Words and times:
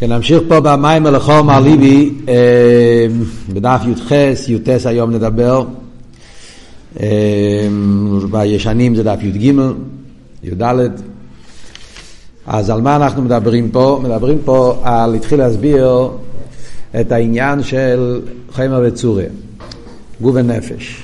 כן, 0.00 0.12
נמשיך 0.12 0.42
פה 0.48 0.60
במים 0.60 1.06
הלכו 1.06 1.44
מר 1.44 1.60
ליבי, 1.60 2.10
אה, 2.28 3.06
בדף 3.48 3.80
י"ח, 3.86 4.12
י"ט 4.48 4.68
היום 4.86 5.10
נדבר. 5.10 5.64
אה, 7.00 7.68
בישנים 8.30 8.94
זה 8.94 9.02
דף 9.02 9.18
י"ג, 9.22 9.54
י"ד. 10.42 10.62
אז 12.46 12.70
על 12.70 12.80
מה 12.80 12.96
אנחנו 12.96 13.22
מדברים 13.22 13.70
פה? 13.70 14.00
מדברים 14.02 14.38
פה 14.44 14.80
על, 14.82 15.14
התחיל 15.14 15.38
להסביר 15.38 16.08
את 17.00 17.12
העניין 17.12 17.62
של 17.62 18.20
חמר 18.52 18.82
וצורי, 18.86 19.24
גוף 20.20 20.34
ונפש. 20.34 21.02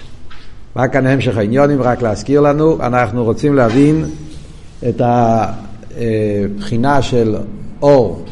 מה 0.76 0.88
כאן 0.88 1.06
המשך 1.06 1.36
העניונים? 1.36 1.82
רק 1.82 2.02
להזכיר 2.02 2.40
לנו, 2.40 2.78
אנחנו 2.80 3.24
רוצים 3.24 3.54
להבין 3.54 4.04
את 4.88 5.02
הבחינה 5.04 7.02
של 7.02 7.36
אור 7.82 8.26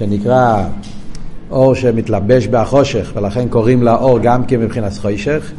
שנקרא 0.00 0.64
אור 1.50 1.74
שמתלבש 1.74 2.46
בחושך, 2.46 3.12
ולכן 3.16 3.48
קוראים 3.48 3.82
לה 3.82 3.96
אור 3.96 4.18
גם 4.18 4.44
כן 4.44 4.60
מבחינת 4.60 4.92
חושך, 4.92 5.52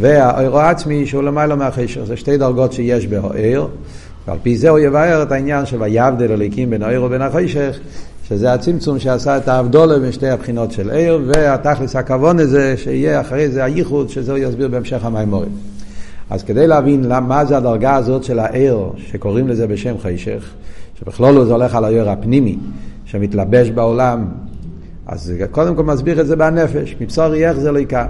והאור 0.00 0.60
העצמי 0.60 1.06
שהוא 1.06 1.22
למעלה 1.22 1.54
מהחושך. 1.56 2.00
זה 2.04 2.16
שתי 2.16 2.36
דרגות 2.36 2.72
שיש 2.72 3.06
באור, 3.06 3.68
ועל 4.26 4.38
פי 4.42 4.56
זה 4.56 4.68
הוא 4.70 4.78
יבאר 4.78 5.22
את 5.22 5.32
העניין 5.32 5.66
של 5.66 5.82
ויבדל 5.82 6.32
אליקים 6.32 6.70
בין 6.70 6.82
האור 6.82 7.04
ובין 7.04 7.22
החושך, 7.22 7.78
שזה 8.28 8.52
הצמצום 8.52 8.98
שעשה 8.98 9.36
את 9.36 9.48
ההבדולה 9.48 9.98
בין 9.98 10.12
שתי 10.12 10.28
הבחינות 10.28 10.72
של 10.72 10.90
עיר, 10.90 11.20
והתכלס 11.26 11.96
הכוון 11.96 12.38
הזה 12.38 12.74
שיהיה 12.76 13.20
אחרי 13.20 13.48
זה 13.48 13.64
הייחוד, 13.64 14.08
שזה 14.08 14.32
הוא 14.32 14.38
יסביר 14.38 14.68
בהמשך 14.68 15.04
המימורים. 15.04 15.52
אז 16.30 16.42
כדי 16.42 16.66
להבין 16.66 17.12
מה 17.28 17.44
זה 17.44 17.56
הדרגה 17.56 17.94
הזאת 17.94 18.24
של 18.24 18.38
העיר, 18.38 18.78
שקוראים 18.96 19.48
לזה 19.48 19.66
בשם 19.66 19.94
חשך, 19.98 20.50
שבכלול 21.00 21.44
זה 21.44 21.52
הולך 21.52 21.74
על 21.74 21.84
העיר 21.84 22.10
הפנימי, 22.10 22.56
שמתלבש 23.10 23.70
בעולם, 23.70 24.24
אז 25.06 25.32
קודם 25.50 25.76
כל 25.76 25.82
מסביר 25.82 26.20
את 26.20 26.26
זה 26.26 26.36
בנפש, 26.36 26.96
מבשורי 27.00 27.48
איך 27.48 27.58
זה 27.58 27.72
לא 27.72 27.78
יקר, 27.78 28.06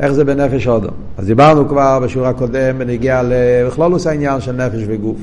איך 0.00 0.12
זה 0.12 0.24
בנפש 0.24 0.64
הודו. 0.66 0.88
אז 1.18 1.26
דיברנו 1.26 1.68
כבר 1.68 2.00
בשיעור 2.00 2.26
הקודם 2.26 2.78
בנגיע 2.78 3.22
לכלולוס 3.24 4.06
העניין 4.06 4.40
של 4.40 4.52
נפש 4.52 4.82
וגוף. 4.86 5.18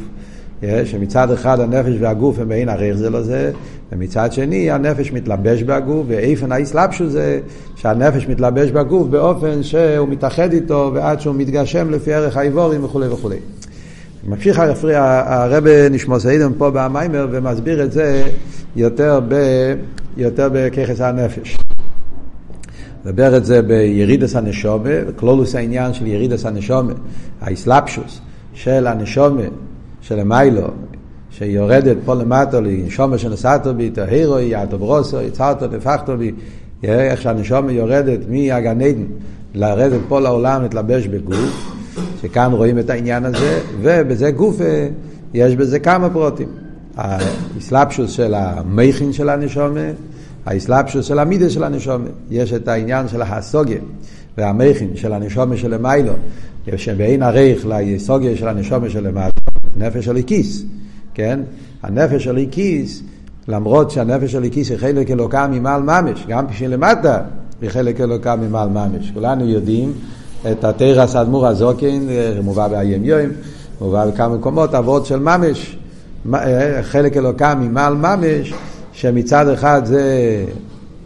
שמצד 0.85 1.31
אחד 1.31 1.59
הנפש 1.59 1.93
והגוף 1.99 2.39
הם 2.39 2.49
בעין 2.49 2.69
עריך 2.69 2.97
זה 2.97 3.09
לזה, 3.09 3.51
ומצד 3.91 4.33
שני 4.33 4.71
הנפש 4.71 5.11
מתלבש 5.11 5.63
בגוף, 5.63 6.05
ואיפן 6.07 6.51
האסלאפשו 6.51 7.09
זה 7.09 7.39
שהנפש 7.75 8.27
מתלבש 8.27 8.71
בגוף 8.71 9.07
באופן 9.07 9.63
שהוא 9.63 10.07
מתאחד 10.07 10.53
איתו 10.53 10.91
ועד 10.93 11.19
שהוא 11.19 11.35
מתגשם 11.35 11.89
לפי 11.89 12.13
ערך 12.13 12.37
האיבורים 12.37 12.83
וכולי 12.83 13.07
וכולי. 13.07 13.37
ממשיך 14.27 14.59
הרב 14.59 15.63
נשמוס 15.91 16.25
האידם 16.25 16.51
פה 16.57 16.71
במיימר 16.73 17.27
ומסביר 17.31 17.83
את 17.83 17.91
זה 17.91 18.23
יותר, 18.75 19.19
ב, 19.27 19.35
יותר 20.17 20.49
בככס 20.53 21.01
הנפש. 21.01 21.57
מדבר 23.05 23.37
את 23.37 23.45
זה 23.45 23.61
בירידס 23.61 24.35
הנשומה, 24.35 24.89
כלולוס 25.15 25.55
העניין 25.55 25.93
של 25.93 26.07
ירידס 26.07 26.45
הנשומה, 26.45 26.93
האסלאפשוס 27.41 28.21
של 28.53 28.87
הנשומה, 28.87 29.43
של 30.01 30.19
המיילו, 30.19 30.67
שיורדת 31.31 31.97
פה 32.05 32.15
למטה 32.15 32.59
לנשומה 32.59 33.17
שנסעתו 33.17 33.73
בי, 33.73 33.89
תהירו, 33.89 34.39
יעטו 34.39 34.79
ברוסו, 34.79 35.21
יצרתו, 35.21 35.67
נפחתו 35.67 36.17
בי, 36.17 36.31
איך 36.83 37.21
שהנשומה 37.21 37.71
יורדת 37.71 38.19
מהגן 38.29 38.81
עדן 38.81 39.03
לרדת 39.53 40.01
פה 40.07 40.19
לעולם, 40.19 40.61
להתלבש 40.61 41.07
בגוף, 41.07 41.76
שכאן 42.21 42.51
רואים 42.51 42.79
את 42.79 42.89
העניין 42.89 43.25
הזה, 43.25 43.59
ובזה 43.81 44.31
גוף 44.31 44.55
יש 45.33 45.55
בזה 45.55 45.79
כמה 45.79 46.09
פרוטים. 46.09 46.47
האסלאפשוס 46.97 48.11
של 48.11 48.33
המכין 48.33 49.13
של 49.13 49.29
הנשומה, 49.29 49.79
האסלאפשוס 50.45 51.05
של 51.05 51.19
המידה 51.19 51.49
של 51.49 51.63
הנשומה. 51.63 52.09
יש 52.29 52.53
את 52.53 52.67
העניין 52.67 53.07
של 53.07 53.21
הסוגיה 53.21 53.79
והמכין 54.37 54.95
של 54.95 55.13
הנשומה 55.13 55.57
של 55.57 55.73
המיילו, 55.73 56.13
שבאין 56.75 57.23
עריך 57.23 57.67
לסוגיה 57.69 58.37
של 58.37 58.47
הנשומה 58.47 58.89
של 58.89 59.07
המיילו, 59.07 59.31
נפש 59.77 60.05
של 60.05 60.17
הכיס, 60.17 60.63
כן? 61.13 61.39
הנפש 61.83 62.23
של 62.23 62.37
הכיס, 62.37 63.01
למרות 63.47 63.91
שהנפש 63.91 64.31
של 64.31 64.43
הכיס 64.43 64.69
היא 64.69 64.77
חלק 64.77 65.11
אלוקה 65.11 65.47
ממעל 65.47 65.81
ממש, 65.81 66.25
גם 66.27 66.47
כשלמטה 66.47 67.21
היא 67.61 67.69
חלק 67.69 68.01
אלוקה 68.01 68.35
ממעל 68.35 68.69
ממש. 68.69 69.11
כולנו 69.13 69.49
יודעים 69.49 69.93
את 70.51 70.63
התרס 70.63 71.15
האדמו"ר 71.15 71.47
הזוקין, 71.47 72.09
מובא 72.43 72.67
באיים 72.67 73.05
יום, 73.05 73.29
מובא 73.81 74.05
בכמה 74.05 74.35
מקומות, 74.35 74.75
אבות 74.75 75.05
של 75.05 75.19
ממש. 75.19 75.77
אה, 76.33 76.79
חלק 76.83 77.17
אלוקה 77.17 77.55
ממעל 77.55 77.95
ממש, 77.95 78.53
שמצד 78.93 79.47
אחד 79.47 79.81
זה, 79.85 80.45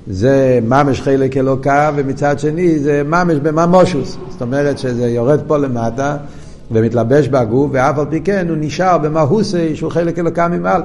זה 0.08 0.60
ממש 0.68 1.02
חלק 1.02 1.38
אלוקה, 1.38 1.92
ומצד 1.96 2.40
שני 2.40 2.80
זה 2.80 3.02
ממש 3.06 3.38
בממושוס. 3.38 4.18
זאת 4.30 4.42
אומרת 4.42 4.78
שזה 4.78 5.08
יורד 5.08 5.40
פה 5.48 5.58
למטה 5.58 6.18
ומתלבש 6.72 7.28
בגוף, 7.28 7.70
ואף 7.74 8.00
על 8.00 8.06
פי 8.10 8.22
כן 8.22 8.46
הוא 8.50 8.58
נשאר 8.60 8.98
במהוסי 8.98 9.76
שהוא 9.76 9.92
חלק 9.92 10.20
אלוקה 10.20 10.48
ממעל. 10.48 10.82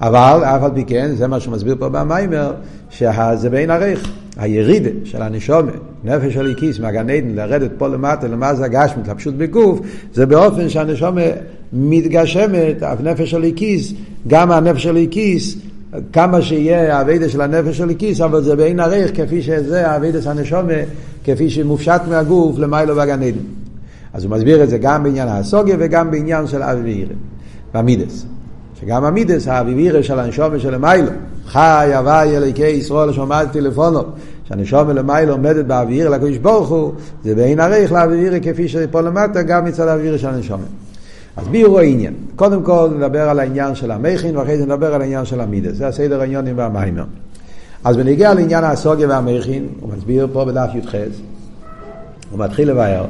אבל 0.00 0.44
אף 0.44 0.62
על 0.62 0.70
פי 0.74 0.84
כן, 0.84 1.10
זה 1.14 1.26
מה 1.26 1.40
שמסביר 1.40 1.76
פה 1.78 1.88
במיימר, 1.88 2.52
שזה 2.90 3.50
בין 3.50 3.70
עריך. 3.70 4.08
הירידה 4.38 4.90
של 5.04 5.22
הנשומה, 5.22 5.72
נפש 6.04 6.36
הליקיס 6.36 6.78
מהגן 6.78 7.10
עדן, 7.10 7.34
לרדת 7.34 7.70
פה 7.78 7.88
למטה, 7.88 8.28
למה 8.28 8.54
זה 8.54 8.64
הגשמית, 8.64 9.08
התלבשות 9.08 9.34
בגוף, 9.34 9.80
זה 10.14 10.26
באופן 10.26 10.68
שהנשומה 10.68 11.22
מתגשמת, 11.72 12.82
הנפש 12.82 13.30
של 13.30 13.36
הליקיס, 13.36 13.92
גם 14.26 14.50
הנפש 14.50 14.86
הליקיס, 14.86 15.56
כמה 16.12 16.42
שיהיה 16.42 16.98
האבידה 16.98 17.28
של 17.28 17.40
הנפש 17.40 17.80
הליקיס, 17.80 18.20
אבל 18.20 18.42
זה 18.42 18.56
בעין 18.56 18.80
עריך, 18.80 19.10
כפי 19.14 19.42
שזה 19.42 19.90
האבידה 19.90 20.22
של 20.22 20.30
הנשומה, 20.30 20.72
כפי 21.24 21.50
שמופשט 21.50 22.00
מהגוף 22.08 22.58
למיילו 22.58 22.96
והגן 22.96 23.22
עדן. 23.22 23.38
אז 24.12 24.24
הוא 24.24 24.30
מסביר 24.32 24.62
את 24.62 24.70
זה 24.70 24.78
גם 24.78 25.02
בעניין 25.02 25.28
הסוגיה 25.28 25.76
וגם 25.78 26.10
בעניין 26.10 26.46
של 26.46 26.62
אבירה, 26.62 27.14
במידס. 27.74 28.26
שגם 28.80 29.04
המידס, 29.04 29.48
האבירה 29.48 30.02
של 30.02 30.18
הנשומה 30.18 30.58
של 30.58 30.74
המיילו, 30.74 31.10
חי 31.46 31.90
הווי 31.94 32.36
אליקי 32.36 32.66
ישראל 32.66 33.12
שעמדתי 33.12 33.60
לפונו, 33.60 34.02
שהנשומה 34.48 34.92
למיילו 34.92 35.32
עומדת 35.32 35.64
באוויר 35.64 36.08
לקדוש 36.08 36.36
ברוך 36.36 36.68
הוא, 36.68 36.92
זה 37.24 37.34
בעין 37.34 37.60
עריך 37.60 37.92
לאוויר 37.92 38.32
כפי 38.42 38.68
שפה 38.68 39.00
למטה, 39.00 39.42
גם 39.42 39.64
מצד 39.64 39.88
האוויר 39.88 40.16
של 40.16 40.28
הנשומה. 40.28 40.64
אז 41.36 41.48
ביורו 41.48 41.78
העניין. 41.78 42.14
קודם 42.36 42.62
כל 42.62 42.88
נדבר 42.96 43.28
על 43.28 43.40
העניין 43.40 43.74
של 43.74 43.90
המכין, 43.90 44.36
ואחרי 44.36 44.58
זה 44.58 44.66
נדבר 44.66 44.94
על 44.94 45.00
העניין 45.02 45.24
של 45.24 45.40
המידס. 45.40 45.76
זה 45.76 45.86
הסדר 45.86 46.20
העניונים 46.20 46.58
והמיימר. 46.58 47.04
אז 47.84 47.96
בניגיע 47.96 48.34
לעניין 48.34 48.64
הסוגיה 48.64 49.08
והמכין, 49.08 49.68
הוא 49.80 49.90
מסביר 49.96 50.28
פה 50.32 50.44
בדף 50.44 50.68
י"ח, 50.74 50.94
הוא 52.30 52.38
מתחיל 52.38 52.70
לבאר. 52.70 53.04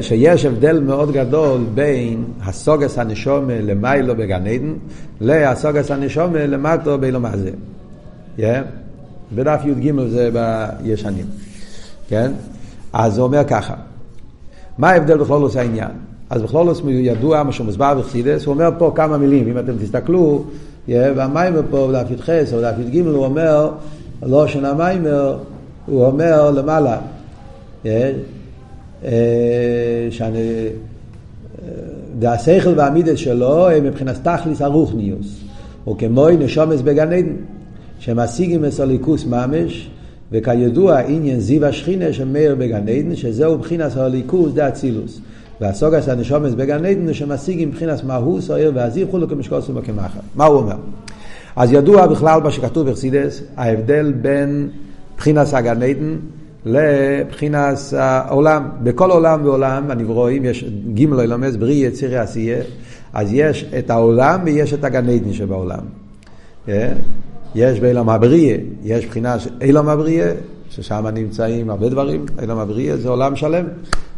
שיש 0.00 0.44
הבדל 0.44 0.80
מאוד 0.80 1.12
גדול 1.12 1.60
בין 1.74 2.24
הסוגס 2.44 2.98
הנשומה 2.98 3.60
למיילו 3.60 4.16
בגן 4.16 4.46
עדן 4.46 4.72
להסוגס 5.20 5.90
הנשומה 5.90 6.46
למטו 6.46 6.98
באילו 6.98 7.20
מה 7.20 7.36
זה. 7.36 7.50
Yeah. 8.38 8.42
בדף 9.34 9.60
י"ג 9.64 9.92
זה 10.08 10.30
בישנים. 10.32 11.26
כן? 12.08 12.32
אז 12.92 13.18
הוא 13.18 13.26
אומר 13.26 13.44
ככה, 13.44 13.74
מה 14.78 14.90
ההבדל 14.90 15.18
בכלול 15.18 15.42
עושה 15.42 15.60
העניין? 15.60 15.90
אז 16.30 16.42
בכלול 16.42 16.68
עושה 16.68 16.90
ידוע 16.90 17.42
מה 17.42 17.52
שמוסבר 17.52 17.94
בחסידס, 17.94 18.44
הוא 18.44 18.54
אומר 18.54 18.70
פה 18.78 18.92
כמה 18.94 19.18
מילים, 19.18 19.48
אם 19.48 19.58
אתם 19.58 19.78
תסתכלו, 19.78 20.44
והמיימר 20.88 21.60
פה 21.70 21.88
בדף 21.92 22.10
י"ח 22.10 22.30
או 22.52 22.58
בדף 22.58 22.74
י"ג 22.78 23.06
הוא 23.06 23.24
אומר, 23.24 23.70
לא 24.22 24.46
של 24.46 24.64
המיימר, 24.64 25.38
הוא 25.86 26.04
אומר 26.04 26.50
למעלה. 26.50 26.98
אה, 27.86 28.12
שאני... 30.10 30.68
והשכל 32.20 32.74
והמידס 32.76 33.18
שלו 33.18 33.70
הם 33.70 33.84
מבחינת 33.84 34.28
תכליס 34.28 34.62
הרוחניוס. 34.62 35.40
או 35.86 35.98
כמו 35.98 36.28
נשומס 36.28 36.80
בגן 36.80 37.12
עדן, 37.12 37.32
שמשיגים 37.98 38.64
את 38.64 38.80
הליכוס 38.80 39.24
ממש, 39.26 39.90
וכידוע 40.32 40.98
עניין 40.98 41.40
זיו 41.40 41.64
השכינה 41.64 42.12
שמאיר 42.12 42.54
בגן 42.54 42.88
עדן, 42.88 43.16
שזהו 43.16 43.58
מבחינת 43.58 43.96
הליכוס 43.96 44.52
דה 44.52 44.68
אצילוס. 44.68 45.20
והסוגס 45.60 46.08
הנשומס 46.08 46.54
בגן 46.54 46.84
עדן 46.84 47.14
שמשיגים 47.14 47.68
מבחינת 47.68 48.04
מהוס, 48.04 48.50
העיר 48.50 48.72
והזיו, 48.74 49.10
כולו 49.10 49.28
כמשקוס 49.28 49.70
וכמחר. 49.74 50.20
מה 50.34 50.44
הוא 50.44 50.56
אומר? 50.56 50.76
אז 51.56 51.72
ידוע 51.72 52.06
בכלל 52.06 52.40
מה 52.40 52.50
שכתוב 52.50 52.90
בחסידס, 52.90 53.42
ההבדל 53.56 54.12
בין 54.12 54.68
מבחינת 55.14 55.46
הגן 55.52 55.82
עדן 55.82 56.16
לבחינס 56.64 57.94
העולם. 57.94 58.68
בכל 58.82 59.10
עולם 59.10 59.40
ועולם 59.44 59.90
הנברואים 59.90 60.44
יש 60.44 60.64
גימל 60.94 61.20
אילומס, 61.20 61.56
בריא 61.56 61.86
יצירי 61.86 62.18
עשייה, 62.18 62.58
אז 63.12 63.28
יש 63.32 63.64
את 63.78 63.90
העולם 63.90 64.40
ויש 64.44 64.72
את 64.72 64.84
הגן 64.84 65.08
עדן 65.08 65.32
שבעולם. 65.32 65.80
אה? 67.56 67.60
יש 67.60 67.80
באילום 67.80 68.08
הבריאה, 68.08 68.56
יש 68.82 69.06
בחינה 69.06 69.38
של 69.38 69.50
אילום 69.60 69.88
הבריאה, 69.88 70.32
ששם 70.70 71.06
נמצאים 71.14 71.70
הרבה 71.70 71.88
דברים, 71.88 72.26
אילום 72.42 72.58
הבריאה 72.58 72.96
זה 72.96 73.08
עולם 73.08 73.36
שלם, 73.36 73.64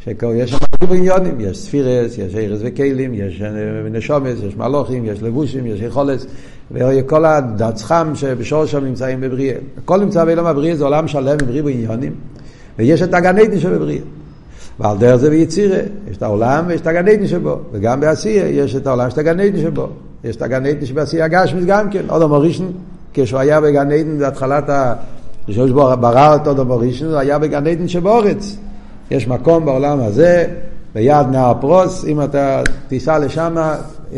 שיש 0.04 0.50
שם 0.50 0.56
ריבוי 0.82 0.98
עניונים, 0.98 1.40
יש 1.40 1.58
ספירס, 1.58 2.18
יש 2.18 2.34
ארז 2.34 2.60
וכלים, 2.64 3.14
יש 3.14 3.42
נשומס, 3.90 4.38
יש 4.48 4.56
מלוכים, 4.56 5.04
יש 5.04 5.22
לבושים, 5.22 5.66
יש 5.66 5.80
יכולת, 5.80 6.26
וכל 6.70 7.24
הדצחם 7.24 8.12
שבשורשם 8.14 8.84
נמצאים 8.84 9.20
בבריאה. 9.20 9.56
הכל 9.78 10.00
נמצא 10.00 10.24
בעולם 10.24 10.46
הבריאה, 10.46 10.76
זה 10.76 10.84
עולם 10.84 11.08
שלם 11.08 11.36
עם 11.42 11.48
ריבוי 11.48 11.72
עניונים, 11.72 12.12
ויש 12.78 13.02
את 13.02 13.14
הגן 13.14 13.38
עדן 13.38 13.58
שבבריאה. 13.58 14.02
ועל 14.80 14.98
דרך 14.98 15.16
זה 15.16 15.30
ביצירה, 15.30 15.78
יש 16.10 16.16
את 16.16 16.22
העולם 16.22 16.64
ויש 16.66 16.80
את 16.80 16.86
הגן 16.86 17.08
עדן 17.08 17.26
שבו, 17.26 17.58
וגם 17.72 18.00
בעשייה 18.00 18.48
יש 18.48 18.76
את 18.76 18.86
העולם 18.86 19.04
שיש 19.04 19.12
את 19.12 19.18
הגן 19.18 19.40
עדן 19.40 19.60
שבו. 19.60 19.88
יש 20.24 20.36
את 20.36 20.42
הגן 20.42 20.66
עדן 20.66 20.86
שבעשייה 20.86 21.24
הגשמית 21.24 21.64
גם 21.66 21.90
כן, 21.90 22.02
עוד 22.08 22.22
המורישן, 22.22 22.64
כשהוא 23.14 23.40
היה 23.40 23.60
בגן 23.60 23.92
עדן 23.92 24.18
בהתחלת 24.18 24.68
ה... 24.68 24.94
כשהוא 25.46 25.94
ברא 25.94 26.34
אותו 26.34 26.54
דבר 26.54 26.80
ראשון, 26.80 27.08
הוא 27.08 27.18
היה 27.18 27.38
בגן 27.38 27.66
עדן 27.66 27.88
שבאורץ. 27.88 28.56
יש 29.10 29.28
מקום 29.28 29.64
בעולם 29.64 30.00
הזה, 30.00 30.46
ביד 30.94 31.26
נהר 31.30 31.52
פרוס, 31.60 32.04
אם 32.04 32.22
אתה 32.22 32.62
תיסע 32.88 33.18
לשם, 33.18 33.54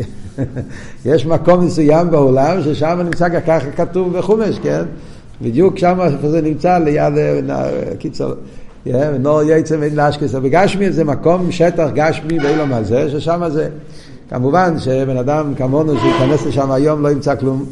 יש 1.05 1.25
מקום 1.25 1.65
מסוים 1.65 2.11
בעולם 2.11 2.61
ששם 2.61 2.99
נמצא 3.05 3.39
ככה 3.39 3.71
כתוב 3.71 4.17
בחומש, 4.17 4.59
כן? 4.59 4.83
בדיוק 5.41 5.77
שם 5.77 5.99
זה 6.23 6.41
נמצא 6.41 6.77
ליד, 6.77 7.13
קיצור, 7.99 8.31
נור 9.19 9.41
יצא 9.43 9.77
בין 9.77 9.95
לאשקס, 9.95 10.35
בגשמי 10.35 10.91
זה 10.91 11.03
מקום, 11.03 11.51
שטח 11.51 11.87
גשמי 11.93 12.39
באילום 12.39 12.73
הזה, 12.73 13.09
ששם 13.09 13.41
זה, 13.49 13.69
כמובן 14.29 14.79
שבן 14.79 15.17
אדם 15.17 15.53
כמונו 15.55 15.93
שייכנס 15.99 16.45
לשם 16.45 16.71
היום 16.71 17.01
לא 17.01 17.11
ימצא 17.11 17.35
כלום, 17.35 17.65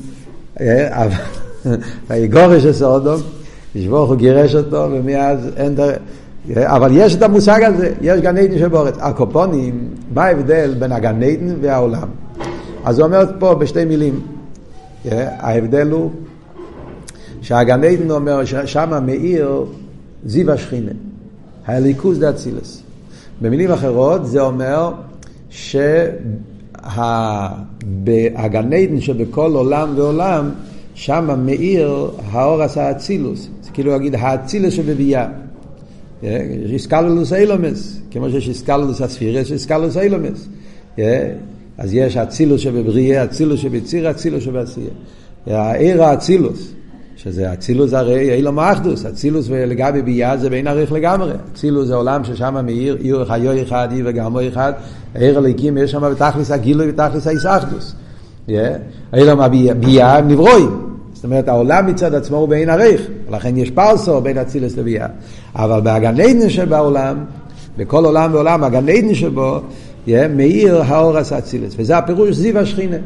ויגורש 2.10 2.66
את 2.66 2.76
סודום, 2.76 3.22
ישבוך 3.76 4.10
הוא 4.10 4.18
גירש 4.18 4.56
אותו, 4.56 4.88
ומאז 4.92 5.50
אין 5.56 5.76
דרך... 5.76 5.98
אבל 6.56 6.90
יש 6.94 7.16
את 7.16 7.22
המושג 7.22 7.64
הזה, 7.64 7.94
יש 8.02 8.22
גן 8.22 8.38
עדן 8.38 8.60
שבאורץ. 8.60 8.96
הקופונים, 9.00 9.90
מה 10.14 10.24
ההבדל 10.24 10.74
בין 10.80 10.92
הגן 10.92 11.24
עדן 11.24 11.56
והעולם? 11.62 12.08
אז 12.86 13.00
הוא 13.00 13.08
אומר 13.08 13.26
פה 13.40 13.56
בשתי 13.56 13.86
מילים, 13.86 14.22
ההבדל 15.12 15.92
הוא 15.92 16.12
שהגן 17.42 17.84
עדן 17.84 18.12
אומר 18.12 18.46
ששם 18.46 19.04
מאיר 19.06 19.66
זיו 20.26 20.52
השכינה, 20.52 20.92
הליכוז 21.66 22.20
דה 22.20 22.30
אצילס. 22.30 22.84
במילים 23.42 23.72
אחרות 23.72 24.28
זה 24.28 24.42
אומר 24.42 24.92
שהגן 26.84 28.74
עדן 28.74 29.02
שבכל 29.02 29.52
עולם 29.56 29.94
ועולם, 29.96 30.50
שם 30.94 31.40
מאיר 31.46 32.12
האור 32.32 32.62
עשה 32.62 32.92
אצילוס. 32.92 33.50
זה 33.62 33.72
כאילו 33.72 33.92
להגיד 33.92 34.16
האצילוס 34.16 34.74
שבביאה. 34.74 35.28
יש 36.24 36.72
איסקלולוס 36.72 37.34
אילומס, 37.34 38.00
כמו 38.12 38.30
שיש 38.30 38.50
איסקלולוס 38.50 39.02
הספירס, 39.02 39.46
יש 39.46 39.52
איסקלולוס 39.52 39.98
אילומס. 39.98 40.48
אז 41.78 41.94
יש 41.94 42.18
אצילוס 42.18 42.62
שבבריאה, 42.62 43.24
אצילוס 43.24 43.60
שבציר, 43.60 44.12
אצילוס 44.12 44.44
שבעשייה. 44.44 44.88
העיר 45.48 46.04
האצילוס, 46.04 46.74
שזה 47.24 47.54
אצילוס 47.54 47.94
הרי 47.94 48.34
אילום 48.34 48.60
האחדוס, 48.60 49.06
אצילוס 49.06 49.50
לגבי 49.50 50.02
ביאה 50.02 50.38
זה 50.38 50.50
בין 50.50 50.68
עריך 50.68 50.92
לגמרי. 50.92 51.32
אצילוס 51.54 51.88
זה 51.88 51.96
עולם 51.96 52.24
ששם 52.24 52.66
מאיר, 52.66 52.98
עיר 53.00 53.26
חיו 53.26 53.62
אחד, 53.62 53.88
עיר 53.92 54.06
וגרמו 54.10 54.40
אחד, 54.48 54.74
העיר 55.16 55.38
הליקים 55.38 55.78
יש 55.78 55.92
שם 55.92 56.02
בתכלס 56.12 56.52
הגילוי 56.52 56.90
ותכלס 56.90 57.28
האיסאחדוס. 57.28 57.96
אילום 59.14 59.40
הביאה 59.42 60.22
נברואים. 60.22 60.70
זאת 61.14 61.24
אומרת, 61.24 61.48
העולם 61.48 61.88
מצד 61.88 62.16
עצמו 62.16 62.38
הוא 62.38 62.48
בעין 62.48 62.70
עריך, 62.70 63.02
לכן 63.32 63.58
יש 63.58 63.72
פרסו 63.72 64.22
בין 64.22 64.38
אצילס 64.38 64.78
לביאה. 64.78 65.08
אבל 65.56 65.82
בהגן 65.82 66.20
עדן 66.20 66.50
שבעולם, 66.50 67.18
בכל 67.78 68.06
עולם 68.06 68.34
ועולם, 68.34 68.64
הגן 68.64 68.90
עדן 68.90 69.14
שבו, 69.14 69.62
מאיר 70.08 70.82
האורס 70.82 71.34
אצילס. 71.34 71.74
וזה 71.78 71.98
הפירוש 71.98 72.36
זיו 72.36 72.60
השכינה. 72.60 72.98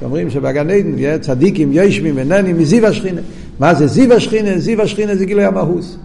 שאומרים 0.00 0.30
שבגן 0.30 0.70
עדן 0.70 1.18
צדיקים 1.18 1.72
יושבים 1.72 2.14
וננים 2.16 2.58
מזיו 2.58 2.86
השכינה. 2.86 3.20
מה 3.60 3.74
זה 3.74 3.86
זיו 3.86 4.12
השכינה? 4.12 4.58
זיו 4.58 4.82
השכינה 4.82 5.16
זה 5.16 5.24
גילוי 5.24 5.44
המהוס. 5.44 5.96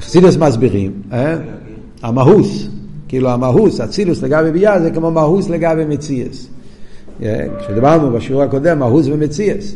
חסידס 0.00 0.36
מסבירים, 0.36 0.92
אה? 1.12 1.36
המהוס, 2.02 2.68
כאילו 3.08 3.30
המהוס, 3.30 3.80
אצילוס 3.80 4.22
לגבי 4.22 4.50
ביאה 4.50 4.80
זה 4.80 4.90
כמו 4.90 5.10
מהוס 5.10 5.48
לגבי 5.48 5.84
מציאס. 5.84 6.46
כשדיברנו 7.58 8.10
בשיעור 8.10 8.42
הקודם, 8.42 8.78
מהוס 8.78 9.06
ומציאס. 9.06 9.74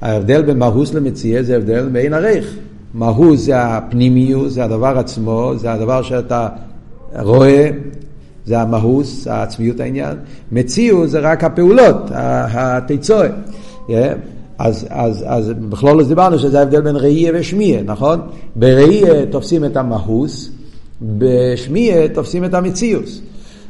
ההבדל 0.00 0.42
בין 0.42 0.58
מהוס 0.58 0.94
למציאה 0.94 1.42
זה 1.42 1.56
הבדל 1.56 1.88
בין 1.88 2.14
עריך. 2.14 2.56
מהוס 2.94 3.40
זה 3.40 3.62
הפנימיות, 3.62 4.50
זה 4.50 4.64
הדבר 4.64 4.98
עצמו, 4.98 5.52
זה 5.56 5.72
הדבר 5.72 6.02
שאתה 6.02 6.48
רואה, 7.18 7.70
זה 8.46 8.60
המהוס, 8.60 9.26
העצמיות 9.26 9.80
העניין. 9.80 10.16
מציאו 10.52 11.06
זה 11.06 11.20
רק 11.20 11.44
הפעולות, 11.44 12.10
התיצואה. 12.12 13.28
אז, 14.58 14.86
אז, 14.90 15.24
אז 15.26 15.52
בכלול 15.68 16.04
דיברנו 16.04 16.38
שזה 16.38 16.58
ההבדל 16.58 16.80
בין 16.80 16.96
ראייה 16.96 17.32
ושמיעה, 17.34 17.82
נכון? 17.82 18.20
בראייה 18.56 19.26
תופסים 19.26 19.64
את 19.64 19.76
המהוס, 19.76 20.50
בשמיעה 21.02 22.08
תופסים 22.08 22.44
את 22.44 22.54
המציאוס. 22.54 23.20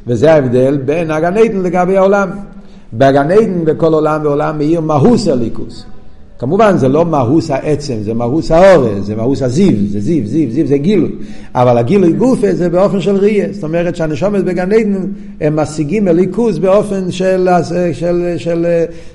וזה 0.06 0.32
ההבדל 0.32 0.76
בין 0.76 1.10
הגן 1.10 1.36
עדן 1.36 1.62
לגבי 1.62 1.96
העולם. 1.96 2.30
בגן 2.92 3.30
עדן 3.30 3.64
בכל 3.64 3.94
עולם 3.94 4.20
ועולם 4.24 4.58
מאיר 4.58 4.80
מהוס 4.80 5.28
הליכוס. 5.28 5.84
כמובן 6.38 6.76
זה 6.76 6.88
לא 6.88 7.04
מהוס 7.04 7.50
העצם, 7.50 7.94
זה 8.02 8.14
מהוס 8.14 8.50
האורז, 8.50 9.06
זה 9.06 9.16
מהוס 9.16 9.42
הזיו, 9.42 9.76
זה 9.88 10.00
זיו, 10.00 10.26
זיו, 10.26 10.50
זיו 10.50 10.66
זה 10.66 10.78
גילוי. 10.78 11.10
אבל 11.54 11.78
הגילוי 11.78 12.12
גופה 12.12 12.52
זה 12.52 12.68
באופן 12.68 13.00
של 13.00 13.16
ראייה. 13.16 13.46
זאת 13.52 13.64
אומרת 13.64 13.96
שהנשומת 13.96 14.44
בגן 14.44 14.72
עדן 14.72 15.06
הם 15.40 15.56
משיגים 15.56 16.08
הליכוז 16.08 16.58
באופן 16.58 17.10
של, 17.10 17.48
של, 17.68 17.92
של, 17.92 18.34
של, 18.36 18.66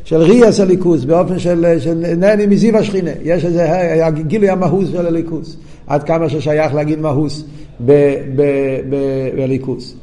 של 0.03 0.17
ראייה 0.17 0.51
של 0.51 0.65
ליכוז, 0.65 1.05
באופן 1.05 1.39
של, 1.39 1.75
של 1.79 2.03
נהני 2.17 2.45
מזיו 2.45 2.77
השכינה. 2.77 3.11
יש 3.23 3.45
איזה 3.45 3.69
גילוי 4.27 4.49
המהוס 4.49 4.89
של 4.91 5.05
הליכוז. 5.05 5.57
עד 5.87 6.03
כמה 6.03 6.29
ששייך 6.29 6.73
להגיד 6.73 6.99
מהוס 6.99 7.43
בליכוז. 9.35 9.95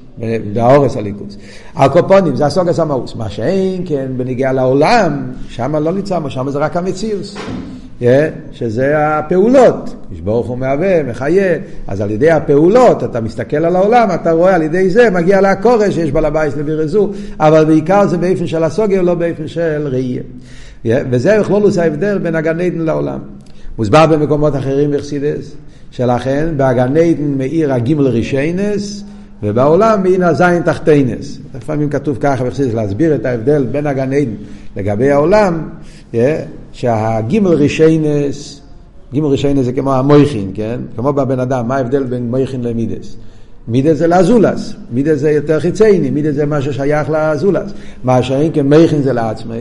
באורס 0.53 0.97
הליכוס. 0.97 1.37
הקופונים 1.77 2.37
זה 2.37 2.47
הסוגס 2.47 2.79
המאוס. 2.79 3.17
מה 3.17 3.31
שאין 3.31 3.83
כן 3.87 4.07
בניגיע 4.17 4.53
לעולם, 4.53 5.23
שם 5.49 5.77
לא 5.77 5.93
נמצא, 5.93 6.19
שם 6.29 6.51
זה 6.51 6.59
רק 6.59 6.77
המציאוס. 6.77 7.37
Yeah, 8.01 8.05
שזה 8.53 8.95
הפעולות, 8.99 9.95
ברוך 10.25 10.47
הוא 10.47 10.59
מהווה, 10.59 11.03
מחיה, 11.03 11.57
אז 11.87 12.01
על 12.01 12.11
ידי 12.11 12.31
הפעולות 12.31 13.05
אתה 13.05 13.21
מסתכל 13.21 13.57
על 13.57 13.77
העולם, 13.77 14.09
אתה 14.15 14.33
רואה 14.33 14.55
על 14.55 14.63
ידי 14.63 14.91
זה 14.91 15.11
מגיע 15.11 15.41
להקורש 15.41 15.95
שיש 15.95 16.11
בעל 16.13 16.25
הבית 16.25 16.57
לבירזו, 16.57 17.11
אבל 17.41 17.65
בעיקר 17.65 18.07
זה 18.07 18.17
באופן 18.19 18.47
של 18.47 18.65
הסוגר, 18.65 19.03
לא 19.03 19.15
באופן 19.15 19.49
של 19.49 19.89
ראייה. 19.91 20.23
Yeah, 20.85 20.89
וזה 21.11 21.41
בכלולוס 21.41 21.79
ההבדל 21.79 22.19
בין 22.19 22.35
הגן 22.35 22.61
עדן 22.61 22.79
לעולם. 22.79 23.19
מוסבר 23.79 24.07
במקומות 24.07 24.57
אחרים 24.57 24.91
בחסידס, 24.91 25.55
שלכן 25.91 26.49
בהגן 26.57 26.97
עדן 26.97 27.35
מאיר 27.37 27.73
הגימל 27.73 28.07
רישיינס, 28.07 29.05
ובעולם 29.43 30.03
מן 30.03 30.23
הזין 30.23 30.63
תחתינס. 30.63 31.39
לפעמים 31.55 31.91
כתוב 31.91 32.19
ככה 32.21 32.45
וחסידס 32.47 32.75
להסביר 32.75 33.15
את 33.15 33.27
ההבדל 33.27 33.67
בין 33.73 33.87
הגן 33.87 34.13
עדן 34.13 34.31
לגבי 34.77 35.11
העולם, 35.11 35.69
שהגימל 36.73 37.55
רישיינס, 37.55 38.61
גימל 39.13 39.27
רישיינס 39.27 39.65
זה 39.65 39.73
כמו 39.73 39.95
המויכין, 39.95 40.51
כן? 40.55 40.81
כמו 40.97 41.13
בבן 41.13 41.41
אדם, 41.41 41.69
מה 41.69 41.77
ההבדל 41.77 42.03
בין 42.03 42.31
מויכין 42.31 42.65
למידס? 42.65 43.17
מידס 43.69 43.97
זה 43.99 44.07
לאזולס, 44.07 44.75
מידס 44.93 45.19
זה 45.19 45.31
יותר 45.31 45.61
חיצייני, 45.61 46.11
מידס 46.11 46.35
זה 46.35 46.47
מה 46.47 46.63
ששייך 46.63 47.11
לאזולס. 47.11 47.71
מה 48.05 48.23
שאין 48.23 48.53
כמייכין 48.53 49.03
זה 49.03 49.13
לעצמי. 49.13 49.61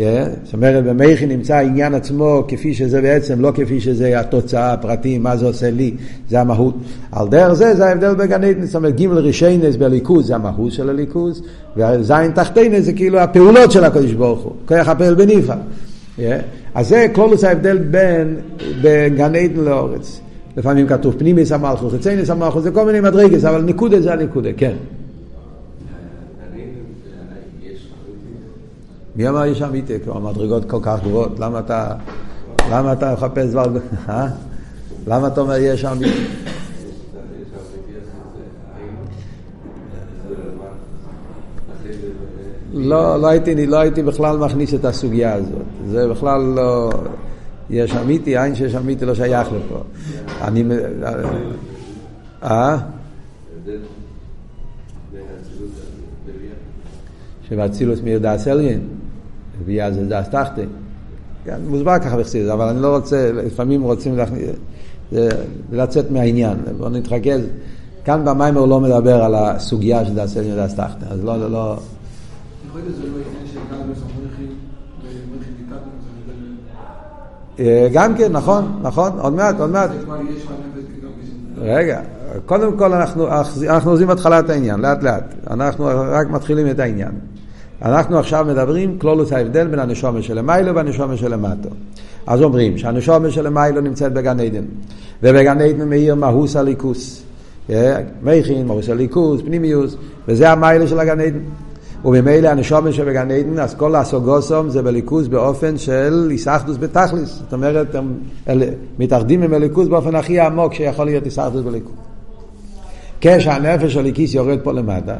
כן? 0.00 0.24
זאת 0.44 0.54
אומרת, 0.54 0.84
במכי 0.84 1.26
נמצא 1.26 1.54
העניין 1.54 1.94
עצמו 1.94 2.44
כפי 2.48 2.74
שזה 2.74 3.02
בעצם, 3.02 3.40
לא 3.40 3.52
כפי 3.54 3.80
שזה 3.80 4.20
התוצאה, 4.20 4.72
הפרטים, 4.72 5.22
מה 5.22 5.36
זה 5.36 5.46
עושה 5.46 5.70
לי, 5.70 5.94
זה 6.28 6.40
המהות. 6.40 6.74
על 7.12 7.28
דרך 7.28 7.52
זה, 7.52 7.74
זה 7.74 7.86
ההבדל 7.86 8.14
בגן 8.14 8.44
עדן, 8.44 8.64
זאת 8.64 8.74
אומרת, 8.74 8.96
גימל 8.96 9.18
רישיינס 9.18 9.76
בליכוז 9.76 10.26
זה 10.26 10.34
המהות 10.34 10.72
של 10.72 10.90
הליכוז, 10.90 11.42
וזין 11.76 12.30
תחתינס 12.34 12.84
זה 12.84 12.92
כאילו 12.92 13.18
הפעולות 13.18 13.72
של 13.72 13.84
הקדוש 13.84 14.12
ברוך 14.12 14.40
הוא, 14.40 14.52
כוח 14.66 14.88
הפעל 14.88 15.14
בניפה. 15.14 15.54
אז 16.74 16.88
זה 16.88 17.06
כלולוס 17.12 17.44
ההבדל 17.44 17.78
בין, 17.78 18.36
בין 18.82 19.16
גן 19.16 19.34
עדן 19.34 19.60
לאורץ. 19.60 20.20
לפעמים 20.56 20.86
כתוב 20.86 21.14
פנימיס 21.18 21.52
המלכות, 21.52 21.92
חיצייניס 21.92 22.30
המלכות, 22.30 22.62
זה 22.62 22.70
כל 22.70 22.84
מיני 22.86 23.00
מדרגס, 23.00 23.44
אבל 23.44 23.62
ניקודה 23.62 24.00
זה 24.00 24.12
הניקודה, 24.12 24.50
כן. 24.56 24.72
מי 29.16 29.28
אמר 29.28 29.46
יש 29.46 29.62
אמיתי? 29.62 29.94
כלומר, 30.04 30.32
מדרגות 30.32 30.70
כל 30.70 30.78
כך 30.82 31.00
גבוהות, 31.04 31.38
למה 31.38 31.58
אתה, 31.58 31.94
למה 32.70 32.92
אתה 32.92 33.12
מחפש 33.12 33.46
דבר, 33.50 33.66
אה? 34.08 34.28
למה 35.06 35.26
אתה 35.26 35.40
אומר 35.40 35.56
יש 35.56 35.84
אמיתי? 35.84 36.24
לא, 42.72 43.20
לא 43.20 43.26
הייתי, 43.26 43.66
לא 43.66 43.78
הייתי 43.78 44.02
בכלל 44.02 44.36
מכניס 44.36 44.74
את 44.74 44.84
הסוגיה 44.84 45.34
הזאת. 45.34 45.62
זה 45.88 46.08
בכלל 46.08 46.40
לא... 46.40 46.90
יש 47.70 47.94
אמיתי, 47.94 48.38
אין 48.38 48.54
שיש 48.54 48.74
אמיתי 48.74 49.04
לא 49.04 49.14
שייך 49.14 49.48
לפה. 49.52 49.82
אני... 50.40 50.64
אה? 52.42 52.78
שבאצילוס 57.48 58.00
מאיר 58.02 58.18
דאס 58.18 58.48
אליין, 58.48 58.80
ויה 59.64 59.92
זה 59.92 60.22
תחתי. 60.30 60.62
כן, 61.44 61.60
מוסבר 61.68 61.98
ככה 61.98 62.16
בחסידס, 62.16 62.50
אבל 62.50 62.68
אני 62.68 62.82
לא 62.82 62.96
רוצה, 62.96 63.32
לפעמים 63.32 63.82
רוצים 63.82 64.18
לצאת 65.72 66.10
מהעניין, 66.10 66.56
בואו 66.78 66.88
נתרכז. 66.88 67.40
כאן 68.04 68.24
במיימר 68.24 68.64
לא 68.64 68.80
מדבר 68.80 69.22
על 69.22 69.34
הסוגיה 69.34 70.04
של 70.04 70.14
דאס 70.14 70.36
אליין 70.36 70.52
ודאס 70.52 70.74
תחתי, 70.74 71.04
אז 71.10 71.24
לא, 71.24 71.50
לא... 71.50 71.76
גם 77.92 78.14
כן, 78.14 78.32
נכון, 78.32 78.80
נכון, 78.82 79.12
עוד 79.18 79.32
מעט, 79.32 79.60
עוד 79.60 79.70
מעט. 79.70 79.90
רגע, 81.58 82.00
קודם 82.46 82.76
כל 82.76 82.92
אנחנו, 82.92 83.28
אנחנו 83.68 83.90
עוזבים 83.90 84.10
התחלת 84.10 84.50
העניין, 84.50 84.80
לאט 84.80 85.02
לאט. 85.02 85.34
אנחנו 85.50 85.86
רק 85.94 86.30
מתחילים 86.30 86.70
את 86.70 86.78
העניין. 86.78 87.12
אנחנו 87.82 88.18
עכשיו 88.18 88.46
מדברים 88.48 88.98
כלולוס 88.98 89.32
ההבדל 89.32 89.66
בין 89.66 89.78
הנשומה 89.78 90.22
שלמיילו 90.22 90.74
והנשומה 90.74 91.16
שלמטו. 91.16 91.68
אז 92.26 92.42
אומרים 92.42 92.78
שהנשומה 92.78 93.30
שלמיילו 93.30 93.80
נמצאת 93.80 94.12
בגן 94.12 94.40
עדן, 94.40 94.64
ובגן 95.22 95.60
עדן 95.60 95.88
מאיר 95.88 96.14
מהוס 96.14 96.56
הליכוס. 96.56 97.22
מכין, 98.22 98.66
מהוס 98.66 98.88
הליכוס, 98.88 99.40
פנימיוס, 99.40 99.96
וזה 100.28 100.50
המיילה 100.50 100.86
של 100.86 101.00
הגן 101.00 101.20
עדן. 101.20 101.38
וממילא 102.04 102.48
הנשומה 102.48 102.92
שבגן 102.92 103.30
עדן, 103.30 103.58
אז 103.58 103.74
כל 103.74 103.94
הסוגוסום 103.94 104.68
זה 104.70 104.82
בליכוז 104.82 105.28
באופן 105.28 105.78
של 105.78 106.28
איסחדוס 106.30 106.76
בתכליס. 106.76 107.38
זאת 107.38 107.52
אומרת, 107.52 107.94
הם 107.94 108.14
מתאחדים 108.98 109.42
עם 109.42 109.54
הליכוז 109.54 109.88
באופן 109.88 110.14
הכי 110.14 110.40
עמוק 110.40 110.74
שיכול 110.74 111.06
להיות 111.06 111.26
איסחדוס 111.26 111.64
בליכוז. 111.64 111.94
כשהנפש 113.20 113.96
הליקיס 113.96 114.34
יורד 114.34 114.58
פה 114.62 114.72
למטה, 114.72 115.16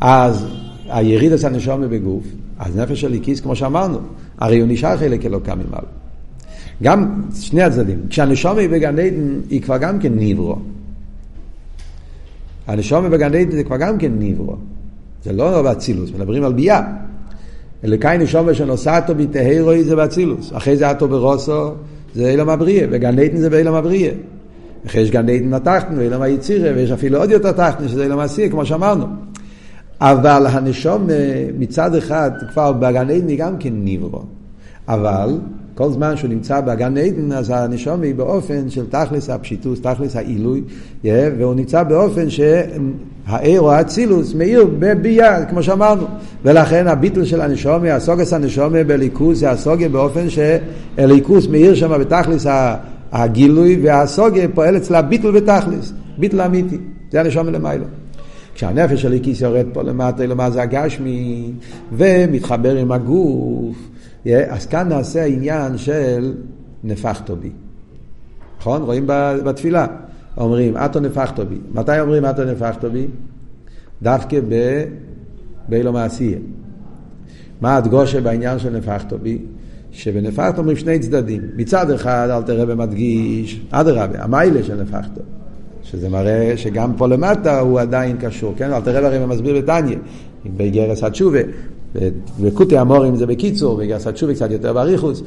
אז 0.00 0.46
היריד 0.88 1.32
עשה 1.32 1.48
נשומה 1.48 1.88
בגוף, 1.88 2.24
אז 2.58 2.76
נפש 2.76 3.04
הליקיס, 3.04 3.40
כמו 3.40 3.56
שאמרנו, 3.56 3.98
הרי 4.38 4.60
הוא 4.60 4.68
נשאר 4.68 4.96
חלק 4.96 5.26
אלוקה 5.26 5.54
ממעלה. 5.54 5.88
גם 6.82 7.22
שני 7.40 7.62
הצדדים. 7.62 7.98
כשהנשומה 8.08 8.60
היא 8.60 8.68
בגן 8.68 8.98
עדן, 8.98 9.40
היא 9.50 9.62
כבר 9.62 9.78
גם 9.78 9.98
כן 9.98 10.12
ניברו. 10.12 10.56
הנשומה 12.66 13.08
בגן 13.08 13.34
עדן 13.34 13.50
זה 13.50 13.64
כבר 13.64 13.76
גם 13.76 13.98
כן 13.98 14.12
ניברו. 14.18 14.56
זה 15.24 15.32
לא 15.32 15.62
באצילוס, 15.62 16.10
מדברים 16.14 16.44
על 16.44 16.52
ביאה. 16.52 16.82
אלוקי 17.84 18.18
נשומה 18.18 18.54
שנוסעתו 18.54 19.14
בתהרוי 19.14 19.84
זה 19.84 19.96
באצילוס. 19.96 20.52
אחרי 20.52 20.76
זה 20.76 20.90
אטו 20.90 21.08
ברוסו 21.08 21.70
זה 22.14 22.30
אילם 22.30 22.48
הבריאה, 22.48 22.86
וגן 22.90 23.18
עדן 23.18 23.36
זה 23.36 23.50
באילם 23.50 23.74
הבריאה. 23.74 24.12
אחרי 24.86 25.00
יש 25.00 25.10
גן 25.10 25.28
עדן 25.28 25.54
התחתנו, 25.54 26.00
אילם 26.00 26.22
היצירה, 26.22 26.70
ויש 26.74 26.90
אפילו 26.90 27.18
עוד 27.18 27.30
יותר 27.30 27.52
תחתנו, 27.52 27.88
שזה 27.88 28.04
אילם 28.04 28.18
העשייה, 28.18 28.50
כמו 28.50 28.66
שאמרנו. 28.66 29.06
אבל 30.00 30.46
הנשום 30.46 31.06
מצד 31.58 31.94
אחד 31.94 32.30
כבר 32.52 32.72
בגן 32.72 33.10
עדן 33.10 33.28
היא 33.28 33.38
גם 33.38 33.56
כן 33.58 33.72
ניברו. 33.72 34.22
אבל 34.88 35.38
כל 35.74 35.90
זמן 35.90 36.16
שהוא 36.16 36.30
נמצא 36.30 36.60
בגן 36.60 36.96
עדן, 36.96 37.32
אז 37.32 37.50
הנשום 37.50 38.02
היא 38.02 38.14
באופן 38.14 38.70
של 38.70 38.86
תכלס 38.86 39.30
הפשיטוס, 39.30 39.80
תכלס 39.80 40.16
העילוי, 40.16 40.62
והוא 41.04 41.54
נמצא 41.54 41.82
באופן 41.82 42.26
שהעיר 42.30 43.60
או 43.60 43.72
האצילוס 43.72 44.34
מאיר 44.34 44.68
בביאה, 44.78 45.44
כמו 45.44 45.62
שאמרנו. 45.62 46.06
ולכן 46.44 46.86
הביטל 46.86 47.24
של 47.24 47.40
הנשומי, 47.40 47.90
הסוגס 47.90 48.32
הנשומי 48.32 48.84
בליכוס, 48.84 49.38
זה 49.38 49.50
הסוגיה 49.50 49.88
באופן 49.88 50.26
שהליכוס 50.30 51.46
מאיר 51.46 51.74
שם 51.74 51.98
בתכלס 52.00 52.46
הגילוי, 53.12 53.80
והסוגיה 53.82 54.48
פועל 54.54 54.76
אצלה 54.76 55.02
ביטל 55.02 55.30
בתכלס, 55.30 55.92
ביטל 56.18 56.40
אמיתי. 56.40 56.78
זה 57.12 57.20
הנשומי 57.20 57.50
למיילו. 57.50 57.84
כשהנפש 58.58 59.02
של 59.02 59.08
הליקיס 59.08 59.40
יורד 59.40 59.66
פה 59.72 59.82
למטה, 59.82 60.26
למטה 60.26 60.50
זה 60.50 60.62
הגשמי, 60.62 61.52
ומתחבר 61.92 62.76
עם 62.76 62.92
הגוף. 62.92 63.76
אז 64.48 64.66
כאן 64.66 64.88
נעשה 64.88 65.22
העניין 65.22 65.78
של 65.78 66.34
נפחתו 66.84 67.36
בי. 67.36 67.50
נכון? 68.60 68.82
רואים 68.82 69.04
בתפילה. 69.44 69.86
אומרים, 70.36 70.76
אתו 70.76 71.00
נפחתו 71.00 71.46
בי. 71.46 71.58
מתי 71.72 72.00
אומרים 72.00 72.24
אתו 72.26 72.44
נפחתו 72.44 72.90
בי? 72.90 73.06
דווקא 74.02 74.40
ב... 74.48 74.84
באילו 75.68 75.92
מעשייה. 75.92 76.38
מה 77.60 77.76
הדגושה 77.76 78.20
בעניין 78.20 78.58
של 78.58 78.76
נפחתו 78.76 79.18
בי? 79.18 79.38
שבנפחתו 79.92 80.58
אומרים 80.58 80.76
שני 80.76 80.98
צדדים. 80.98 81.42
מצד 81.56 81.90
אחד, 81.90 82.28
אל 82.30 82.42
תראה 82.42 82.64
ומדגיש, 82.68 83.60
אדרבה, 83.70 84.24
המיילה 84.24 84.62
של 84.62 84.82
נפחתו. 84.82 85.20
שזה 85.90 86.08
מראה 86.08 86.52
שגם 86.56 86.92
פה 86.96 87.06
למטה 87.06 87.60
הוא 87.60 87.80
עדיין 87.80 88.16
קשור, 88.20 88.54
כן? 88.56 88.72
אל 88.72 88.80
תראה 88.80 89.06
הרי 89.06 89.26
מסביר 89.26 89.56
בתניא, 89.58 89.96
בגרס 90.56 91.04
התשובה, 91.04 91.38
וקוטי 92.40 92.78
המורים 92.78 93.16
זה 93.16 93.26
בקיצור, 93.26 93.76
בגרס 93.76 94.06
התשובה 94.06 94.34
קצת 94.34 94.50
יותר 94.50 94.72
באריכוס, 94.72 95.22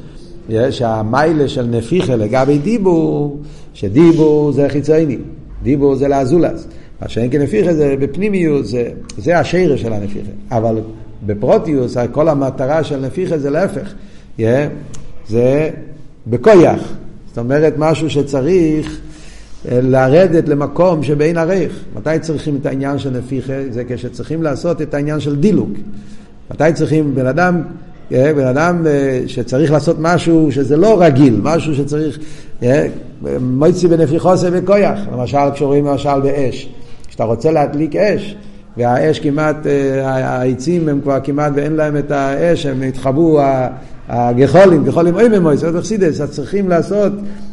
שהמיילה 0.70 1.48
של 1.48 1.66
נפיחה 1.66 2.16
לגבי 2.16 2.58
דיבור, 2.58 3.38
שדיבור 3.74 4.52
זה 4.52 4.68
חיצוני, 4.68 5.18
דיבור 5.62 5.96
זה 5.96 6.08
לאזולס. 6.08 6.66
מה 7.02 7.08
שאין 7.08 7.30
כנפיחה 7.30 7.74
זה 7.74 7.94
בפנימיות, 7.98 8.66
זה, 8.66 8.90
זה 9.18 9.38
השרש 9.38 9.82
של 9.82 9.92
הנפיחה. 9.92 10.30
אבל 10.50 10.78
בפרוטיוס, 11.26 11.96
כל 12.12 12.28
המטרה 12.28 12.84
של 12.84 13.00
נפיחה 13.00 13.38
זה 13.38 13.50
להפך. 13.50 13.92
Yeah, 14.38 14.42
זה 15.28 15.70
בכויח. 16.26 16.92
זאת 17.28 17.38
אומרת, 17.38 17.74
משהו 17.78 18.10
שצריך 18.10 19.00
לרדת 19.70 20.48
למקום 20.48 21.02
שבין 21.02 21.38
ערך. 21.38 21.72
מתי 21.96 22.18
צריכים 22.20 22.56
את 22.60 22.66
העניין 22.66 22.98
של 22.98 23.10
נפיחה? 23.10 23.52
זה 23.70 23.84
כשצריכים 23.88 24.42
לעשות 24.42 24.82
את 24.82 24.94
העניין 24.94 25.20
של 25.20 25.36
דילוג. 25.36 25.70
מתי 26.50 26.72
צריכים 26.74 27.14
בן 27.14 27.26
אדם, 27.26 27.62
אה, 28.12 28.32
בן 28.36 28.46
אדם 28.46 28.86
אה, 28.86 29.22
שצריך 29.26 29.72
לעשות 29.72 29.96
משהו 29.98 30.52
שזה 30.52 30.76
לא 30.76 31.02
רגיל, 31.02 31.40
משהו 31.42 31.74
שצריך, 31.74 32.18
אה, 32.62 32.86
מויצי 33.40 33.88
בנפיחוסי 33.88 34.46
וכויח, 34.52 34.98
למשל 35.12 35.38
כשרואים 35.54 35.86
למשל 35.86 36.20
באש, 36.22 36.68
כשאתה 37.08 37.24
רוצה 37.24 37.50
להדליק 37.50 37.96
אש, 37.96 38.36
והאש 38.76 39.18
כמעט, 39.18 39.56
העצים 40.02 40.88
הם 40.88 41.00
כבר 41.00 41.18
כמעט 41.24 41.52
ואין 41.54 41.72
להם 41.72 41.96
את 41.96 42.10
האש, 42.10 42.66
הם 42.66 42.82
התחבאו, 42.82 43.40
הגחולים, 44.08 44.84
גחולים 44.84 45.14
אוי 45.14 45.56
אכסידס, 45.78 46.20
אז 46.20 46.30
צריכים 46.30 46.68
לעשות 46.68 47.12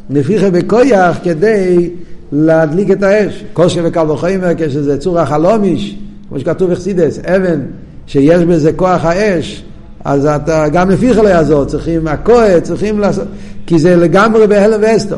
נפיחה 0.09 0.49
בכויח 0.49 1.19
כדי 1.23 1.89
להדליק 2.31 2.91
את 2.91 3.03
האש. 3.03 3.43
קושי 3.53 3.79
וקל 3.83 4.11
וחומר 4.11 4.51
כשזה 4.57 4.97
צור 4.97 5.19
החלומיש, 5.19 5.97
כמו 6.29 6.39
שכתוב 6.39 6.71
אכסידס, 6.71 7.19
אבן 7.19 7.61
שיש 8.07 8.41
בזה 8.41 8.73
כוח 8.73 9.05
האש, 9.05 9.63
אז 10.05 10.25
אתה 10.25 10.69
גם 10.69 10.89
נפיחה 10.89 11.21
לא 11.21 11.27
יעזור, 11.27 11.65
צריכים 11.65 12.07
הכוה, 12.07 12.61
צריכים 12.61 12.99
לעשות, 12.99 13.27
כי 13.65 13.79
זה 13.79 13.95
לגמרי 13.95 14.47
בהלם 14.47 14.79
ואסתו. 14.81 15.15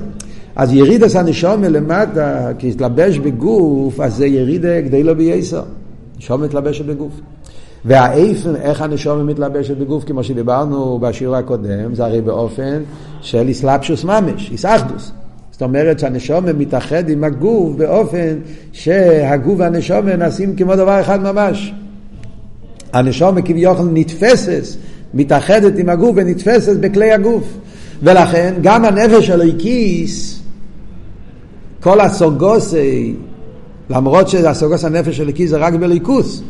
אז 0.55 0.74
ירידס 0.74 1.15
הנשום 1.15 1.62
מלמטה, 1.62 2.51
כי 2.57 2.69
התלבש 2.69 3.17
בגוף, 3.17 4.00
אז 4.00 4.15
זה 4.15 4.25
ירידה 4.25 4.81
גדי 4.81 5.03
לא 5.03 5.13
בייסר. 5.13 5.63
נשום 6.17 6.41
מתלבשת 6.41 6.86
בגוף. 6.86 7.12
והאיפן, 7.85 8.55
איך 8.55 8.81
הנשום 8.81 9.27
מתלבשת 9.27 9.77
בגוף, 9.77 10.03
כמו 10.03 10.23
שדיברנו 10.23 11.00
בשיעור 11.00 11.35
הקודם, 11.35 11.95
זה 11.95 12.05
הרי 12.05 12.21
באופן 12.21 12.81
של 13.21 13.47
איסלאפשוס 13.47 14.03
ממש, 14.03 14.50
איסאחדוס. 14.51 15.11
זאת 15.51 15.61
אומרת 15.61 16.00
שהנשום 16.00 16.45
מתאחד 16.57 17.09
עם 17.09 17.23
הגוף 17.23 17.75
באופן 17.75 18.38
שהגוף 18.71 19.59
והנשום 19.59 20.09
נעשים 20.09 20.55
כמו 20.55 20.75
דבר 20.75 21.01
אחד 21.01 21.21
ממש. 21.21 21.73
הנשום 22.93 23.41
כביכול 23.41 23.89
נתפסת, 23.93 24.63
מתאחדת 25.13 25.79
עם 25.79 25.89
הגוף 25.89 26.11
ונתפסת 26.15 26.77
בכלי 26.79 27.11
הגוף. 27.11 27.57
ולכן 28.03 28.53
גם 28.61 28.85
הנפש 28.85 29.27
של 29.27 29.41
הליקיס, 29.41 30.41
כל 31.79 32.00
הסוגוסי, 32.00 33.15
למרות 33.89 34.27
שהסוגוס 34.29 34.85
הנפש 34.85 35.17
של 35.17 35.23
הליקיס 35.23 35.50
זה 35.50 35.57
רק 35.57 35.73
בליכוס, 35.73 36.43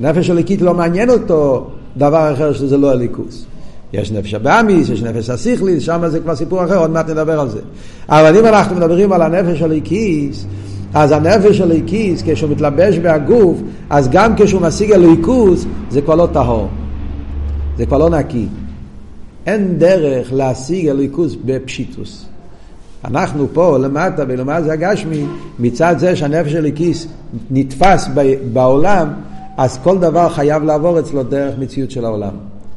נפש 0.00 0.30
הליקית 0.30 0.62
לא 0.62 0.74
מעניין 0.74 1.10
אותו 1.10 1.70
דבר 1.96 2.32
אחר 2.34 2.52
שזה 2.52 2.76
לא 2.76 2.90
הליכוס. 2.90 3.46
יש 3.92 4.12
נפש 4.12 4.34
הבאמיס, 4.34 4.88
יש 4.88 5.02
נפש 5.02 5.30
הסיכליס, 5.30 5.82
שם 5.82 6.02
זה 6.08 6.20
כבר 6.20 6.36
סיפור 6.36 6.64
אחר, 6.64 6.78
עוד 6.78 6.90
מעט 6.90 7.10
נדבר 7.10 7.40
על 7.40 7.48
זה. 7.48 7.60
אבל 8.08 8.38
אם 8.38 8.46
אנחנו 8.46 8.76
מדברים 8.76 9.12
על 9.12 9.22
הנפש 9.22 9.62
הליקיס, 9.62 10.46
אז 10.94 11.12
הנפש 11.12 11.60
הליקיס, 11.60 12.22
כשהוא 12.26 12.50
מתלבש 12.50 12.98
בהגוף, 12.98 13.58
אז 13.90 14.08
גם 14.08 14.36
כשהוא 14.36 14.62
משיג 14.62 14.92
הליכוס, 14.92 15.66
זה 15.90 16.00
כבר 16.00 16.14
לא 16.14 16.28
טהור. 16.32 16.68
זה 17.76 17.86
כבר 17.86 17.98
לא 17.98 18.10
נקי. 18.10 18.46
אין 19.46 19.78
דרך 19.78 20.32
להשיג 20.32 20.88
הליכוס 20.88 21.36
בפשיטוס. 21.44 22.26
אנחנו 23.04 23.48
פה 23.52 23.78
למטה, 23.78 24.24
ולמטה 24.28 24.62
זה 24.62 24.72
הגשמי, 24.72 25.26
מצד 25.58 25.94
זה 25.98 26.16
שהנפש 26.16 26.54
הליקיס 26.54 27.06
נתפס 27.50 28.08
בעולם, 28.52 29.08
אז 29.56 29.78
כל 29.82 29.98
דבר 29.98 30.28
חייב 30.28 30.62
לעבור 30.62 30.98
אצלו 31.00 31.22
דרך 31.22 31.58
מציאות 31.58 31.90
של 31.90 32.04
העולם. 32.04 32.32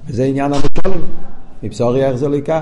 וזה 0.08 0.24
עניין 0.24 0.52
המשולים, 0.54 1.06
מבשורי 1.64 2.06
איך 2.06 2.16
זה 2.16 2.30
ליקה. 2.30 2.62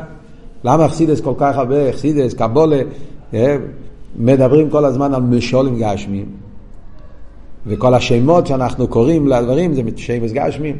למה 0.64 0.86
אכסידס 0.86 1.22
כל 1.22 1.34
כך 1.38 1.58
הרבה, 1.58 1.90
אכסידס, 1.90 2.34
קבולה, 2.34 2.82
אה, 3.34 3.58
מדברים 4.16 4.70
כל 4.70 4.86
הזמן 4.86 5.14
על 5.14 5.22
משולים 5.22 5.80
גשמיים. 5.80 6.26
וכל 7.66 7.94
השמות 7.94 8.48
שאנחנו 8.48 8.88
קוראים 8.88 9.28
לדברים 9.28 9.74
זה 9.74 9.82
שמש 9.96 10.32
גשמים. 10.32 10.76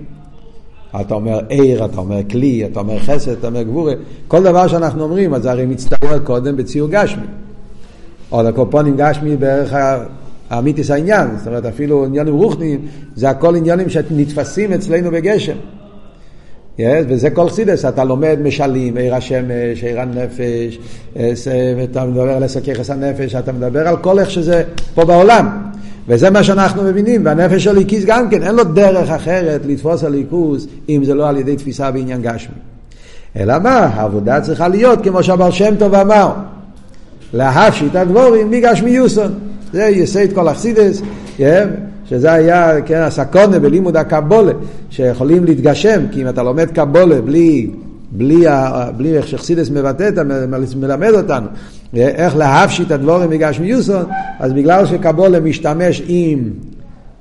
אתה 1.02 1.14
אומר 1.14 1.40
עיר, 1.50 1.86
אתה 1.86 1.98
אומר 1.98 2.20
כלי, 2.32 2.66
אתה 2.66 2.80
אומר 2.80 3.00
חסד, 3.00 3.32
אתה 3.32 3.48
אומר 3.48 3.64
גבורה. 3.64 3.94
כל 4.28 4.44
דבר 4.44 4.68
שאנחנו 4.68 5.04
אומרים, 5.04 5.34
אז 5.34 5.46
הרי 5.46 5.66
מצטער 5.66 6.20
קודם 6.24 6.58
בציור 6.58 6.90
גשמי. 6.92 7.26
או 8.32 8.44
לקופונים 8.44 8.96
גשמי 8.98 9.38
בערך 9.38 9.74
האמיתיס 10.50 10.92
העניין, 10.92 11.28
זאת 11.38 11.48
אומרת 11.48 11.66
אפילו 11.66 12.06
עניינים 12.06 12.34
רוחניים, 12.34 12.80
זה 13.16 13.30
הכל 13.30 13.56
עניינים 13.56 13.90
שנתפסים 13.90 14.74
אצלנו 14.74 15.12
בגשם. 15.12 15.56
Yes, 16.78 16.82
וזה 17.08 17.30
כל 17.30 17.50
סידס, 17.50 17.86
אתה 17.86 18.04
לומד 18.04 18.38
משלים, 18.44 18.98
עיר 18.98 19.16
השמש, 19.16 19.84
עיר 19.84 20.02
הנפש, 20.02 20.80
אתה 21.84 22.06
מדבר 22.06 22.30
על 22.30 22.44
עשר 22.44 22.62
ככס 22.62 22.90
הנפש, 22.90 23.36
אתה 23.36 23.52
מדבר 23.52 23.88
על 23.88 23.98
כל 23.98 24.20
איך 24.20 24.32
שזה 24.32 24.64
פה 24.96 25.06
בעולם. 25.06 25.48
וזה 26.08 26.30
מה 26.30 26.44
שאנחנו 26.44 26.84
מבינים, 26.84 27.26
והנפש 27.26 27.64
של 27.64 27.72
ליקיס 27.72 28.06
גם 28.06 28.30
כן, 28.30 28.44
אין 28.44 28.56
לו 28.56 28.64
דרך 28.64 29.10
אחרת 29.10 29.62
לתפוס 29.66 30.04
הליכוס 30.04 30.68
אם 30.90 31.04
זה 31.04 31.14
לא 31.14 31.30
על 31.30 31.38
ידי 31.38 31.56
תפיסה 31.56 31.92
בעניין 31.92 32.22
גשמי. 32.22 32.56
אלא 33.36 33.60
מה, 33.60 33.78
העבודה 33.80 34.42
צריכה 34.42 34.68
להיות 34.68 35.04
כמו 35.04 35.24
שהבר 35.24 35.52
שם 35.52 35.76
טוב 35.80 35.96
אמר, 35.96 36.32
להפשיט 37.34 37.96
הדבורים 37.96 38.52
מגשמי 38.52 38.90
יוסון. 38.90 39.32
זה 39.74 39.84
יסייד 39.84 40.34
כל 40.34 40.50
אכסידס, 40.50 41.02
שזה 42.10 42.32
היה, 42.32 42.82
כן, 42.82 43.02
הסקונה 43.02 43.60
בלימוד 43.60 43.98
הקבולה, 43.98 44.52
שיכולים 44.90 45.46
להתגשם, 45.46 46.02
כי 46.12 46.22
אם 46.22 46.30
אתה 46.30 46.44
לומד 46.44 46.72
קבולה 46.72 47.22
בלי, 47.22 47.70
בלי, 48.12 48.46
בלי 48.98 49.18
איך 49.18 49.28
שחסידס 49.28 49.70
מבטא, 49.70 50.10
מלמד 50.76 51.14
אותנו, 51.14 51.48
איך 51.96 52.36
להפשיט 52.36 52.92
הדבורים 52.92 53.30
מגשמיוסון, 53.30 54.06
אז 54.40 54.54
בגלל 54.54 54.86
שקבולה 54.86 55.40
משתמש 55.40 56.02
עם, 56.08 56.50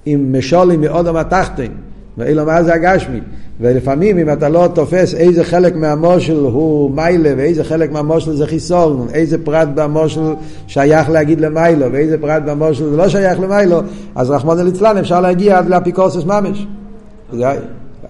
עם 0.05 0.39
משולים 0.39 0.81
מאודם 0.81 1.17
התחתן, 1.17 1.73
ואילו 2.19 2.47
מה 2.47 2.63
זה 2.63 2.75
הגשמי, 2.75 3.21
ולפעמים 3.61 4.19
אם 4.19 4.33
אתה 4.33 4.49
לא 4.49 4.69
תופס 4.75 5.15
איזה 5.15 5.45
חלק 5.45 5.77
מהמושל 5.77 6.37
הוא 6.37 6.91
מיילה 6.91 7.31
ואיזה 7.37 7.65
חלק 7.65 7.93
מהמושל 7.93 8.37
זה 8.37 8.47
חיסון, 8.47 9.07
איזה 9.13 9.45
פרט 9.45 9.69
במושל 9.75 10.35
שייך 10.67 11.11
להגיד 11.11 11.41
למיילו 11.41 11.93
ואיזה 11.93 12.19
פרט 12.19 12.43
במושל 12.47 12.91
זה 12.91 12.97
לא 12.97 13.09
שייך 13.09 13.41
למיילו, 13.41 13.81
אז 14.15 14.31
רחמון 14.31 14.59
ליצלן 14.59 14.97
אפשר 14.97 15.21
להגיע 15.21 15.59
עד 15.59 15.69
לאפיקורסוס 15.69 16.25
ממש. 16.25 16.67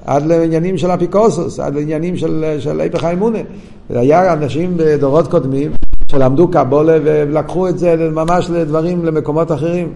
עד 0.06 0.26
לעניינים 0.26 0.78
של 0.78 0.90
אפיקורסוס, 0.90 1.60
עד 1.60 1.74
לעניינים 1.74 2.16
של, 2.16 2.80
איפך 2.80 3.04
האמונה. 3.04 3.38
היה 3.90 4.32
אנשים 4.32 4.72
בדורות 4.76 5.28
קודמים 5.28 5.72
שלמדו 6.10 6.48
קבולה 6.48 6.98
ולקחו 7.04 7.68
את 7.68 7.78
זה 7.78 8.10
ממש 8.12 8.50
לדברים, 8.50 9.04
למקומות 9.04 9.52
אחרים. 9.52 9.88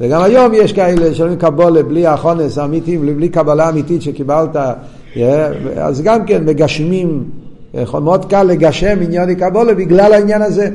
וגם 0.00 0.22
היום 0.22 0.52
יש 0.54 0.72
כאלה 0.72 1.14
שלומדים 1.14 1.38
קבולה 1.38 1.82
בלי 1.82 2.06
החונס 2.06 2.58
האמיתי, 2.58 2.98
בלי 2.98 3.28
קבלה 3.28 3.68
אמיתית 3.68 4.02
שקיבלת, 4.02 4.56
אז 5.76 6.02
גם 6.02 6.26
כן 6.26 6.44
מגשמים, 6.44 7.24
מאוד 8.02 8.24
קל 8.24 8.42
לגשם 8.42 8.98
עניין 9.02 9.34
קבולה 9.34 9.74
בגלל 9.74 10.12
העניין 10.12 10.42
הזה. 10.42 10.68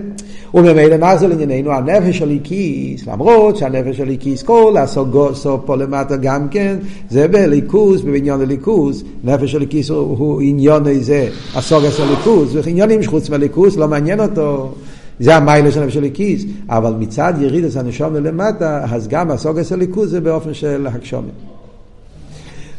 וממילא 0.53 0.97
מה 0.97 1.17
זה 1.17 1.27
לענייננו? 1.27 1.71
הנפש 1.71 2.17
של 2.17 2.29
איקיס, 2.29 3.07
למרות 3.07 3.57
שהנפש 3.57 3.97
של 3.97 4.09
איקיס 4.09 4.43
כל 4.43 4.75
הסוגוסו 4.77 5.57
פה 5.65 5.75
למטה 5.75 6.17
גם 6.17 6.47
כן, 6.49 6.77
זה 7.09 7.27
בליכוס, 7.27 8.01
בעניין 8.01 8.41
הליכוס, 8.41 9.03
נפש 9.23 9.51
של 9.51 9.61
איקיס 9.61 9.89
הוא, 9.89 10.17
הוא 10.17 10.41
עניון 10.41 10.88
איזה, 10.88 11.27
הסוגס 11.55 11.99
הליכוס, 11.99 12.49
ועניינים 12.53 13.03
שחוץ 13.03 13.29
מהליכוס 13.29 13.77
לא 13.77 13.88
מעניין 13.88 14.19
אותו. 14.19 14.71
זה 15.19 15.35
המיילה 15.35 15.71
של 15.71 15.85
נפש 15.85 15.97
הליקיס, 15.97 16.45
אבל 16.69 16.93
מצד 16.99 17.33
ירידס 17.39 17.77
הנשום 17.77 18.15
למטה, 18.15 18.85
אז 18.91 19.07
גם 19.07 19.31
הסוגס 19.31 19.71
הליכוס 19.71 20.09
זה 20.09 20.21
באופן 20.21 20.53
של 20.53 20.88
הגשומת. 20.88 21.31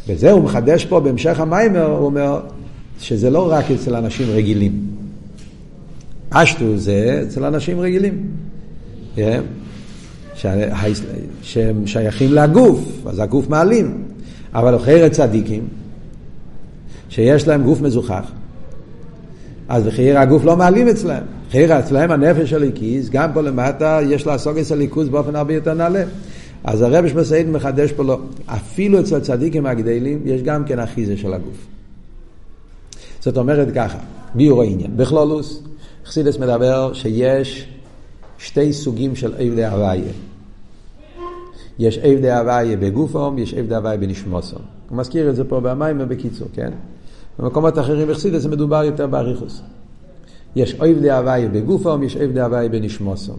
וזה 0.08 0.32
הוא 0.32 0.44
מחדש 0.44 0.84
פה 0.84 1.00
בהמשך 1.00 1.40
המיימר, 1.40 1.86
הוא 1.86 2.06
אומר 2.06 2.40
שזה 3.00 3.30
לא 3.30 3.52
רק 3.52 3.70
אצל 3.70 3.94
אנשים 3.94 4.26
רגילים. 4.30 4.72
אשטו 6.30 6.76
זה 6.76 7.22
אצל 7.22 7.44
אנשים 7.44 7.80
רגילים. 7.80 8.26
כן? 9.16 9.40
שהם 11.42 11.86
שייכים 11.86 12.32
לגוף, 12.32 12.80
אז 13.06 13.18
הגוף 13.18 13.48
מעלים. 13.48 14.02
אבל 14.54 14.76
אחרי 14.76 15.10
צדיקים, 15.10 15.62
שיש 17.08 17.48
להם 17.48 17.62
גוף 17.62 17.80
מזוכח, 17.80 18.32
אז 19.68 19.84
בחייר 19.86 20.18
הגוף 20.18 20.44
לא 20.44 20.56
מעלים 20.56 20.88
אצלהם. 20.88 21.39
חייר 21.50 21.78
אצלהם 21.78 22.10
הנפש 22.10 22.52
הליקיס, 22.52 23.08
גם 23.08 23.30
פה 23.34 23.40
למטה 23.40 24.00
יש 24.08 24.26
לה 24.26 24.38
סוגס 24.38 24.72
הליכוז 24.72 25.08
באופן 25.08 25.36
הרבה 25.36 25.54
יותר 25.54 25.74
נעלה. 25.74 26.04
אז 26.64 26.82
הרב 26.82 27.08
שמסעיד 27.08 27.48
מחדש 27.48 27.92
פה 27.92 28.04
לא, 28.04 28.18
אפילו 28.46 29.00
אצל 29.00 29.20
צדיקים 29.20 29.66
הגדלים 29.66 30.22
יש 30.24 30.42
גם 30.42 30.64
כן 30.64 30.78
אחיזה 30.78 31.16
של 31.16 31.34
הגוף. 31.34 31.66
זאת 33.20 33.36
אומרת 33.36 33.68
ככה, 33.74 33.98
ביור 34.34 34.62
העניין, 34.62 34.96
בכלולוס, 34.96 35.62
חסידס 36.06 36.38
מדבר 36.38 36.92
שיש 36.92 37.68
שתי 38.38 38.72
סוגים 38.72 39.16
של 39.16 39.34
עבדי 39.38 39.64
הוויה. 39.64 40.12
יש 41.78 41.98
עבדי 41.98 42.30
הוויה 42.30 42.76
בגופום, 42.76 43.38
יש 43.38 43.54
עבדי 43.54 43.74
הוויה 43.74 43.96
בנשמוסום. 43.96 44.62
הוא 44.88 44.98
מזכיר 44.98 45.30
את 45.30 45.36
זה 45.36 45.44
פה 45.44 45.60
במים 45.60 45.96
ובקיצור, 46.00 46.48
כן? 46.54 46.70
במקומות 47.38 47.78
אחרים 47.78 48.08
בחסידס 48.08 48.46
מדובר 48.46 48.84
יותר 48.84 49.06
באריכוס. 49.06 49.62
יש 50.56 50.74
עבדי 50.74 51.10
הוויה 51.10 51.48
בגופום, 51.48 52.02
יש 52.02 52.16
עבדי 52.16 52.40
הוויה 52.40 52.68
בנשמוסום. 52.68 53.36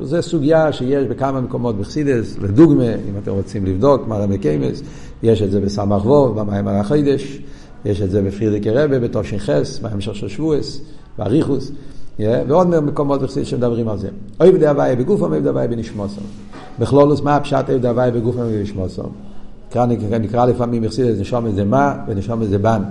זו 0.00 0.22
סוגיה 0.22 0.72
שיש 0.72 1.06
בכמה 1.06 1.40
מקומות 1.40 1.78
בחסידס, 1.78 2.38
לדוגמה, 2.38 2.94
אם 2.94 3.18
אתם 3.22 3.30
רוצים 3.30 3.66
לבדוק, 3.66 4.08
מראה 4.08 4.26
מקיימס, 4.26 4.82
יש 5.22 5.42
את 5.42 5.50
זה 5.50 5.60
בסמ"ך 5.60 6.06
ווב, 6.06 6.40
במים 6.40 6.68
החידש, 6.68 7.38
יש 7.84 8.02
את 8.02 8.10
זה 8.10 8.22
בפרידיקי 8.22 8.70
רבה, 8.70 8.98
בתושינכס, 8.98 9.78
בהמשך 9.78 10.14
של 10.14 10.28
שבועס. 10.28 10.80
באריכוס, 11.18 11.72
ועוד 12.18 12.80
מקומות 12.80 13.22
בחסידס 13.22 13.46
שמדברים 13.46 13.88
על 13.88 13.98
זה. 13.98 14.08
אוהב 14.40 14.56
דהווי 14.56 14.96
בגופם, 14.96 15.32
אוהב 15.32 15.44
דהווי 15.44 15.68
בנשמוסם. 15.68 16.20
בכלולוס, 16.78 17.20
מה 17.20 17.36
הפשט 17.36 17.70
אוהב 17.70 17.80
דהווי 17.80 18.10
בגופם 18.10 18.40
ובנשמוסם? 18.40 19.02
נקרא, 20.20 20.46
לפעמים 20.46 20.82
בחסידס 20.82 21.20
נשום 21.20 21.50
זה 21.50 21.64
מה 21.64 21.94
ונשום 22.08 22.44
זה 22.44 22.58
בן. 22.58 22.82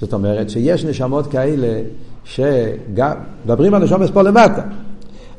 זאת 0.00 0.12
אומרת 0.12 0.50
שיש 0.50 0.84
נשמות 0.84 1.26
כאלה 1.26 1.82
שגם, 2.24 3.16
מדברים 3.44 3.74
על 3.74 3.84
נשומס 3.84 4.10
פה 4.10 4.22
למטה, 4.22 4.62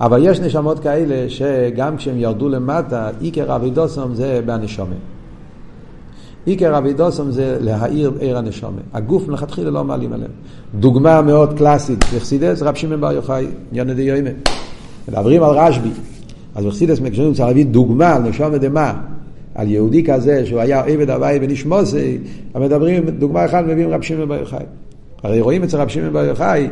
אבל 0.01 0.19
יש 0.23 0.39
נשמות 0.39 0.79
כאלה 0.79 1.29
שגם 1.29 1.97
כשהם 1.97 2.17
ירדו 2.17 2.49
למטה, 2.49 3.09
עיקר 3.19 3.55
אבידוסם 3.55 4.13
זה 4.13 4.41
בהנשומת. 4.45 4.97
עיקר 6.45 6.77
אבידוסם 6.77 7.31
זה 7.31 7.57
להאיר 7.61 8.11
עיר 8.19 8.37
הנשומת. 8.37 8.83
הגוף 8.93 9.27
מלכתחילה 9.27 9.71
לא 9.71 9.83
מעלים 9.83 10.13
עליהם. 10.13 10.31
דוגמה 10.79 11.21
מאוד 11.21 11.57
קלאסית 11.57 11.99
בחסידס, 11.99 12.61
רב 12.61 12.75
שמעון 12.75 13.01
בר 13.01 13.11
יוחאי, 13.11 13.47
עניין 13.71 13.89
ידי 13.89 14.01
יוימה. 14.01 14.29
מדברים 15.07 15.43
על 15.43 15.49
רשב"י. 15.49 15.89
אז 16.55 16.65
בחסידס 16.65 16.99
מקשרים 16.99 17.33
צריך 17.33 17.47
להביא 17.47 17.65
דוגמה 17.65 18.15
על 18.15 18.21
נשומת 18.21 18.61
דמה. 18.61 18.93
על 19.55 19.67
יהודי 19.67 20.03
כזה 20.03 20.45
שהוא 20.45 20.59
היה 20.59 20.83
עבד 20.83 21.09
הוואי 21.09 21.39
ונשמוסי, 21.41 22.17
מדברים, 22.55 23.09
דוגמה 23.09 23.45
אחת 23.45 23.63
מביאים 23.63 23.89
רב 23.89 24.01
שמעון 24.01 24.29
בר 24.29 24.35
יוחאי. 24.35 24.65
הרי 25.25 25.41
רואים 25.41 25.63
אצל 25.63 25.77
רב 25.77 25.87
שמעון 25.87 26.13
בר 26.13 26.25
יוחאי, 26.25 26.69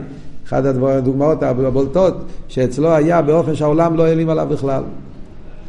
אחת 0.47 0.65
הדוגמאות 0.65 1.43
הבולטות, 1.43 2.13
שאצלו 2.47 2.91
היה 2.91 3.21
באופן 3.21 3.55
שהעולם 3.55 3.95
לא 3.95 4.05
העלים 4.05 4.29
עליו 4.29 4.47
בכלל. 4.49 4.83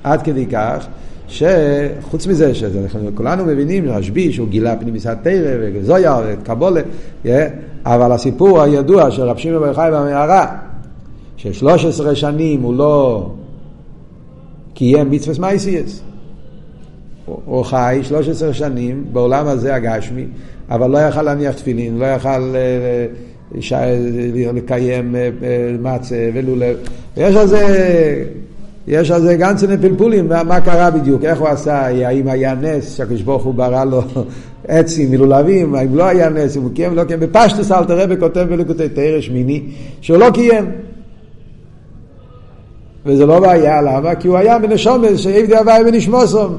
עד 0.04 0.22
כדי 0.22 0.46
כך 0.46 0.86
שחוץ 1.28 2.26
מזה 2.26 2.54
שכולנו 2.54 3.44
מבינים 3.44 3.88
רשב"י 3.88 4.32
שהוא 4.32 4.48
גילה 4.48 4.76
פנימיסת 4.76 5.16
תרא 5.22 5.56
וזויר 5.74 6.12
וקבולה, 6.26 6.80
אבל 7.84 8.12
הסיפור 8.12 8.62
הידוע 8.62 9.10
של 9.10 9.22
רב 9.22 9.36
שמעון 9.36 9.60
בר 9.60 9.66
יוחאי 9.66 9.90
במערה, 9.90 10.56
ששלוש 11.36 11.84
עשרה 11.84 12.14
שנים 12.14 12.62
הוא 12.62 12.74
לא 12.74 13.30
קיים 14.74 15.10
מצווה 15.10 15.40
מייסיאס. 15.40 16.02
הוא 17.44 17.64
חי 17.64 18.00
13 18.02 18.54
שנים 18.54 19.04
בעולם 19.12 19.46
הזה 19.46 19.74
הגשמי, 19.74 20.26
אבל 20.70 20.90
לא 20.90 20.98
יכל 20.98 21.22
להניח 21.22 21.54
תפילין, 21.54 21.98
לא 21.98 22.06
יכל 22.06 22.28
אה, 22.28 23.06
אה, 23.72 24.52
לקיים 24.54 25.16
אה, 25.16 25.30
מצה 25.80 26.30
ולולב. 26.34 26.76
ויש 27.16 27.36
על 27.36 27.46
זה 27.46 28.24
יש 28.86 29.10
על 29.10 29.22
זה 29.22 29.36
גם 29.36 29.56
צנע 29.56 29.76
פלפולים, 29.80 30.28
מה, 30.28 30.42
מה 30.42 30.60
קרה 30.60 30.90
בדיוק, 30.90 31.24
איך 31.24 31.38
הוא 31.38 31.48
עשה, 31.48 32.06
האם 32.06 32.28
היה 32.28 32.54
נס 32.54 32.96
שהקדוש 32.96 33.22
ברוך 33.22 33.44
הוא 33.44 33.54
ברא 33.54 33.84
לו 33.84 34.02
עצים 34.68 35.10
מלולבים, 35.10 35.74
האם 35.74 35.96
לא 35.96 36.04
היה 36.04 36.28
נס, 36.28 36.56
אם 36.56 36.62
הוא 36.62 36.70
קיים, 36.74 36.94
לא 36.94 37.04
קיים, 37.04 37.20
בפשטוס 37.20 37.72
אלתר 37.72 37.98
רבי 38.00 38.16
כותב 38.20 38.46
בלקוטי 38.50 38.88
תרא 38.88 39.20
שמיני, 39.20 39.62
שהוא 40.00 40.18
לא 40.18 40.30
קיים. 40.30 40.70
וזה 43.06 43.26
לא 43.26 43.40
בעיה, 43.40 43.82
למה? 43.82 44.14
כי 44.14 44.28
הוא 44.28 44.36
היה 44.36 44.58
מנשומס, 44.58 45.18
שעבדי 45.18 45.56
הוואי 45.56 45.82
ונשמוסום. 45.86 46.58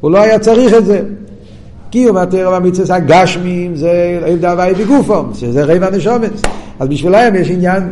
הוא 0.00 0.10
לא 0.10 0.18
היה 0.18 0.38
צריך 0.38 0.74
את 0.74 0.86
זה. 0.86 1.02
כי 1.90 2.04
הוא 2.04 2.14
מהתרא 2.14 2.48
והמצווה 2.48 2.96
הגשמים 2.96 3.76
זה 3.76 4.20
עבדי 4.26 4.46
הוואי 4.46 4.74
בגופום, 4.74 5.30
שזה 5.34 5.64
רבע 5.64 5.90
נשומס. 5.90 6.42
אז 6.80 6.88
בשבילם 6.88 7.34
יש 7.34 7.50
עניין 7.50 7.82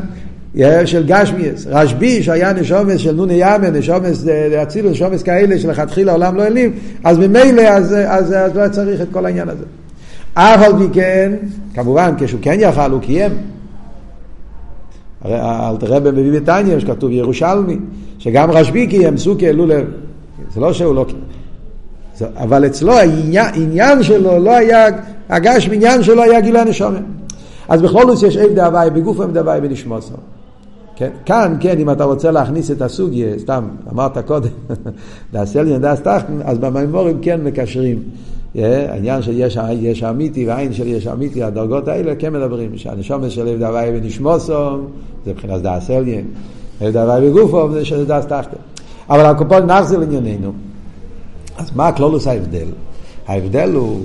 של 0.84 1.04
גשמיאס. 1.06 1.66
רשב"י 1.66 2.22
שהיה 2.22 2.52
נשומס 2.52 3.00
של 3.00 3.12
נוני 3.12 3.34
ימן, 3.34 3.76
נשומס 3.76 4.24
אצילוס, 4.62 4.92
נשומס 4.92 5.22
כאלה 5.22 5.58
שלכתחילה 5.58 6.12
העולם 6.12 6.36
לא 6.36 6.42
העלים, 6.42 6.72
אז 7.04 7.18
ממילא 7.18 7.62
אז, 7.62 7.94
אז, 8.06 8.32
אז 8.32 8.56
לא 8.56 8.68
צריך 8.68 9.00
את 9.00 9.08
כל 9.12 9.26
העניין 9.26 9.48
הזה. 9.48 9.64
אף 10.34 10.62
על 10.62 10.72
פי 10.78 10.84
כן, 10.92 11.32
כמובן, 11.74 12.14
כשהוא 12.18 12.40
כן 12.42 12.56
יכל, 12.58 12.90
הוא 12.90 13.00
קיים. 13.00 13.32
אלתר 15.24 15.86
רבי 15.86 16.10
מביא 16.10 16.40
בתניא, 16.40 16.78
שכתוב 16.78 17.10
ירושלמי, 17.10 17.76
שגם 18.18 18.50
רשב"י 18.50 18.86
קיים 18.86 19.16
סוכי 19.16 19.48
אלול, 19.48 19.70
זה 20.54 20.60
לא 20.60 20.72
שהוא 20.72 20.94
לא 20.94 21.04
קיים. 21.08 21.33
אבל 22.22 22.66
אצלו 22.66 22.92
העניין 22.92 24.02
שלו 24.02 24.38
לא 24.38 24.50
היה, 24.50 24.86
הגש 25.28 25.68
מניין 25.68 26.02
שלו 26.02 26.22
היה 26.22 26.40
גילה 26.40 26.60
הנשומת. 26.60 27.02
אז 27.68 27.82
בכל 27.82 28.14
זאת 28.14 28.28
יש 28.28 28.36
עבד 28.36 28.58
הוואי 28.58 28.90
בגוף 28.90 29.20
עבד 29.20 29.36
הוואי 29.36 29.60
בנשמוסו. 29.60 30.14
כן? 30.96 31.10
כאן, 31.26 31.56
כן, 31.60 31.78
אם 31.78 31.90
אתה 31.90 32.04
רוצה 32.04 32.30
להכניס 32.30 32.70
את 32.70 32.82
הסוגיה, 32.82 33.38
סתם, 33.38 33.64
אמרת 33.92 34.18
קודם, 34.18 34.48
דעשה 35.32 35.62
לי 35.62 35.74
תחתן, 36.02 36.38
אז 36.44 36.58
במימורים 36.58 37.18
כן 37.22 37.40
מקשרים. 37.44 38.02
העניין 38.54 39.22
של 39.22 39.32
יש, 39.34 39.58
יש 39.72 40.02
אמיתי 40.02 40.46
והעין 40.46 40.72
של 40.72 40.86
יש 40.86 41.06
אמיתי, 41.06 41.42
הדרגות 41.42 41.88
האלה 41.88 42.14
כן 42.14 42.32
מדברים, 42.32 42.70
שהנשומת 42.76 43.30
של 43.30 43.48
עבד 43.48 43.62
הוואי 43.62 44.00
בנשמוסו, 44.00 44.70
זה 45.24 45.30
מבחינת 45.30 45.62
דעס 45.62 45.90
אליין, 45.90 46.24
עבד 46.80 46.96
הוואי 46.96 47.30
בגופו, 47.30 47.72
זה 47.72 47.84
של 47.84 48.04
דעס. 48.04 48.24
אבל 49.10 49.26
הקופון 49.26 49.66
נחזיר 49.66 49.98
לענייננו. 49.98 50.52
אז 51.56 51.76
מה 51.76 51.88
הכלולוס 51.88 52.26
ההבדל? 52.26 52.68
ההבדל 53.26 53.72
הוא 53.74 54.00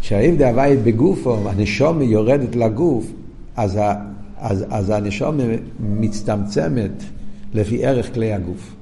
שהעבד 0.00 0.42
הוואי 0.42 0.76
בגופו, 0.76 1.36
הנשום 1.48 2.02
יורדת 2.02 2.56
לגוף, 2.56 3.06
אז, 3.56 3.76
ה, 3.76 3.94
אז, 4.38 4.64
אז 4.70 4.90
הנשום 4.90 5.38
מצטמצמת 5.80 7.02
לפי 7.54 7.86
ערך 7.86 8.14
כלי 8.14 8.32
הגוף. 8.32 8.74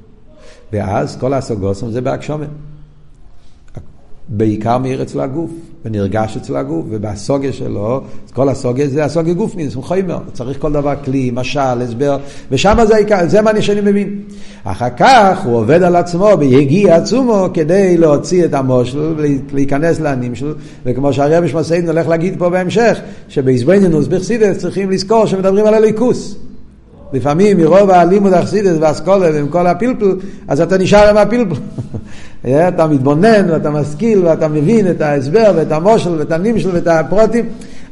ואז 0.72 1.16
כל 1.16 1.34
הסוגוסום 1.34 1.90
זה 1.90 2.00
בהגשומת. 2.00 2.48
בעיקר 4.28 4.78
מאיר 4.78 5.02
אצל 5.02 5.20
הגוף, 5.20 5.50
ונרגש 5.84 6.36
אצל 6.36 6.56
הגוף, 6.56 6.86
ובסוגיה 6.90 7.52
שלו, 7.52 8.00
כל 8.34 8.48
הסוגיה 8.48 8.88
זה 8.88 9.04
הסוגיה 9.04 9.34
גופני, 9.34 9.68
זה 9.68 9.76
חומר, 9.82 10.18
צריך 10.32 10.60
כל 10.60 10.72
דבר 10.72 10.94
כלי, 11.04 11.30
משל, 11.34 11.60
הסבר, 11.60 12.18
ושם 12.50 12.76
זה 12.86 12.94
העיקר, 12.94 13.28
זה 13.28 13.42
מה 13.42 13.62
שאני 13.62 13.80
מבין. 13.80 14.20
אחר 14.64 14.90
כך 14.96 15.44
הוא 15.44 15.56
עובד 15.56 15.82
על 15.82 15.96
עצמו 15.96 16.36
ביגיע 16.38 16.96
עצומו 16.96 17.48
כדי 17.54 17.96
להוציא 17.98 18.44
את 18.44 18.54
המושל 18.54 19.14
ולהיכנס 19.16 20.00
לענים 20.00 20.34
שלו, 20.34 20.52
וכמו 20.86 21.12
שהרבי 21.12 21.48
שמסעידן 21.48 21.88
הולך 21.88 22.08
להגיד 22.08 22.34
פה 22.38 22.50
בהמשך, 22.50 22.98
שבעזבנינוס 23.28 24.06
בחסידס 24.06 24.58
צריכים 24.58 24.90
לזכור 24.90 25.26
שמדברים 25.26 25.66
על 25.66 25.74
הליכוס. 25.74 26.36
לפעמים 27.12 27.56
מרוב 27.56 27.90
הלימוד 27.90 28.32
אכסידס 28.32 28.76
והאסכולה 28.80 29.30
ועם 29.34 29.48
כל 29.48 29.66
הפלפל, 29.66 30.16
אז 30.48 30.60
אתה 30.60 30.78
נשאר 30.78 31.08
עם 31.08 31.16
הפלפל. 31.16 31.54
אתה 32.46 32.86
מתבונן 32.86 33.50
ואתה 33.50 33.70
משכיל 33.70 34.26
ואתה 34.26 34.48
מבין 34.48 34.90
את 34.90 35.00
ההסבר 35.00 35.52
ואת 35.56 35.72
המושל 35.72 36.10
ואת 36.18 36.32
הנמשל 36.32 36.70
ואת 36.74 36.86
הפרוטים, 36.86 37.44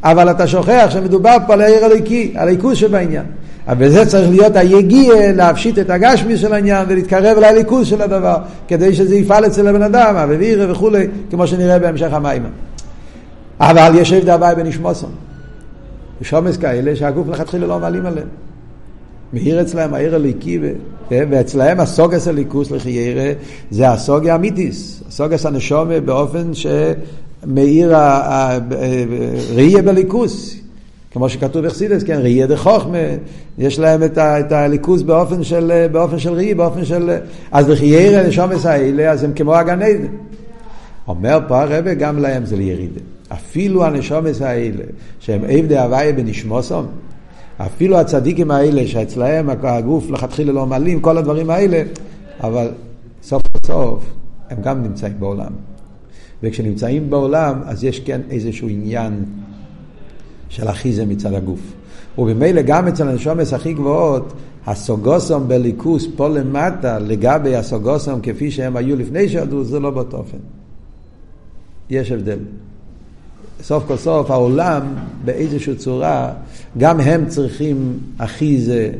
אבל 0.04 0.30
אתה 0.30 0.46
שוכח 0.46 0.86
שמדובר 0.88 1.36
פה 1.46 1.52
על 1.52 1.60
העיר 1.60 1.84
הליקי, 1.84 2.34
על 2.36 2.48
הליכוז 2.48 2.76
שבעניין. 2.76 3.24
אבל 3.68 3.86
בזה 3.86 4.06
צריך 4.06 4.30
להיות 4.30 4.56
היגיע 4.56 5.32
להפשיט 5.32 5.78
את 5.78 5.90
הגשמי 5.90 6.36
של 6.36 6.52
העניין 6.52 6.86
ולהתקרב 6.88 7.38
לליכוז 7.38 7.86
של 7.86 8.02
הדבר, 8.02 8.36
כדי 8.68 8.94
שזה 8.94 9.16
יפעל 9.16 9.46
אצל 9.46 9.68
הבן 9.68 9.82
אדם, 9.82 10.16
אבירה 10.16 10.72
וכולי, 10.72 11.06
כמו 11.30 11.46
שנראה 11.46 11.78
בהמשך 11.78 12.12
המים. 12.12 12.42
אבל 13.60 13.92
יש 13.94 14.12
הבדל 14.12 14.30
הבעיה 14.30 14.54
בנשמוסון. 14.54 15.10
יש 16.20 16.34
עומס 16.34 16.56
כאלה 16.56 16.96
שהגוף 16.96 17.28
לכתחילה 17.28 17.66
לא 17.66 17.78
מעלים 17.78 18.06
עליהם. 18.06 18.28
מאיר 19.32 19.60
אצלהם 19.60 19.94
העיר 19.94 20.14
הליקי, 20.14 20.58
כן? 21.08 21.28
ואצלהם 21.30 21.80
הסוגס 21.80 22.28
הליכוס 22.28 22.70
לחיירה 22.70 23.32
זה 23.70 23.88
הסוגיה 23.88 24.34
אמיתיס, 24.34 25.02
הסוגס 25.08 25.46
הנשומה 25.46 26.00
באופן 26.00 26.50
שמאיר 26.54 27.94
ראייה 29.54 29.82
בליכוס, 29.82 30.56
כמו 31.10 31.28
שכתוב 31.28 31.66
בחסידס, 31.66 32.02
כן, 32.02 32.18
ראייה 32.22 32.46
דה 32.46 32.56
חוכמה, 32.56 32.98
יש 33.58 33.78
להם 33.78 34.02
את, 34.02 34.18
ה, 34.18 34.40
את 34.40 34.52
הליכוס 34.52 35.02
באופן 35.02 35.44
של, 35.44 35.86
באופן 35.92 36.18
של 36.18 36.32
ראייה, 36.32 36.54
באופן 36.54 36.84
של... 36.84 37.10
אז 37.52 37.68
לחיירה 37.68 38.28
נשומס 38.28 38.66
האלה, 38.66 39.10
אז 39.10 39.24
הם 39.24 39.32
כמו 39.34 39.54
הגן 39.54 39.82
עדן. 39.82 40.06
אומר 41.08 41.38
פה 41.48 41.62
הרבה, 41.62 41.94
גם 41.94 42.18
להם 42.18 42.44
זה 42.44 42.56
לירידה. 42.56 43.00
אפילו 43.28 43.84
הנשומס 43.84 44.42
האלה, 44.42 44.84
שהם 45.20 45.40
עבדי 45.48 45.78
הוויה 45.78 46.12
בנשמוסום, 46.12 46.86
אפילו 47.58 47.98
הצדיקים 47.98 48.50
האלה 48.50 48.86
שאצלהם 48.86 49.50
הגוף 49.50 50.10
לכתחילה 50.10 50.52
לא 50.52 50.66
מעלים, 50.66 51.00
כל 51.00 51.18
הדברים 51.18 51.50
האלה, 51.50 51.82
אבל 52.40 52.68
סוף 53.22 53.42
סוף 53.66 54.04
הם 54.50 54.62
גם 54.62 54.82
נמצאים 54.82 55.20
בעולם. 55.20 55.52
וכשנמצאים 56.42 57.10
בעולם, 57.10 57.60
אז 57.64 57.84
יש 57.84 58.00
כן 58.00 58.20
איזשהו 58.30 58.68
עניין 58.68 59.24
של 60.48 60.68
אחיזה 60.68 61.06
מצד 61.06 61.32
הגוף. 61.32 61.60
וממילא 62.18 62.62
גם 62.62 62.88
אצל 62.88 63.08
הנשומס 63.08 63.52
הכי 63.52 63.74
גבוהות, 63.74 64.32
הסוגוסום 64.66 65.48
בליכוס 65.48 66.06
פה 66.16 66.28
למטה, 66.28 66.98
לגבי 66.98 67.56
הסוגוסום 67.56 68.20
כפי 68.22 68.50
שהם 68.50 68.76
היו 68.76 68.96
לפני 68.96 69.28
שירדו, 69.28 69.64
זה 69.64 69.80
לא 69.80 69.90
באותו 69.90 70.16
אופן. 70.16 70.38
יש 71.90 72.10
הבדל. 72.10 72.38
סוף 73.62 73.84
כל 73.86 73.96
סוף 73.96 74.30
העולם 74.30 74.82
באיזושהי 75.24 75.74
צורה, 75.74 76.32
גם 76.78 77.00
הם 77.00 77.26
צריכים 77.26 77.98
אחיזה, 78.18 78.90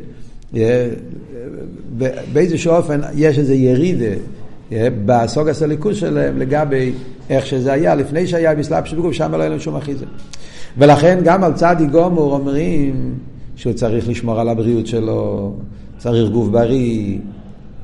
באיזשהו 2.33 2.73
אופן 2.73 3.01
יש 3.15 3.39
איזה 3.39 3.55
ירידה 3.55 4.17
בסוג 5.05 5.49
הסליקוס 5.49 5.97
שלהם 5.97 6.39
לגבי 6.39 6.93
איך 7.31 7.47
שזה 7.47 7.73
היה 7.73 7.95
לפני 7.95 8.27
שהיה 8.27 8.55
בסלאפ 8.55 8.87
של 8.87 9.01
גוף, 9.01 9.13
שם 9.13 9.33
לא 9.33 9.41
היה 9.41 9.49
להם 9.49 9.61
שום 9.61 9.77
אחיזה. 9.77 10.05
ולכן 10.79 11.19
גם 11.25 11.45
על 11.45 11.53
צדי 11.53 11.87
גומור 11.87 12.33
אומרים 12.33 13.15
שהוא 13.57 13.73
צריך 13.73 14.09
לשמור 14.09 14.41
על 14.41 14.49
הבריאות 14.49 14.87
שלו, 14.87 15.53
צריך 15.99 16.31
גוף 16.31 16.49
בריא. 16.49 17.19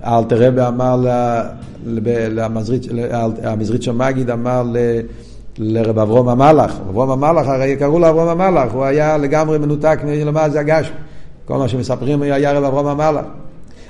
אלתר 0.04 0.48
רבי 0.48 0.60
אמר 0.68 1.04
למזריץ' 3.42 3.88
מגיד 3.88 4.30
אמר 4.30 4.62
לרב 5.58 5.98
אברום 5.98 6.28
המלאך. 6.28 6.76
אברום 6.90 7.10
המלאך, 7.10 7.48
הרי 7.48 7.76
קראו 7.76 7.98
לו 7.98 8.08
אברום 8.08 8.28
המלאך, 8.28 8.72
הוא 8.72 8.84
היה 8.84 9.16
לגמרי 9.16 9.58
מנותק 9.58 9.98
מלמה 10.04 10.48
זה 10.48 10.60
הגשם. 10.60 10.92
כל 11.44 11.56
מה 11.56 11.68
שמספרים 11.68 12.22
היה 12.22 12.52
רב 12.52 12.64
אברום 12.64 12.86
המלאך. 12.86 13.24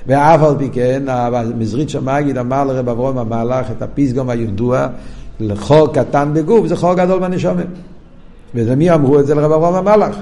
ואף 0.07 0.43
על 0.43 0.55
פי 0.59 0.69
כן, 0.73 1.03
המזרית 1.07 1.91
שמגיד 1.91 2.39
אמר 2.39 2.65
לרב 2.65 2.89
אברום 2.89 3.19
המלאך 3.19 3.71
את 3.71 3.83
הפסגום 3.83 4.31
הידוע, 4.31 4.87
לחור 5.41 5.93
קטן 5.93 6.31
בגוף, 6.35 6.67
זה 6.67 6.77
חור 6.77 6.95
גדול 6.95 7.21
בנשומת. 7.21 7.67
ומי 8.55 8.91
אמרו 8.91 9.21
את 9.21 9.27
זה 9.27 9.35
לרב 9.35 9.53
אברום 9.53 9.75
המלאך? 9.75 10.17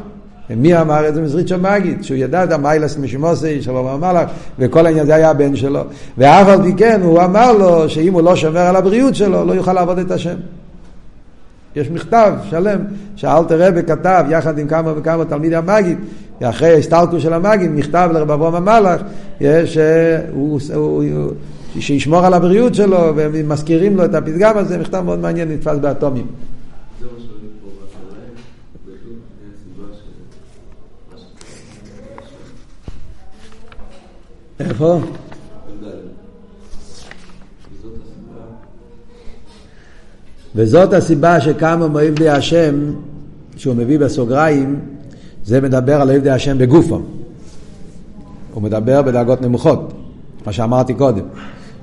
מי 0.57 0.81
אמר 0.81 1.09
את 1.09 1.15
זה? 1.15 1.23
מזרית 1.23 1.49
שמגיד, 1.49 2.05
שהוא 2.05 2.17
ידע 2.17 2.45
את 2.45 2.53
המיילס 2.53 2.99
משימוסי 2.99 3.63
של 3.63 3.71
אברהם 3.71 4.05
המלאך, 4.05 4.31
וכל 4.59 4.87
העניין 4.87 5.07
זה 5.07 5.15
היה 5.15 5.31
הבן 5.31 5.57
שלו. 5.57 5.81
ואף 6.19 6.49
על 6.49 6.63
פי 6.63 6.73
כן, 6.77 7.01
הוא 7.03 7.23
אמר 7.23 7.53
לו 7.53 7.89
שאם 7.89 8.13
הוא 8.13 8.23
לא 8.23 8.37
שומר 8.37 8.61
על 8.61 8.77
הבריאות 8.77 9.15
שלו, 9.15 9.45
לא 9.45 9.53
יוכל 9.53 9.73
לעבוד 9.73 9.99
את 9.99 10.11
השם. 10.11 10.35
יש 11.77 11.91
מכתב 11.91 12.33
שלם 12.51 12.79
שאלתר 13.17 13.69
רבי 13.69 13.83
כתב 13.83 14.25
יחד 14.31 14.59
עם 14.59 14.69
כמה 14.69 14.93
וכמה 14.97 15.25
תלמידי 15.25 15.57
המגיד, 15.57 15.99
אחרי 16.43 16.69
ההסתלקות 16.69 17.21
של 17.21 17.33
המגיד, 17.33 17.71
מכתב 17.71 18.11
לרב 18.15 18.31
אברהם 18.31 18.55
המלאך, 18.55 19.01
יש, 19.41 19.79
הוא, 20.33 20.61
הוא, 20.75 21.05
הוא, 21.15 21.33
שישמור 21.79 22.27
על 22.27 22.35
הבריאות 22.35 22.75
שלו, 22.75 23.13
ומזכירים 23.17 23.97
לו 23.97 24.05
את 24.05 24.15
הפתגם 24.15 24.57
הזה, 24.59 24.79
מכתב 24.79 25.01
מאוד 25.01 25.19
מעניין, 25.19 25.53
נתפס 25.53 25.77
באטומים. 25.77 26.27
איפה? 34.61 35.01
וזאת 40.55 40.93
הסיבה 40.93 41.41
שכמה 41.41 41.89
מעבדי 41.89 42.29
השם, 42.29 42.75
שהוא 43.57 43.75
מביא 43.75 43.99
בסוגריים, 43.99 44.81
זה 45.45 45.61
מדבר 45.61 46.01
על 46.01 46.11
עבדי 46.11 46.31
השם 46.31 46.59
בגופו. 46.59 47.01
הוא 48.55 48.63
מדבר 48.63 49.03
בדרגות 49.03 49.43
נמוכות, 49.43 49.93
מה 50.47 50.53
שאמרתי 50.53 50.95
קודם. 50.95 51.25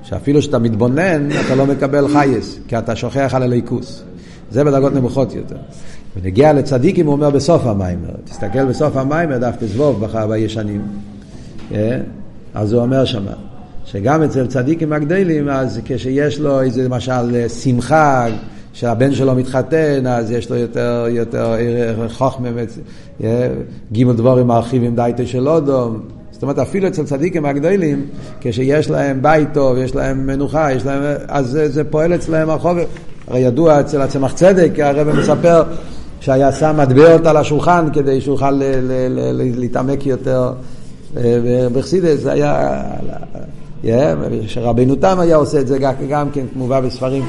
שאפילו 0.02 0.42
שאתה 0.42 0.58
מתבונן, 0.58 1.28
אתה 1.46 1.54
לא 1.54 1.66
מקבל 1.66 2.08
חייס, 2.08 2.58
כי 2.68 2.78
אתה 2.78 2.96
שוכח 2.96 3.32
על 3.34 3.42
הליכוס. 3.42 4.02
זה 4.50 4.64
בדרגות 4.64 4.94
נמוכות 4.94 5.34
יותר. 5.34 5.56
ונגיע 6.16 6.52
לצדיקים, 6.52 7.06
הוא 7.06 7.12
אומר 7.12 7.30
בסוף 7.30 7.66
המיימר. 7.66 8.10
תסתכל 8.24 8.64
בסוף 8.64 8.96
המיימר, 8.96 9.38
דף 9.38 9.54
תזבוב 9.58 10.06
בישנים. 10.28 10.82
אה? 11.74 11.98
אז 12.54 12.72
הוא 12.72 12.82
אומר 12.82 13.04
שמה, 13.04 13.32
שגם 13.84 14.22
אצל 14.22 14.46
צדיקים 14.46 14.92
הגדלים, 14.92 15.48
אז 15.48 15.80
כשיש 15.84 16.40
לו 16.40 16.60
איזה 16.60 16.84
למשל 16.84 17.48
שמחה, 17.48 18.26
שהבן 18.78 19.14
שלו 19.14 19.34
מתחתן, 19.34 20.06
אז 20.06 20.30
יש 20.30 20.50
לו 20.50 20.56
יותר, 20.56 21.06
יותר 21.08 21.54
חוכמה, 22.08 22.48
גימל 23.92 24.12
דבורים 24.12 24.46
מרחיבים 24.46 24.96
דייטה 24.96 25.26
של 25.26 25.48
אודום, 25.48 26.00
זאת 26.30 26.42
אומרת, 26.42 26.58
אפילו 26.58 26.88
אצל 26.88 27.04
צדיקים 27.04 27.44
הגדולים, 27.44 28.06
כשיש 28.40 28.90
להם 28.90 29.22
בית 29.22 29.48
טוב, 29.54 29.76
יש 29.76 29.94
להם 29.94 30.26
מנוחה, 30.26 30.72
יש 30.72 30.86
להם, 30.86 31.02
אז 31.28 31.46
זה, 31.46 31.68
זה 31.68 31.84
פועל 31.84 32.14
אצלם 32.14 32.50
החובר. 32.50 32.84
הרי 33.28 33.40
ידוע 33.40 33.80
אצל 33.80 34.00
הצמח 34.00 34.32
צדק, 34.32 34.70
הרב 34.78 35.08
מספר 35.16 35.62
שהיה 36.20 36.52
שם 36.52 36.76
מטבעות 36.80 37.26
על 37.26 37.36
השולחן 37.36 37.88
כדי 37.92 38.20
שיוכל 38.20 38.60
להתעמק 39.34 40.06
יותר. 40.06 40.52
בחסידס 41.72 42.20
זה 42.20 42.32
היה, 42.32 42.82
שרבנו 44.46 44.94
תם 44.94 45.20
היה 45.20 45.36
עושה 45.36 45.60
את 45.60 45.66
זה 45.66 45.78
גם 46.08 46.30
כן, 46.30 46.46
מובא 46.56 46.80
בספרים. 46.80 47.24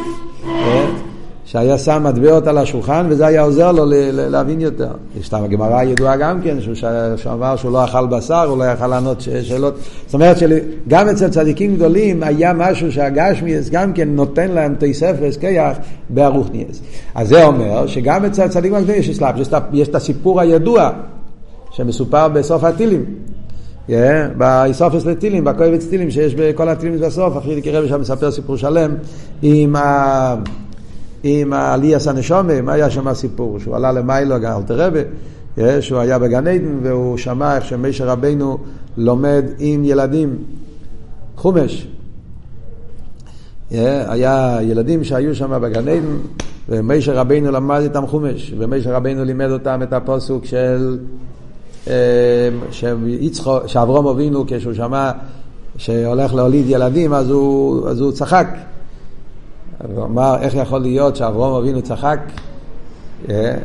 שהיה 1.52 1.78
שם 1.78 2.04
מטבעות 2.04 2.48
על 2.48 2.58
השולחן 2.58 3.06
וזה 3.10 3.28
היה 3.28 3.42
עוזר 3.42 3.72
לו 3.72 3.86
להבין 4.14 4.62
יותר. 4.62 4.92
יש 5.20 5.28
סתם 5.28 5.44
הגמרא 5.44 5.78
הידועה 5.78 6.18
גם 6.18 6.42
כן, 6.42 6.62
שהוא, 6.62 6.76
שהוא 7.16 7.34
אמר 7.34 7.56
שהוא 7.56 7.72
לא 7.72 7.86
אכל 7.86 8.08
בשר, 8.08 8.44
הוא 8.44 8.58
לא 8.58 8.64
יכל 8.64 8.88
לענות 8.88 9.22
שאלות. 9.22 9.76
זאת 10.06 10.14
אומרת 10.14 10.38
שגם 10.38 11.10
אצל 11.10 11.30
צדיקים 11.30 11.76
גדולים 11.76 12.24
היה 12.24 12.54
משהו 12.54 12.92
שהגשמיאס 12.92 13.70
גם 13.70 13.94
כן 13.94 14.10
נותן 14.10 14.52
להם 14.52 14.76
תספס 14.80 15.38
כיח 15.38 15.78
בארוכניאס. 16.10 16.82
אז 17.16 17.28
זה 17.28 17.46
אומר 17.46 17.88
שגם 17.88 18.26
אצל 18.26 18.48
צדיקים 18.48 18.76
הגדולים 18.76 19.00
יש 19.00 19.18
סלאפ, 19.18 19.36
יש 19.74 19.88
את 19.88 19.96
הסיפור 19.96 20.42
הידוע 20.42 20.92
שמסופר 21.72 22.28
בסוף 22.28 22.64
הטילים. 22.64 23.06
באיסופס 24.38 25.06
לטילים, 25.06 25.44
בקויבץ 25.44 25.86
טילים 25.86 26.12
שיש 26.12 26.36
בכל 26.36 26.70
הטילים 26.70 27.00
בסוף, 27.00 27.38
אחרי 27.38 27.62
קרב 27.62 27.88
שם 27.88 28.02
מספר 28.02 28.32
סיפור 28.32 28.58
שלם 28.58 28.92
עם 29.42 29.76
ה... 29.76 30.36
עם 31.24 31.54
העליאס 31.54 32.08
הנשומה, 32.08 32.62
מה 32.62 32.74
היה 32.74 32.90
שם 32.90 33.08
הסיפור? 33.08 33.60
שהוא 33.60 33.76
עלה 33.76 33.92
למיילו, 33.92 34.36
אלתר 34.36 34.90
שהוא 35.82 36.00
היה 36.00 36.20
בגן 36.20 36.48
עדן 36.48 36.80
והוא 36.84 37.18
שמע 37.18 37.56
איך 37.56 37.66
שמשה 37.66 38.06
רבנו 38.06 38.58
לומד 38.98 39.46
עם 39.60 39.84
ילדים 39.84 40.38
חומש. 41.36 41.88
היה 43.72 44.60
ילדים 44.62 45.04
שהיו 45.04 45.36
שם 45.36 45.62
בגן 45.62 45.88
עדן 45.88 46.18
ומשה 46.70 47.14
רבנו 47.14 47.52
למד 47.52 47.82
איתם 47.82 48.08
חומש, 48.08 48.54
ומשה 48.58 48.98
רבנו 48.98 49.26
לימד 49.26 49.52
אותם 49.52 49.80
את 49.84 49.94
הפוסוק 49.94 50.46
של 50.46 50.98
שאברום 53.66 54.08
אבינו 54.08 54.44
כשהוא 54.48 54.74
שמע 54.74 55.12
שהולך 55.78 56.34
להוליד 56.34 56.66
ילדים 56.70 57.14
אז 57.14 57.30
הוא, 57.30 57.90
אז 57.90 58.00
הוא 58.02 58.12
צחק 58.12 58.48
הוא 59.88 60.06
אמר, 60.06 60.36
איך 60.42 60.56
יכול 60.56 60.80
להיות 60.80 61.16
שאברום 61.16 61.54
אבינו 61.54 61.82
צחק? 61.82 62.20
אה, 63.30 63.56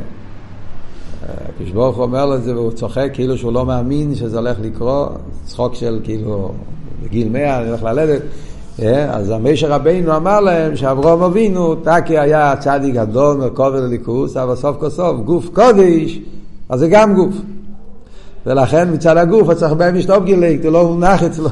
הקדוש 1.23 1.71
ברוך 1.71 1.95
הוא 1.95 2.03
אומר 2.03 2.25
לו 2.25 2.35
את 2.35 2.43
זה 2.43 2.55
והוא 2.55 2.71
צוחק 2.71 3.09
כאילו 3.13 3.37
שהוא 3.37 3.53
לא 3.53 3.65
מאמין 3.65 4.15
שזה 4.15 4.37
הולך 4.37 4.57
לקרות, 4.61 5.11
צחוק 5.45 5.75
של 5.75 5.99
כאילו 6.03 6.51
בגיל 7.03 7.29
מאה 7.29 7.59
אני 7.59 7.69
הולך 7.69 7.83
ללדת. 7.83 8.21
אה, 8.81 9.15
אז 9.15 9.29
המשר 9.29 9.71
רבינו 9.71 10.15
אמר 10.15 10.39
להם 10.39 10.75
שאברום 10.75 11.23
אבינו, 11.23 11.75
טקי 11.75 12.19
היה 12.19 12.53
צדיק 12.59 12.95
גדול 12.95 13.37
מרכובר 13.37 13.79
לליכוס, 13.79 14.37
אבל 14.37 14.55
סוף 14.55 14.77
כל 14.79 14.89
סוף 14.89 15.19
גוף 15.19 15.49
קודש, 15.53 16.19
אז 16.69 16.79
זה 16.79 16.87
גם 16.87 17.15
גוף. 17.15 17.35
ולכן 18.45 18.93
מצד 18.93 19.17
הגוף 19.17 19.53
צריך 19.53 19.73
בהם 19.73 19.95
לשתות 19.95 20.25
גילק, 20.25 20.63
הוא 20.63 20.71
לא 20.71 20.87
מונח 20.87 21.23
אצלו. 21.23 21.49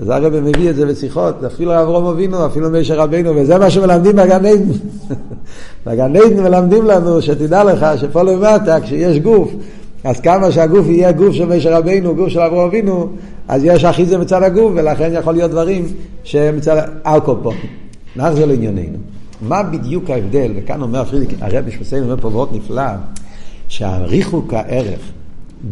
אז 0.00 0.08
הרב 0.08 0.40
מביא 0.40 0.70
את 0.70 0.76
זה 0.76 0.86
בשיחות, 0.86 1.44
אפילו 1.44 1.82
אברום 1.82 2.06
אבינו, 2.06 2.46
אפילו 2.46 2.70
משה 2.70 2.94
רבינו, 2.94 3.36
וזה 3.36 3.58
מה 3.58 3.70
שמלמדים 3.70 4.16
בגן 4.16 4.30
עדן. 4.30 4.62
בגן 5.86 6.16
עדן 6.16 6.42
מלמדים 6.42 6.84
לנו, 6.84 7.22
שתדע 7.22 7.64
לך 7.64 7.86
שפה 7.96 8.22
למטה, 8.22 8.80
כשיש 8.80 9.18
גוף, 9.18 9.52
אז 10.04 10.20
כמה 10.20 10.52
שהגוף 10.52 10.86
יהיה 10.86 11.12
גוף 11.12 11.32
של 11.32 11.44
משה 11.44 11.78
רבינו, 11.78 12.14
גוף 12.14 12.28
של 12.28 12.40
אברום 12.40 12.64
אבינו, 12.64 13.08
אז 13.48 13.64
יש 13.64 13.84
אחיזה 13.84 14.18
מצד 14.18 14.42
הגוף, 14.42 14.72
ולכן 14.74 15.10
יכול 15.14 15.32
להיות 15.32 15.50
דברים 15.50 15.86
שהם 16.24 16.56
מצד 16.56 16.82
אלכופון. 17.06 17.54
נחזור 18.16 18.46
לענייננו. 18.46 18.98
מה 19.42 19.62
בדיוק 19.62 20.10
ההבדל, 20.10 20.52
וכאן 20.56 20.82
אומר 20.82 21.04
פרידיק, 21.04 21.38
הרב 21.40 21.66
משפסיין 21.66 22.02
אומר 22.02 22.16
פה 22.20 22.30
מאוד 22.30 22.48
נפלא, 22.52 22.82
שהריחוק 23.68 24.54
הערך 24.54 25.00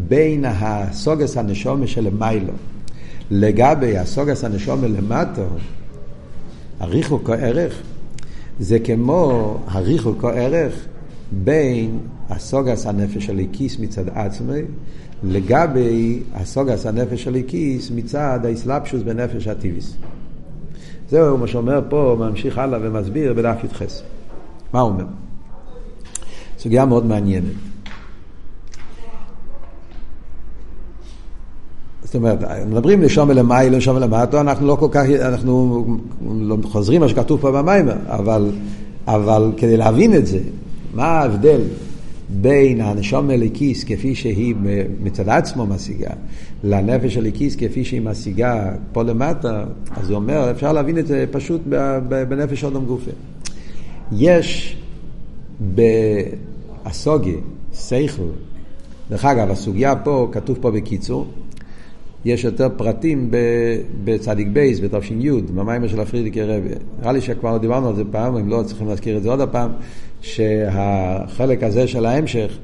בין 0.07 0.45
הסוגס 0.47 1.37
הנשומה 1.37 1.87
של 1.87 2.07
מיילו 2.19 2.53
לגבי 3.31 3.97
הסוגס 3.97 4.43
הנשום 4.43 4.83
למטו, 4.83 5.45
הריחוק 6.79 7.29
הערך, 7.29 7.81
זה 8.59 8.79
כמו 8.79 9.57
הריחוק 9.67 10.23
הערך 10.23 10.85
בין 11.31 11.99
הסוגס 12.29 12.85
הנפש 12.85 13.29
הליקיס 13.29 13.79
מצד 13.79 14.09
עצמי, 14.09 14.61
לגבי 15.23 16.19
הסוגס 16.33 16.85
הנפש 16.85 17.27
הליקיס 17.27 17.91
מצד 17.91 18.39
האסלאפשוס 18.43 19.01
בנפש 19.01 19.47
הטיביס. 19.47 19.95
זהו 21.09 21.37
מה 21.37 21.47
שאומר 21.47 21.81
פה, 21.89 22.15
ממשיך 22.19 22.57
הלאה 22.57 22.79
ומסביר 22.81 23.33
בדף 23.33 23.63
י"ח. 23.63 23.81
מה 24.73 24.79
הוא 24.79 24.89
אומר? 24.91 25.05
סוגיה 26.59 26.85
מאוד 26.85 27.05
מעניינת. 27.05 27.53
זאת 32.09 32.15
אומרת, 32.15 32.39
מדברים 32.67 33.01
לשום 33.01 33.29
ולמאי, 33.29 33.69
לשום 33.69 33.95
ולמטו, 33.95 34.41
אנחנו 34.41 34.67
לא 34.67 34.75
כל 34.75 34.87
כך, 34.91 35.05
אנחנו 35.21 35.97
לא 36.39 36.57
חוזרים 36.63 37.01
מה 37.01 37.09
שכתוב 37.09 37.41
פה 37.41 37.51
במיימר, 37.51 37.95
אבל, 38.07 38.51
אבל 39.07 39.51
כדי 39.57 39.77
להבין 39.77 40.15
את 40.15 40.27
זה, 40.27 40.39
מה 40.93 41.03
ההבדל 41.03 41.61
בין 42.29 42.81
הנשום 42.81 43.29
הליקיס 43.29 43.83
כפי 43.83 44.15
שהיא 44.15 44.55
מצד 45.03 45.29
עצמו 45.29 45.65
משיגה, 45.65 46.09
לנפש 46.63 47.17
הליקיס 47.17 47.55
כפי 47.55 47.85
שהיא 47.85 48.01
משיגה 48.01 48.71
פה 48.91 49.03
למטה, 49.03 49.63
אז 49.91 50.09
הוא 50.09 50.15
אומר, 50.15 50.51
אפשר 50.51 50.73
להבין 50.73 50.97
את 50.97 51.07
זה 51.07 51.25
פשוט 51.31 51.61
בנפש 52.09 52.63
אודום 52.63 52.85
גופה. 52.85 53.11
יש 54.11 54.77
באסוגי, 56.85 57.35
סייכל, 57.73 58.23
דרך 59.09 59.25
אגב, 59.25 59.51
הסוגיה 59.51 59.95
פה, 59.95 60.29
כתוב 60.31 60.57
פה 60.61 60.71
בקיצור, 60.71 61.27
יש 62.25 62.43
יותר 62.43 62.67
פרטים 62.77 63.31
בצדיק 64.03 64.47
בייס, 64.53 64.79
בתש"י, 64.79 65.29
במיימר 65.55 65.87
של 65.87 65.99
הפרידיקי 65.99 66.41
רבי. 66.41 66.69
נראה 67.01 67.11
לי 67.11 67.21
שכבר 67.21 67.57
דיברנו 67.57 67.89
על 67.89 67.95
זה 67.95 68.03
פעם, 68.11 68.37
אם 68.37 68.49
לא 68.49 68.63
צריכים 68.65 68.87
להזכיר 68.87 69.17
את 69.17 69.23
זה 69.23 69.29
עוד 69.29 69.41
הפעם, 69.41 69.71
שהחלק 70.21 71.63
הזה 71.63 71.87
של 71.87 72.05
ההמשך, 72.05 72.57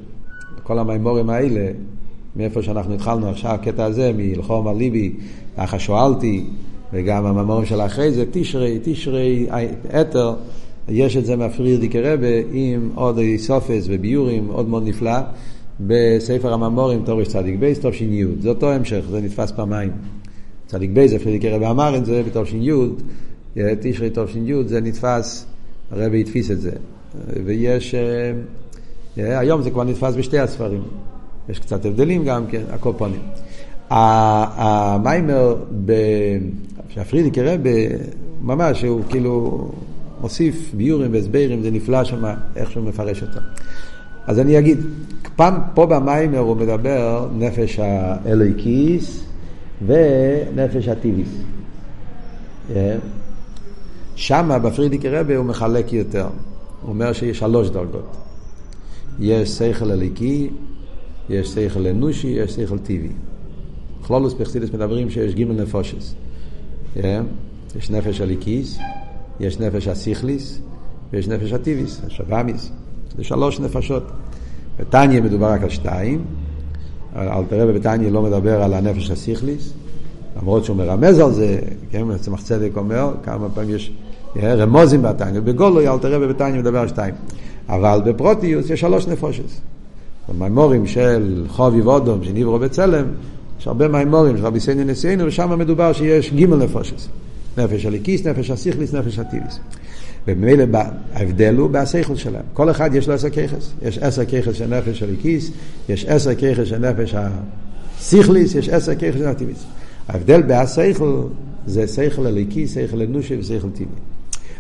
כל 0.63 0.79
המימורים 0.79 1.29
האלה, 1.29 1.71
מאיפה 2.35 2.61
שאנחנו 2.61 2.93
התחלנו 2.93 3.29
עכשיו, 3.29 3.51
הקטע 3.51 3.85
הזה, 3.85 4.11
מלחום 4.17 4.67
על 4.67 4.77
ליבי, 4.77 5.13
אחא 5.55 5.77
שואלתי, 5.77 6.45
וגם 6.93 7.25
המאמרים 7.25 7.65
של 7.65 7.81
אחרי 7.81 8.11
זה, 8.11 8.25
תשרי, 8.31 8.79
תשרי, 8.83 9.47
אתר, 10.01 10.33
יש 10.89 11.17
את 11.17 11.25
זה 11.25 11.35
מהפרידיקי 11.35 12.01
רבי 12.01 12.43
עם 12.51 12.89
עוד 12.95 13.19
סופס 13.37 13.85
וביורים, 13.87 14.47
מאוד 14.47 14.69
מאוד 14.69 14.87
נפלא. 14.87 15.19
בספר 15.79 16.53
הממורים 16.53 17.01
תורש 17.05 17.27
צדיק 17.27 17.59
בייס 17.59 17.79
תש"י, 17.79 18.23
זה 18.39 18.49
אותו 18.49 18.71
המשך, 18.71 19.01
זה 19.09 19.21
נתפס 19.21 19.51
פעמיים. 19.51 19.91
צדיק 20.67 20.89
בייס, 20.93 21.13
אפילו 21.13 21.55
רבי 21.55 21.67
אמר 21.67 21.97
את 21.97 22.05
זה 22.05 22.23
בתש"י, 22.23 22.69
תשרי 23.81 24.09
תש"י, 24.09 24.53
זה 24.65 24.81
נתפס, 24.81 25.45
הרבי 25.91 26.21
התפיס 26.21 26.51
את 26.51 26.61
זה. 26.61 26.71
ויש, 27.45 27.95
אה, 27.95 28.31
אה, 29.17 29.39
היום 29.39 29.61
זה 29.61 29.69
כבר 29.69 29.83
נתפס 29.83 30.15
בשתי 30.15 30.39
הספרים. 30.39 30.83
יש 31.49 31.59
קצת 31.59 31.85
הבדלים 31.85 32.25
גם 32.25 32.47
כן, 32.47 32.61
הכל 32.71 32.91
פונים. 32.97 33.21
המיימר 33.89 35.55
שהפרידיק 36.89 37.37
רבי, 37.37 37.87
ממש, 38.41 38.83
הוא 38.83 39.01
כאילו 39.09 39.67
מוסיף 40.21 40.73
ביורים 40.73 41.13
והסברים, 41.13 41.63
זה 41.63 41.71
נפלא 41.71 42.03
שם, 42.03 42.23
איך 42.55 42.71
שהוא 42.71 42.83
מפרש 42.83 43.21
אותו. 43.21 43.39
אז 44.27 44.39
אני 44.39 44.59
אגיד, 44.59 44.77
פעם 45.35 45.53
פה 45.73 45.85
במיימר 45.85 46.39
הוא 46.39 46.57
מדבר 46.57 47.29
נפש 47.37 47.79
האלוהיקיס 47.79 49.23
ונפש 49.85 50.87
הטיביס. 50.87 51.29
אה? 52.75 52.95
שם 54.15 54.59
בפרידיקי 54.63 55.09
רבי 55.09 55.35
הוא 55.35 55.45
מחלק 55.45 55.93
יותר. 55.93 56.27
הוא 56.81 56.89
אומר 56.89 57.13
שיש 57.13 57.39
שלוש 57.39 57.69
דרגות. 57.69 58.15
יש 59.19 59.49
שכל 59.49 59.91
אליקי, 59.91 60.49
יש 61.29 61.47
שכל 61.47 61.87
אנושי, 61.87 62.27
יש 62.27 62.51
שכל 62.51 62.77
טבעי. 62.77 63.11
כלולוס 64.01 64.33
פחסידס 64.33 64.73
מדברים 64.73 65.09
שיש 65.09 65.35
גימל 65.35 65.61
נפושס. 65.61 66.15
אה? 67.03 67.21
יש 67.75 67.89
נפש 67.89 68.21
הליקיס, 68.21 68.77
יש 69.39 69.59
נפש 69.59 69.87
הסיכליס 69.87 70.59
ויש 71.13 71.27
נפש 71.27 71.51
הטיביס, 71.51 72.01
השבאמיס. 72.07 72.71
זה 73.17 73.23
שלוש 73.23 73.59
נפשות. 73.59 74.03
בתניא 74.79 75.21
מדובר 75.21 75.51
רק 75.51 75.63
על 75.63 75.69
שתיים, 75.69 76.25
אל 77.15 77.43
תראה 77.49 77.65
בבתניא 77.65 78.09
לא 78.09 78.21
מדבר 78.21 78.61
על 78.61 78.73
הנפש 78.73 79.11
הסיכליס, 79.11 79.73
למרות 80.41 80.65
שהוא 80.65 80.77
מרמז 80.77 81.19
על 81.19 81.31
זה, 81.31 81.59
כן, 81.91 82.17
צמח 82.17 82.41
צדק 82.41 82.71
אומר, 82.75 83.13
כמה 83.23 83.49
פעמים 83.49 83.75
יש 83.75 83.91
רמוזים 84.43 85.01
בתניא, 85.01 85.39
בגולו 85.39 85.79
אל 85.79 85.99
תראה 85.99 86.19
בבתניא 86.19 86.59
מדבר 86.59 86.79
על 86.79 86.87
שתיים, 86.87 87.13
אבל 87.69 88.01
בפרוטיוס 88.05 88.69
יש 88.69 88.79
שלוש 88.79 89.07
נפושת. 89.07 89.43
במימורים 90.29 90.87
של 90.87 91.45
חובי 91.47 91.81
ואודום 91.81 92.23
שנברו 92.23 92.59
בצלם, 92.59 93.05
יש 93.59 93.67
הרבה 93.67 93.87
מימורים, 93.87 94.35
רבי 94.37 94.59
סייני 94.59 94.83
נשיאנו, 94.83 95.25
ושם 95.25 95.59
מדובר 95.59 95.93
שיש 95.93 96.33
גימל 96.33 96.57
נפושס. 96.57 97.07
נפש 97.57 97.85
הליקיס, 97.85 98.27
נפש 98.27 98.51
הסיכליס, 98.51 98.93
נפש 98.93 99.19
הטיביס. 99.19 99.59
וממילא 100.27 100.79
ההבדל 101.13 101.55
הוא 101.55 101.69
בהסייכל 101.69 102.15
שלהם. 102.15 102.43
כל 102.53 102.71
אחד 102.71 102.95
יש 102.95 103.07
לו 103.07 103.13
עשר 103.13 103.29
ככס. 103.29 103.73
יש 103.81 103.97
עשר 103.97 104.25
ככס 104.25 104.53
של 104.53 104.67
נפש 104.67 105.03
הליקיס, 105.03 105.51
יש 105.89 106.05
עשר 106.05 106.35
ככס 106.35 106.67
של 106.67 106.77
נפש 106.77 107.15
הסיכליס, 107.15 108.55
יש 108.55 108.69
עשר 108.69 108.95
ככס 108.95 109.17
של 109.17 109.27
הטיביס. 109.27 109.63
ההבדל 110.07 110.41
בהסייכל 110.41 111.21
זה 111.67 111.87
סייכל 111.87 112.27
הליקיס, 112.27 112.73
סייכל 112.73 113.01
אנושי 113.01 113.37
וסייכל 113.39 113.69
טיבי. 113.69 113.91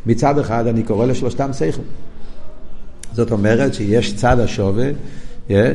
מצד 0.05 0.39
אחד 0.39 0.67
אני 0.67 0.83
קורא 0.83 1.05
לשלושתם 1.05 1.53
סייכל. 1.53 1.81
זאת 3.13 3.31
אומרת 3.31 3.73
שיש 3.73 4.15
צד 4.15 4.39
השווה 4.39 4.89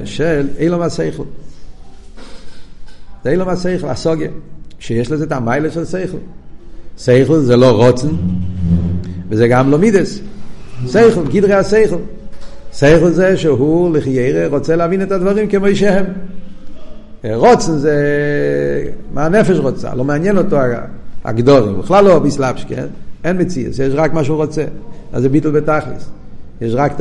של 0.04 0.48
אילום 0.58 0.82
הסייכל. 0.82 1.22
זה 3.24 3.30
אילום 3.30 3.48
הסייכל, 3.48 3.88
הסוגיה, 3.88 4.30
שיש 4.78 5.10
לזה 5.10 5.24
את 5.24 5.32
המיילה 5.32 5.70
של 5.70 5.84
סייכל. 5.84 6.16
סייכל 6.98 7.38
זה 7.38 7.56
לא 7.56 7.86
רוצן, 7.86 8.08
וזה 9.30 9.48
גם 9.48 9.70
לא 9.70 9.78
מידס. 9.78 10.20
סייכל, 10.86 11.20
גדרי 11.32 11.54
הסייכל. 11.54 11.96
סייכל 12.72 13.10
זה 13.10 13.36
שהוא 13.36 13.96
לחיירה 13.96 14.46
רוצה 14.46 14.76
להבין 14.76 15.02
את 15.02 15.12
הדברים 15.12 15.48
כמו 15.48 15.66
שהם. 15.74 16.04
רוצן 17.24 17.78
זה 17.78 17.96
מה 19.14 19.26
הנפש 19.26 19.58
רוצה, 19.58 19.94
לא 19.94 20.04
מעניין 20.04 20.38
אותו 20.38 20.56
הגדולים, 21.24 21.78
בכלל 21.78 22.04
לא 22.04 22.18
ביסלאפש, 22.18 22.64
כן? 22.64 22.86
אין 23.24 23.40
מציאות, 23.40 23.72
יש 23.72 23.92
רק 23.94 24.12
מה 24.12 24.24
שהוא 24.24 24.36
רוצה, 24.36 24.64
אז 25.12 25.22
זה 25.22 25.28
ביטול 25.28 25.60
בתכלס. 25.60 26.10
יש 26.60 26.72
רק 26.74 27.00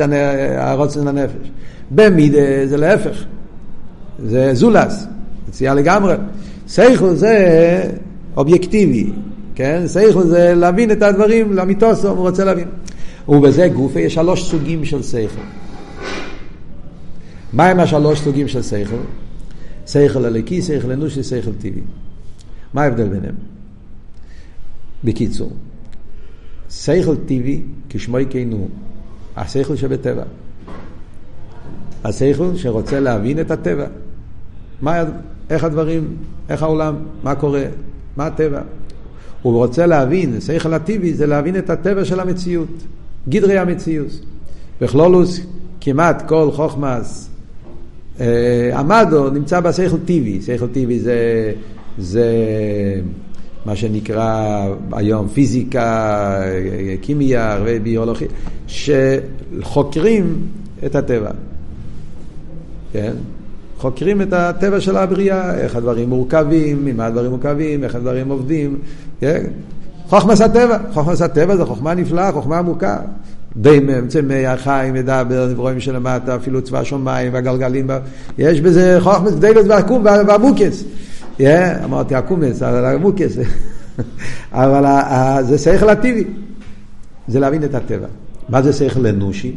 הרוצן 0.56 1.04
לנפש. 1.04 1.50
במידה 1.90 2.66
זה 2.66 2.76
להפך, 2.76 3.24
זה 4.26 4.54
זולס, 4.54 5.06
מציאה 5.48 5.74
לגמרי. 5.74 6.14
סייכל 6.68 7.14
זה 7.14 7.82
אובייקטיבי, 8.36 9.12
כן? 9.60 9.82
סייכל 9.86 10.26
זה 10.26 10.54
להבין 10.54 10.90
את 10.90 11.02
הדברים, 11.02 11.52
לאמיתוסו, 11.52 12.08
הוא 12.08 12.18
רוצה 12.18 12.44
להבין. 12.44 12.68
ובזה 13.28 13.68
גופה 13.68 14.00
יש 14.00 14.14
שלוש 14.14 14.50
סוגים 14.50 14.84
של 14.84 15.02
סייכל. 15.02 15.40
מה 17.52 17.66
הם 17.66 17.80
השלוש 17.80 18.20
סוגים 18.20 18.48
של 18.48 18.62
סייכל? 18.62 18.96
סייכל 19.86 20.24
הלקי, 20.24 20.62
סייכל 20.62 20.92
אנושי, 20.92 21.22
סייכל 21.22 21.52
טבעי. 21.52 21.82
מה 22.74 22.82
ההבדל 22.82 23.08
ביניהם? 23.08 23.34
בקיצור, 25.04 25.52
סייכל 26.70 27.16
טבעי, 27.16 27.62
כשמו 27.88 28.18
יקיינו, 28.18 28.68
השכל 29.36 29.76
שבטבע. 29.76 30.24
השכל 32.04 32.56
שרוצה 32.56 33.00
להבין 33.00 33.40
את 33.40 33.50
הטבע. 33.50 33.86
מה, 34.82 35.04
איך 35.50 35.64
הדברים, 35.64 36.16
איך 36.48 36.62
העולם, 36.62 36.94
מה 37.22 37.34
קורה, 37.34 37.64
מה 38.16 38.26
הטבע. 38.26 38.60
הוא 39.42 39.56
רוצה 39.56 39.86
להבין, 39.86 40.40
שכל 40.40 40.74
הטבעי 40.74 41.14
זה 41.14 41.26
להבין 41.26 41.56
את 41.56 41.70
הטבע 41.70 42.04
של 42.04 42.20
המציאות, 42.20 42.68
גדרי 43.28 43.58
המציאות. 43.58 44.20
בכלולוס 44.80 45.40
כמעט 45.80 46.28
כל 46.28 46.50
חוכמס 46.52 47.30
אה, 48.20 48.78
עמדו 48.78 49.30
נמצא 49.30 49.60
בשכל 49.60 49.98
טבעי. 50.04 50.42
שכל 50.42 50.66
טבעי 50.66 50.98
זה, 50.98 51.52
זה 51.98 52.26
מה 53.66 53.76
שנקרא 53.76 54.66
היום 54.92 55.28
פיזיקה, 55.28 56.42
קימיה 57.00 57.58
וביולוגיה, 57.64 58.28
שחוקרים 58.66 60.46
את 60.86 60.94
הטבע. 60.94 61.30
כן? 62.92 63.12
חוקרים 63.80 64.22
את 64.22 64.32
הטבע 64.32 64.80
של 64.80 64.96
הבריאה, 64.96 65.54
איך 65.54 65.76
הדברים 65.76 66.08
מורכבים, 66.08 66.84
ממה 66.84 67.06
הדברים 67.06 67.30
מורכבים, 67.30 67.84
איך 67.84 67.94
הדברים 67.94 68.28
עובדים. 68.28 68.78
כן? 69.20 69.44
חוכמס 70.08 70.40
הטבע, 70.40 70.78
חוכמס 70.92 71.22
הטבע 71.22 71.56
זה 71.56 71.64
חוכמה 71.64 71.94
נפלאה, 71.94 72.32
חוכמה 72.32 72.58
עמוקה. 72.58 72.96
דיימם, 73.56 74.08
צמח, 74.08 74.60
חיים, 74.60 74.94
מדבר, 74.94 75.48
נברואים 75.50 75.80
שלמטה, 75.80 76.36
אפילו 76.36 76.62
צבא 76.62 76.84
שמיים 76.84 77.34
והגלגלים, 77.34 77.90
יש 78.38 78.60
בזה 78.60 78.96
חוכמס 79.00 79.34
גדלת 79.34 79.66
ועקום 79.68 80.04
והמוקס. 80.04 80.84
Yeah, 81.38 81.84
אמרתי 81.84 82.18
אקומס, 82.18 82.62
אבל 82.62 82.84
המוקס. 82.84 83.36
אבל 84.52 84.84
זה 85.42 85.58
שכל 85.58 85.88
הטבעי, 85.88 86.24
זה 87.28 87.40
להבין 87.40 87.64
את 87.64 87.74
הטבע. 87.74 88.06
מה 88.48 88.62
זה 88.62 88.72
שכל 88.72 89.06
אנושי? 89.06 89.56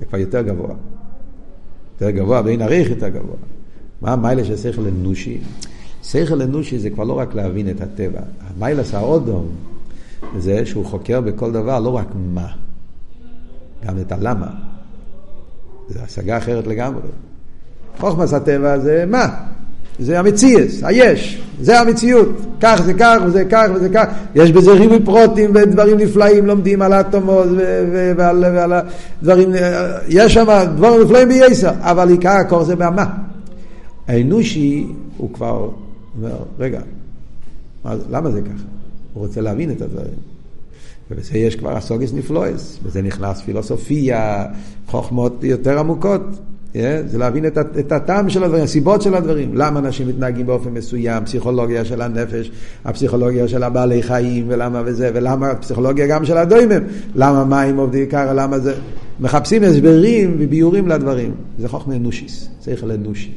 זה 0.00 0.04
כבר 0.06 0.18
יותר 0.18 0.42
גבוה. 0.42 0.74
יותר 1.94 2.10
גבוה, 2.10 2.42
בין 2.42 2.62
עריך 2.62 2.90
יותר 2.90 3.08
גבוה. 3.08 3.36
מה 4.02 4.12
המיילה 4.12 4.44
של 4.44 4.56
שכל 4.56 4.82
אנושי? 4.86 5.38
שכל 6.02 6.42
אנושי 6.42 6.78
זה 6.78 6.90
כבר 6.90 7.04
לא 7.04 7.18
רק 7.18 7.34
להבין 7.34 7.70
את 7.70 7.80
הטבע. 7.80 8.20
המיילס 8.40 8.94
האודום 8.94 9.46
זה 10.38 10.66
שהוא 10.66 10.84
חוקר 10.84 11.20
בכל 11.20 11.52
דבר 11.52 11.80
לא 11.80 11.96
רק 11.96 12.06
מה, 12.34 12.48
גם 13.84 13.98
את 14.00 14.12
הלמה. 14.12 14.50
זו 15.88 16.00
השגה 16.00 16.38
אחרת 16.38 16.66
לגמרי. 16.66 17.02
חוכמס 17.98 18.32
הטבע 18.32 18.78
זה 18.78 19.04
מה, 19.06 19.46
זה 19.98 20.18
המציאס, 20.18 20.82
היש, 20.82 21.42
זה 21.60 21.80
המציאות. 21.80 22.28
כך 22.60 22.82
זה 22.84 22.94
כך 22.94 23.18
וזה 23.26 23.44
כך 23.50 23.66
וזה 23.74 23.88
כך. 23.88 24.04
יש 24.34 24.52
בזה 24.52 24.72
ריבוי 24.72 25.04
פרוטים 25.04 25.50
ודברים 25.54 25.98
נפלאים, 25.98 26.46
לומדים 26.46 26.82
על 26.82 26.92
האטומות 26.92 27.46
ועל, 28.16 28.72
הדברים, 29.22 29.50
יש 30.08 30.34
שם 30.34 30.46
דברים 30.76 31.02
נפלאים 31.02 31.28
בייסר, 31.28 31.72
אבל 31.80 32.08
עיקר 32.08 32.30
הכל 32.30 32.64
זה 32.64 32.76
בהמה. 32.76 33.04
האנושי 34.08 34.86
הוא 35.16 35.32
כבר 35.32 35.70
אומר, 36.16 36.36
רגע, 36.58 36.80
מה, 37.84 37.94
למה 38.10 38.30
זה 38.30 38.42
ככה? 38.42 38.64
הוא 39.14 39.26
רוצה 39.26 39.40
להבין 39.40 39.70
את 39.70 39.82
הדברים. 39.82 40.34
ובזה 41.10 41.38
יש 41.38 41.56
כבר 41.56 41.76
הסוגס 41.76 42.12
נפלויס, 42.12 42.78
בזה 42.86 43.02
נכנס 43.02 43.40
פילוסופיה, 43.40 44.46
חוכמות 44.86 45.44
יותר 45.44 45.78
עמוקות. 45.78 46.22
Yeah, 46.74 46.76
זה 47.06 47.18
להבין 47.18 47.46
את, 47.46 47.58
את 47.58 47.92
הטעם 47.92 48.28
של 48.28 48.44
הדברים, 48.44 48.64
הסיבות 48.64 49.02
של 49.02 49.14
הדברים. 49.14 49.54
למה 49.54 49.80
אנשים 49.80 50.08
מתנהגים 50.08 50.46
באופן 50.46 50.70
מסוים, 50.70 51.24
פסיכולוגיה 51.24 51.84
של 51.84 52.02
הנפש, 52.02 52.50
הפסיכולוגיה 52.84 53.48
של 53.48 53.62
הבעלי 53.62 54.02
חיים, 54.02 54.44
ולמה 54.48 54.82
וזה, 54.84 55.10
ולמה 55.14 55.50
הפסיכולוגיה 55.50 56.06
גם 56.06 56.24
של 56.24 56.36
הדוימם, 56.36 56.84
למה 57.14 57.44
מים 57.44 57.76
עובדים 57.76 58.06
ככה, 58.06 58.32
למה 58.32 58.58
זה... 58.58 58.74
מחפשים 59.20 59.62
הסברים 59.62 60.36
וביורים 60.38 60.88
לדברים. 60.88 61.34
זה 61.58 61.68
חוכמה 61.68 61.96
אנושיס, 61.96 62.48
שכל 62.64 62.90
אנושי. 62.90 63.32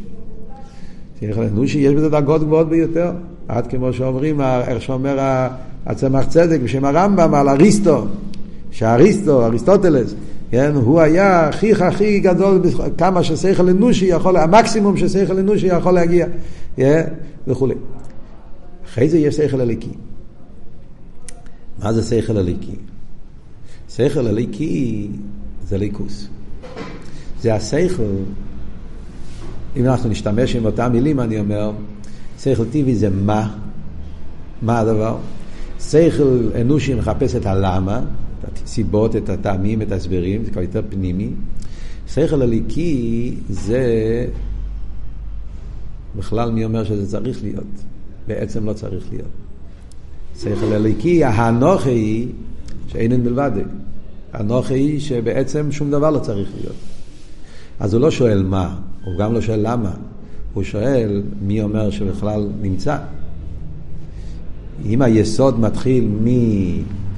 שכל 1.21 1.43
אנושי, 1.43 1.79
יש 1.79 1.93
בזה 1.93 2.09
דרגות 2.09 2.43
גבוהות 2.43 2.69
ביותר. 2.69 3.11
עד 3.47 3.67
כמו 3.67 3.93
שאומרים, 3.93 4.41
איך 4.41 4.81
שאומר 4.81 5.17
הצמח 5.85 6.25
צדק 6.25 6.59
בשם 6.63 6.85
הרמב"ם 6.85 7.33
על 7.33 7.49
אריסטו, 7.49 8.05
שאריסטו, 8.71 9.45
אריסטוטלס, 9.45 10.13
כן, 10.51 10.75
הוא 10.75 11.01
היה 11.01 11.47
הכי 11.47 11.73
הכי 11.73 12.19
גדול, 12.19 12.61
כמה 12.97 13.23
ששכל 13.23 13.69
אנושי 13.69 14.05
יכול, 14.05 14.37
המקסימום 14.37 14.97
ששכל 14.97 15.37
אנושי 15.37 15.67
יכול 15.67 15.93
להגיע, 15.93 16.25
yeah, 16.77 16.81
וכולי. 17.47 17.75
אחרי 18.85 19.09
זה 19.09 19.17
יש 19.17 19.35
שכל 19.35 19.61
הליקי. 19.61 19.89
מה 21.83 21.93
זה 21.93 22.03
שכל 22.03 22.37
הליקי? 22.37 22.75
שכל 23.89 24.27
הליקי 24.27 25.09
זה 25.67 25.77
ליכוס. 25.77 26.27
זה 27.41 27.55
השכל, 27.55 28.03
אם 29.77 29.85
אנחנו 29.85 30.09
נשתמש 30.09 30.55
עם 30.55 30.65
אותם 30.65 30.91
מילים, 30.91 31.19
אני 31.19 31.39
אומר, 31.39 31.71
שכל 32.39 32.65
טבעי 32.65 32.95
זה 32.95 33.09
מה, 33.09 33.55
מה 34.61 34.79
הדבר? 34.79 35.17
שכל 35.79 36.39
אנושי 36.61 36.93
מחפש 36.93 37.35
את 37.35 37.45
הלמה, 37.45 38.01
הסיבות, 38.63 39.15
את 39.15 39.29
הטעמים, 39.29 39.81
את 39.81 39.91
ההסברים, 39.91 40.45
זה 40.45 40.51
כבר 40.51 40.61
יותר 40.61 40.81
פנימי. 40.89 41.29
שכל 42.07 42.41
הליקי 42.41 43.35
זה 43.49 43.85
בכלל 46.15 46.51
מי 46.51 46.65
אומר 46.65 46.83
שזה 46.83 47.07
צריך 47.07 47.43
להיות? 47.43 47.63
בעצם 48.27 48.65
לא 48.65 48.73
צריך 48.73 49.05
להיות. 49.11 49.27
שכל 50.39 50.73
הליקי, 50.73 51.23
האנוכי 51.23 51.89
היא 51.89 52.27
שאינן 52.87 53.21
מלבד. 53.21 53.51
האנוכי 54.33 54.73
היא 54.73 54.99
שבעצם 54.99 55.71
שום 55.71 55.91
דבר 55.91 56.11
לא 56.11 56.19
צריך 56.19 56.49
להיות. 56.59 56.75
אז 57.79 57.93
הוא 57.93 58.01
לא 58.01 58.11
שואל 58.11 58.43
מה, 58.43 58.75
הוא 59.05 59.13
גם 59.19 59.33
לא 59.33 59.41
שואל 59.41 59.59
למה, 59.63 59.91
הוא 60.53 60.63
שואל 60.63 61.23
מי 61.41 61.61
אומר 61.61 61.89
שבכלל 61.89 62.47
נמצא. 62.61 62.97
אם 64.85 65.01
היסוד 65.01 65.59
מתחיל 65.59 66.07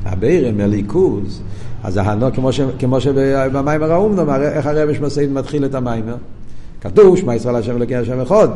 מהבירם, 0.06 0.58
מהליכוז, 0.58 1.41
אז 1.84 1.97
ההנו, 1.97 2.34
כמו, 2.34 2.54
ש, 2.54 2.62
כמו 2.80 3.02
שבמיימר 3.02 3.91
האומנום, 3.91 4.30
איך 4.30 4.66
הרבש 4.66 5.00
מסעיד 5.00 5.32
מתחיל 5.32 5.66
את 5.66 5.76
המיימר? 5.76 6.16
כתוב, 6.82 7.18
שמע 7.18 7.36
ישראל 7.36 7.56
השם 7.56 7.76
אלוקי 7.76 7.95
השם 7.95 8.22
אחד. 8.22 8.47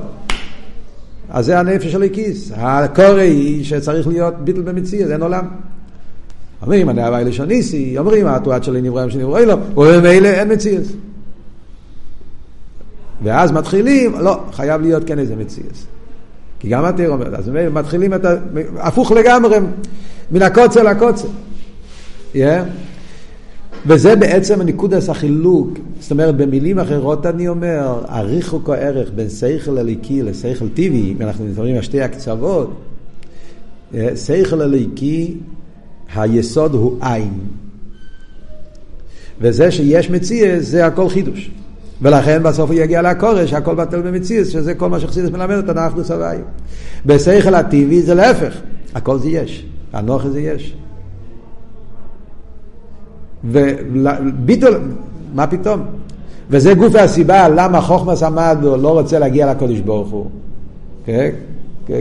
אז 1.29 1.45
זה 1.45 1.59
הנפש 1.59 1.91
של 1.91 2.03
הכיס. 2.03 2.51
הקורא 2.55 3.19
היא 3.19 3.63
שצריך 3.63 4.07
להיות 4.07 4.33
ביטל 4.43 4.61
במציאות, 4.61 5.11
אין 5.11 5.21
עולם. 5.21 5.47
אומרים, 6.61 6.89
אני 6.89 7.03
הווי 7.05 7.23
לשוניסי, 7.23 7.97
אומרים, 7.97 8.27
התועד 8.27 8.63
שלי 8.63 8.81
נברא 8.81 9.09
שנברא 9.09 9.39
אלו, 9.39 9.57
ובמילא 9.77 10.27
אין 10.27 10.51
מציאות. 10.51 10.83
ואז 13.23 13.51
מתחילים, 13.51 14.13
לא, 14.19 14.39
חייב 14.51 14.81
להיות 14.81 15.03
כן 15.05 15.19
איזה 15.19 15.35
מציאות. 15.35 15.85
כי 16.59 16.69
גם 16.69 16.85
התיר 16.85 17.09
אומר, 17.09 17.35
אז 17.35 17.49
מתחילים 17.73 18.13
את 18.13 18.25
ה... 18.25 18.33
הפוך 18.77 19.11
לגמרי, 19.11 19.57
מן 20.31 20.41
הקוצר 20.41 20.83
לקוצר. 20.83 21.27
Yeah. 22.33 22.37
וזה 23.85 24.15
בעצם 24.15 24.61
נקודס 24.61 25.09
החילוק. 25.09 25.69
זאת 25.99 26.11
אומרת, 26.11 26.35
במילים 26.35 26.79
אחרות 26.79 27.25
אני 27.25 27.47
אומר, 27.47 28.03
הריחוק 28.07 28.69
הערך 28.69 29.11
בין 29.15 29.29
שכל 29.29 29.77
הליקי 29.77 30.21
לשכל 30.21 30.69
טבעי, 30.69 31.15
אם 31.17 31.21
אנחנו 31.21 31.45
מדברים 31.45 31.75
על 31.75 31.81
שתי 31.81 32.01
הקצוות, 32.01 32.81
שכל 34.15 34.61
הליקי, 34.61 35.37
היסוד 36.15 36.73
הוא 36.73 36.97
עין. 37.01 37.33
וזה 39.41 39.71
שיש 39.71 40.09
מציאס 40.09 40.65
זה 40.65 40.85
הכל 40.85 41.09
חידוש. 41.09 41.51
ולכן 42.01 42.43
בסוף 42.43 42.69
הוא 42.69 42.79
יגיע 42.79 43.01
לקורש, 43.01 43.49
שהכל 43.49 43.75
בטל 43.75 44.01
במציאס, 44.01 44.49
שזה 44.49 44.73
כל 44.73 44.89
מה 44.89 44.99
שחסידס 44.99 45.29
מלמד 45.29 45.55
אותנו, 45.55 45.81
אנחנו 45.81 46.03
סבאים. 46.03 46.43
בשכל 47.05 47.55
הטבעי 47.55 48.01
זה 48.01 48.13
להפך, 48.13 48.53
הכל 48.95 49.19
זה 49.19 49.29
יש, 49.29 49.65
הנוח 49.93 50.27
זה 50.27 50.41
יש. 50.41 50.75
וביטול, 53.43 54.79
מה 55.35 55.47
פתאום? 55.47 55.79
וזה 56.49 56.73
גוף 56.73 56.95
הסיבה 56.95 57.49
למה 57.49 57.81
חוכמס 57.81 58.23
עמד 58.23 58.57
ולא 58.61 58.99
רוצה 58.99 59.19
להגיע 59.19 59.51
לקודש 59.51 59.79
ברוך 59.79 60.09
הוא. 60.09 60.25
כן? 61.05 61.29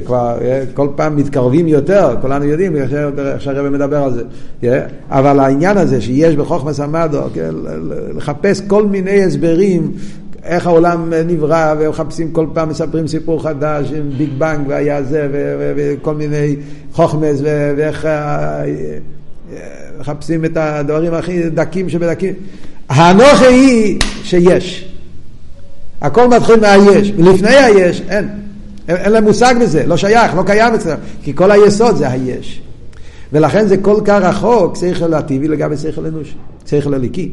כבר 0.07 0.39
אה, 0.41 0.65
כל 0.75 0.89
פעם 0.97 1.17
מתקרבים 1.17 1.69
יותר, 1.69 2.17
כולנו 2.21 2.45
יודעים 2.45 2.77
איך 2.77 2.91
שהרבא 3.39 3.71
מדבר 3.71 3.97
על 3.97 4.15
זה. 4.15 4.23
כן? 4.61 4.87
אבל 5.11 5.41
העניין 5.41 5.77
הזה 5.77 6.01
שיש 6.01 6.37
בחוכמס 6.37 6.81
עמדו, 6.81 7.21
כן? 7.35 7.51
לחפש 8.17 8.61
כל 8.61 8.87
מיני 8.87 9.25
הסברים 9.25 9.93
איך 10.45 10.67
העולם 10.67 11.13
נברא, 11.27 11.75
ומחפשים 11.79 12.33
כל 12.33 12.47
פעם, 12.55 12.69
מספרים 12.69 13.09
סיפור 13.09 13.43
חדש 13.43 13.93
עם 13.93 14.11
ביג 14.19 14.31
בנג 14.39 14.69
והיה 14.69 15.03
זה, 15.03 15.29
וכל 15.77 16.15
מיני 16.15 16.57
חוכמס, 16.93 17.39
ואיך 17.77 18.07
אה, 18.07 18.65
מחפשים 20.01 20.45
את 20.45 20.57
הדברים 20.57 21.15
הכי 21.15 21.51
דקים 21.51 21.89
שבדקים. 21.89 22.35
האנוכה 22.89 23.47
היא 23.47 23.99
שיש. 24.23 24.93
הכל 26.01 26.29
מתחיל 26.29 26.61
מהיש, 26.61 27.13
ולפני 27.17 27.57
היש 27.57 28.03
אין. 28.09 28.29
אין 28.89 29.13
להם 29.13 29.25
מושג 29.25 29.55
בזה, 29.61 29.87
לא 29.87 29.97
שייך, 29.97 30.35
לא 30.35 30.43
קיים 30.47 30.75
אצלם, 30.75 30.97
כי 31.23 31.35
כל 31.35 31.51
היסוד 31.51 31.97
זה 31.97 32.09
היש. 32.09 32.63
ולכן 33.33 33.67
זה 33.67 33.77
כל 33.77 34.01
כך 34.05 34.23
רחוק, 34.23 34.77
שכל 34.77 35.15
הטבעי 35.15 35.49
לגבי 35.49 35.77
שכל 35.77 36.07
אנושי, 36.07 36.35
שכל 36.67 36.95
הליקי. 36.95 37.33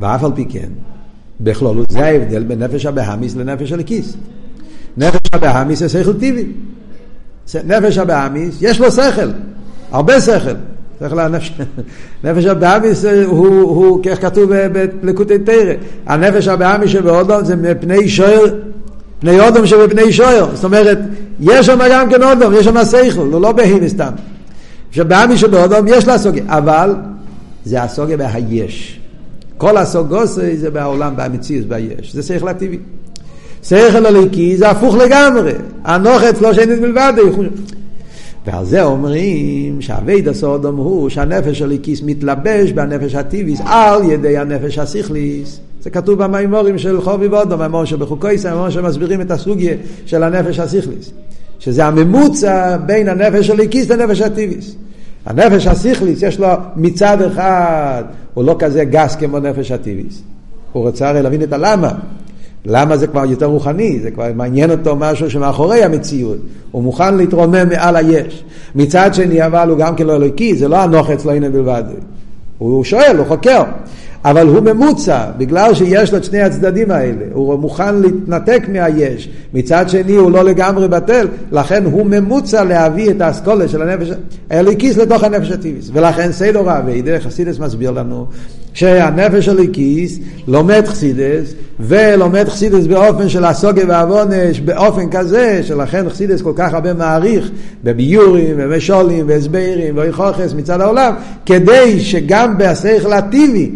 ואף 0.00 0.24
על 0.24 0.30
פי 0.34 0.44
כן, 0.48 0.68
בכללות 1.40 1.90
זה 1.90 2.06
ההבדל 2.06 2.42
בין 2.42 2.62
נפש 2.62 2.86
הבהמיס 2.86 3.36
לנפש 3.36 3.72
הליקיס. 3.72 4.16
נפש 4.96 5.20
הבהמיס 5.32 5.78
זה 5.78 5.88
שכל 5.88 6.12
טבעי. 6.12 6.46
נפש 7.64 7.98
הבאמיס, 7.98 8.56
יש 8.60 8.80
לו 8.80 8.90
שכל, 8.90 9.28
הרבה 9.90 10.20
שכל. 10.20 10.54
שכל 11.00 11.18
הנפש, 11.18 11.52
נפש 12.24 12.44
הבאמיס 12.44 13.04
הוא, 13.04 13.60
הוא, 13.60 14.02
כך 14.04 14.22
כתוב 14.22 14.50
בלקוטי 15.02 15.38
תרא, 15.38 15.72
הנפש 16.06 16.48
הבאמיס 16.48 16.90
שבאודום 16.90 17.44
זה 17.44 17.56
מפני 17.56 18.08
שוער, 18.08 18.44
פני 19.18 19.40
אודום 19.40 19.66
שבפני 19.66 20.12
שוער. 20.12 20.54
זאת 20.54 20.64
אומרת, 20.64 20.98
יש 21.40 21.66
שם 21.66 21.78
גם 21.90 22.10
כן 22.10 22.22
אודום, 22.22 22.54
יש 22.54 22.64
שם 22.64 22.84
שכל, 22.84 23.20
הוא 23.20 23.40
לא 23.40 23.52
בהימי 23.52 23.88
סתם. 23.88 24.12
שבאמיס 24.90 25.40
שבאודום 25.40 25.88
יש 25.88 26.06
לה 26.06 26.18
סוגיה, 26.18 26.44
אבל 26.48 26.94
זה 27.64 27.82
הסוגיה 27.82 28.16
בהיש. 28.16 29.03
כל 29.58 29.76
הסוגוסי 29.76 30.56
זה 30.56 30.70
בעולם, 30.70 31.14
במציאות, 31.16 31.66
ביש. 31.66 32.14
זה 32.14 32.22
שכל 32.22 32.48
הטבעי. 32.48 32.78
שכל 33.62 34.06
הליקי 34.06 34.56
זה 34.56 34.70
הפוך 34.70 34.94
לגמרי. 34.94 35.52
הנוחץ 35.84 36.40
לא 36.40 36.54
שאינית 36.54 36.80
מלבד. 36.80 37.12
ועל 38.46 38.64
זה 38.64 38.82
אומרים 38.82 39.80
שהאבייד 39.80 40.28
הסודום 40.28 40.76
הוא 40.76 41.08
שהנפש 41.08 41.62
הליקיס 41.62 42.02
מתלבש 42.02 42.72
בנפש 42.72 43.14
הטיביס 43.14 43.60
על 43.64 44.10
ידי 44.10 44.38
הנפש 44.38 44.78
השכליס. 44.78 45.60
זה 45.82 45.90
כתוב 45.90 46.24
במימורים 46.24 46.78
של 46.78 47.00
חובי 47.00 47.26
ואודום, 47.26 47.60
המימור 47.60 47.84
שבחוקויס, 47.84 48.46
המימור 48.46 48.70
שמסבירים 48.70 49.20
את 49.20 49.30
הסוגיה 49.30 49.74
של 50.06 50.22
הנפש 50.22 50.58
השכליס. 50.58 51.10
שזה 51.58 51.84
הממוצע 51.84 52.76
בין 52.76 53.08
הנפש 53.08 53.50
הליקיס 53.50 53.90
לנפש 53.90 54.20
הטיביס. 54.20 54.74
הנפש 55.26 55.66
השכליס 55.66 56.22
יש 56.22 56.40
לו 56.40 56.48
מצד 56.76 57.22
אחד, 57.22 58.02
הוא 58.34 58.44
לא 58.44 58.56
כזה 58.58 58.84
גס 58.84 59.16
כמו 59.16 59.38
נפש 59.38 59.70
הטיביס. 59.70 60.22
הוא 60.72 60.82
רוצה 60.82 61.08
הרי 61.08 61.22
להבין 61.22 61.42
את 61.42 61.52
הלמה. 61.52 61.92
למה 62.66 62.96
זה 62.96 63.06
כבר 63.06 63.24
יותר 63.24 63.46
רוחני? 63.46 64.00
זה 64.00 64.10
כבר 64.10 64.26
מעניין 64.34 64.70
אותו 64.70 64.96
משהו 64.96 65.30
שמאחורי 65.30 65.84
המציאות. 65.84 66.38
הוא 66.70 66.82
מוכן 66.82 67.16
להתרומם 67.16 67.68
מעל 67.68 67.96
היש. 67.96 68.44
מצד 68.74 69.14
שני, 69.14 69.46
אבל 69.46 69.70
הוא 69.70 69.78
גם 69.78 69.96
כן 69.96 70.06
לא 70.06 70.16
אלוקי, 70.16 70.56
זה 70.56 70.68
לא 70.68 70.76
הנוח 70.76 71.10
אצלו 71.10 71.32
הנה 71.32 71.48
בלבד. 71.48 71.84
הוא 72.58 72.84
שואל, 72.84 73.16
הוא 73.18 73.26
חוקר. 73.26 73.62
אבל 74.24 74.46
הוא 74.48 74.60
ממוצע, 74.60 75.24
בגלל 75.38 75.74
שיש 75.74 76.12
לו 76.12 76.18
את 76.18 76.24
שני 76.24 76.40
הצדדים 76.40 76.90
האלה, 76.90 77.24
הוא 77.32 77.58
מוכן 77.58 77.94
להתנתק 77.94 78.62
מהיש, 78.72 79.28
מצד 79.54 79.88
שני 79.88 80.16
הוא 80.16 80.30
לא 80.30 80.44
לגמרי 80.44 80.88
בטל, 80.88 81.28
לכן 81.52 81.84
הוא 81.84 82.06
ממוצע 82.06 82.64
להביא 82.64 83.10
את 83.10 83.20
האסכולה 83.20 83.68
של 83.68 83.82
הנפש 83.82 84.08
האליקיס 84.50 84.96
לתוך 84.96 85.24
הנפש 85.24 85.50
הטיביס. 85.50 85.90
ולכן 85.92 86.32
סיידו 86.32 86.60
רבי, 86.64 87.02
דרך 87.02 87.26
חסידס 87.26 87.58
מסביר 87.58 87.90
לנו 87.90 88.26
שהנפש 88.74 89.48
הליקיס 89.48 90.18
לומד 90.48 90.82
חסידס, 90.86 91.54
ולומד 91.80 92.48
חסידס 92.48 92.86
באופן 92.86 93.28
של 93.28 93.44
הסוגיה 93.44 93.84
והעוונש, 93.88 94.60
באופן 94.60 95.10
כזה, 95.10 95.60
שלכן 95.62 96.08
חסידס 96.08 96.42
כל 96.42 96.52
כך 96.56 96.74
הרבה 96.74 96.94
מעריך 96.94 97.50
בביורים 97.84 98.54
ומשולים 98.58 99.28
והסברים 99.28 99.96
ואיכוכס 99.96 100.54
מצד 100.56 100.80
העולם, 100.80 101.14
כדי 101.46 102.00
שגם 102.00 102.58
בשכל 102.58 103.12
הטיבי 103.12 103.70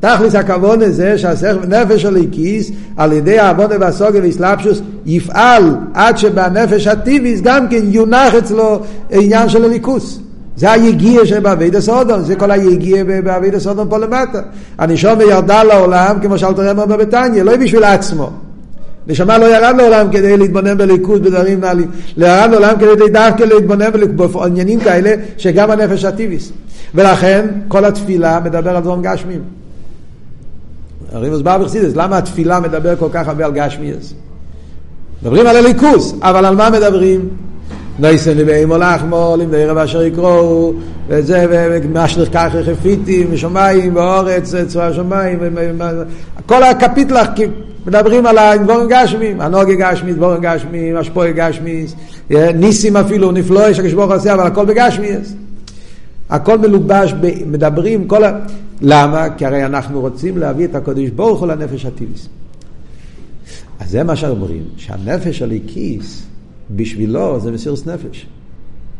תכלס 0.00 0.34
הכבוד 0.34 0.82
הזה 0.82 1.18
שהנפש 1.18 2.04
הליקיס 2.04 2.70
על 2.96 3.12
ידי 3.12 3.38
העבודה 3.38 3.76
והסוגיה 3.80 4.20
והסלבשוס 4.22 4.80
יפעל 5.06 5.74
עד 5.94 6.18
שבנפש 6.18 6.86
הטיביס 6.86 7.40
גם 7.40 7.68
כן 7.68 7.80
יונח 7.82 8.34
אצלו 8.34 8.80
עניין 9.10 9.48
של 9.48 9.64
הליכוס. 9.64 10.20
זה 10.56 10.72
היגיע 10.72 11.26
שבאבית 11.26 11.74
הסודום, 11.74 12.22
זה 12.22 12.36
כל 12.36 12.50
היגיע 12.50 13.04
באבית 13.24 13.54
הסודום 13.54 13.88
פה 13.88 13.98
למטה. 13.98 14.40
הנשום 14.78 15.20
ירדה 15.20 15.62
לעולם, 15.62 16.16
כמו 16.22 16.38
שאלתר 16.38 16.70
אמר 16.70 16.86
בביתניה, 16.86 17.44
לא 17.44 17.56
בשביל 17.56 17.84
עצמו. 17.84 18.30
נשמה 19.06 19.38
לא 19.38 19.44
ירד 19.44 19.74
לעולם 19.76 20.06
כדי 20.12 20.36
להתבונן 20.36 20.78
בליכוז 20.78 21.20
בדברים 21.20 21.60
נעלים, 21.60 21.90
ירד 22.16 22.50
לעולם 22.50 22.74
כדי 22.78 23.08
דווקא 23.12 23.42
להתבונן 23.42 23.90
בעניינים 24.16 24.80
כאלה 24.80 25.14
שגם 25.36 25.70
הנפש 25.70 26.04
הטיביס. 26.04 26.52
ולכן 26.94 27.46
כל 27.68 27.84
התפילה 27.84 28.40
מדבר 28.44 28.76
על 28.76 28.82
דברים 28.82 29.02
גשמיים. 29.02 29.40
הרי 31.12 31.30
מוסבר 31.30 31.58
בחסידס, 31.58 31.96
למה 31.96 32.18
התפילה 32.18 32.60
מדבר 32.60 32.96
כל 32.96 33.08
כך 33.12 33.28
הרבה 33.28 33.44
על 33.44 33.52
גשמיאס? 33.52 34.14
מדברים 35.22 35.46
על 35.46 35.56
הליכוס, 35.56 36.14
אבל 36.22 36.44
על 36.44 36.56
מה 36.56 36.70
מדברים? 36.70 37.28
נויסן 37.98 38.36
לבאים 38.36 38.72
לחמו, 38.72 39.34
לימדי 39.38 39.66
רב 39.66 39.78
אשר 39.78 40.02
יקראו, 40.02 40.72
וזה, 41.08 41.46
ומשליך 41.50 42.28
כך 42.32 42.52
חפיתים, 42.66 43.26
ושמיים, 43.30 43.96
ואורץ, 43.96 44.54
צבא 44.66 44.92
שמיים, 44.92 45.38
כל 46.46 46.62
הקפיטלח 46.62 47.28
מדברים 47.86 48.26
על 48.26 48.38
הדבורים 48.38 48.88
גשמים, 48.88 49.40
הנוגה 49.40 49.74
גשמי, 49.74 50.12
דבורים 50.12 50.40
גשמי, 50.40 50.92
השפועה 50.96 51.30
גשמי, 51.32 51.86
ניסים 52.30 52.96
אפילו, 52.96 53.32
נפלואי 53.32 53.74
שהקשבור 53.74 54.14
עושה, 54.14 54.34
אבל 54.34 54.46
הכל 54.46 54.64
בגשמיאס. 54.64 55.34
הכל 56.30 56.58
מלובש, 56.58 57.14
מדברים, 57.46 58.08
כל 58.08 58.24
ה... 58.24 58.38
למה? 58.80 59.26
כי 59.36 59.46
הרי 59.46 59.64
אנחנו 59.64 60.00
רוצים 60.00 60.38
להביא 60.38 60.64
את 60.64 60.74
הקודש 60.74 61.08
ברוך 61.10 61.40
הוא 61.40 61.48
לנפש 61.48 61.84
הטיביס. 61.84 62.28
אז 63.80 63.90
זה 63.90 64.04
מה 64.04 64.16
שאומרים, 64.16 64.62
שהנפש 64.76 65.42
הליקיס, 65.42 66.22
בשבילו 66.70 67.40
זה 67.40 67.52
מסירוס 67.52 67.86
נפש. 67.86 68.26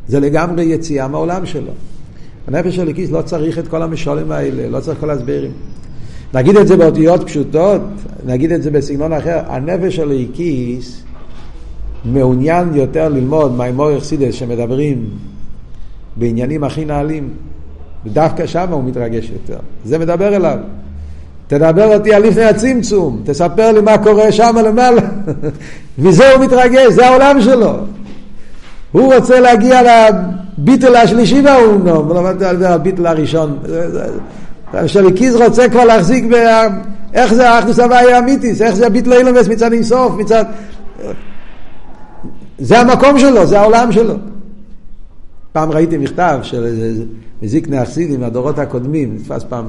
זה 0.09 0.21
לגמרי 0.21 0.65
יציאה 0.65 1.09
מהעולם 1.09 1.47
שלו. 1.47 1.73
הנפש 2.47 2.79
הליקיס 2.79 3.11
לא 3.11 3.23
צריך 3.23 3.59
את 3.59 3.69
כל 3.69 3.83
המשולים 3.83 4.33
האלה, 4.33 4.69
לא 4.69 4.81
צריך 4.81 5.01
כל 5.01 5.11
ההסברים. 5.11 5.53
נגיד 6.35 6.57
את 6.57 6.69
זה 6.69 6.77
באותיות 6.77 7.27
פשוטות, 7.27 7.83
נגיד 8.27 8.53
את 8.53 8.63
זה 8.63 8.71
בסגנון 8.71 9.13
אחר, 9.13 9.41
הנפש 9.47 9.99
הליקיס 9.99 11.03
מעוניין 12.05 12.75
יותר 12.75 13.09
ללמוד 13.09 13.53
מהאמור 13.53 13.99
אכסידס 13.99 14.35
שמדברים 14.35 15.11
בעניינים 16.17 16.65
הכי 16.65 16.85
נעלים. 16.85 17.31
ודווקא 18.07 18.47
שם 18.47 18.69
הוא 18.71 18.85
מתרגש 18.85 19.31
יותר. 19.31 19.59
זה 19.85 19.99
מדבר 19.99 20.37
אליו. 20.37 20.59
תדבר 21.47 21.95
אותי 21.95 22.15
על 22.15 22.23
לפני 22.23 22.45
הצמצום, 22.45 23.23
תספר 23.25 23.73
לי 23.73 23.81
מה 23.81 23.99
קורה 23.99 24.33
שם 24.33 24.57
למעלה. 24.65 25.01
מזה 25.99 26.33
הוא 26.33 26.45
מתרגש, 26.45 26.93
זה 26.93 27.07
העולם 27.07 27.41
שלו. 27.41 27.77
הוא 28.93 29.15
רוצה 29.15 29.41
להגיע 29.41 29.81
לביטל 29.83 30.97
השלישי 30.97 31.43
באומנום, 31.43 32.09
לא 32.09 32.23
מדבר 32.23 32.49
על 32.49 32.65
הביטל 32.65 33.07
הראשון. 33.07 33.59
שליקיז 34.87 35.37
רוצה 35.37 35.69
כבר 35.69 35.85
להחזיק 35.85 36.25
איך 37.15 37.35
זה 37.35 37.51
האחדוס 37.51 37.79
הוויה 37.79 38.17
האמיתיס? 38.17 38.63
איך 38.63 38.75
זה 38.75 38.89
ביטל 38.89 39.13
אילומס 39.13 39.49
מצד 39.49 39.73
אינסוף, 39.73 40.13
מצד... 40.17 40.45
זה 42.59 42.79
המקום 42.79 43.19
שלו, 43.19 43.47
זה 43.47 43.61
העולם 43.61 43.93
שלו. 43.93 44.15
פעם 45.59 45.71
ראיתי 45.71 45.99
מכתב 45.99 46.39
של 46.43 46.65
איזה 46.65 47.05
מזיקני 47.43 47.79
החסידים 47.79 48.21
מהדורות 48.21 48.59
הקודמים, 48.59 49.15
נתפס 49.15 49.45
פעם, 49.45 49.65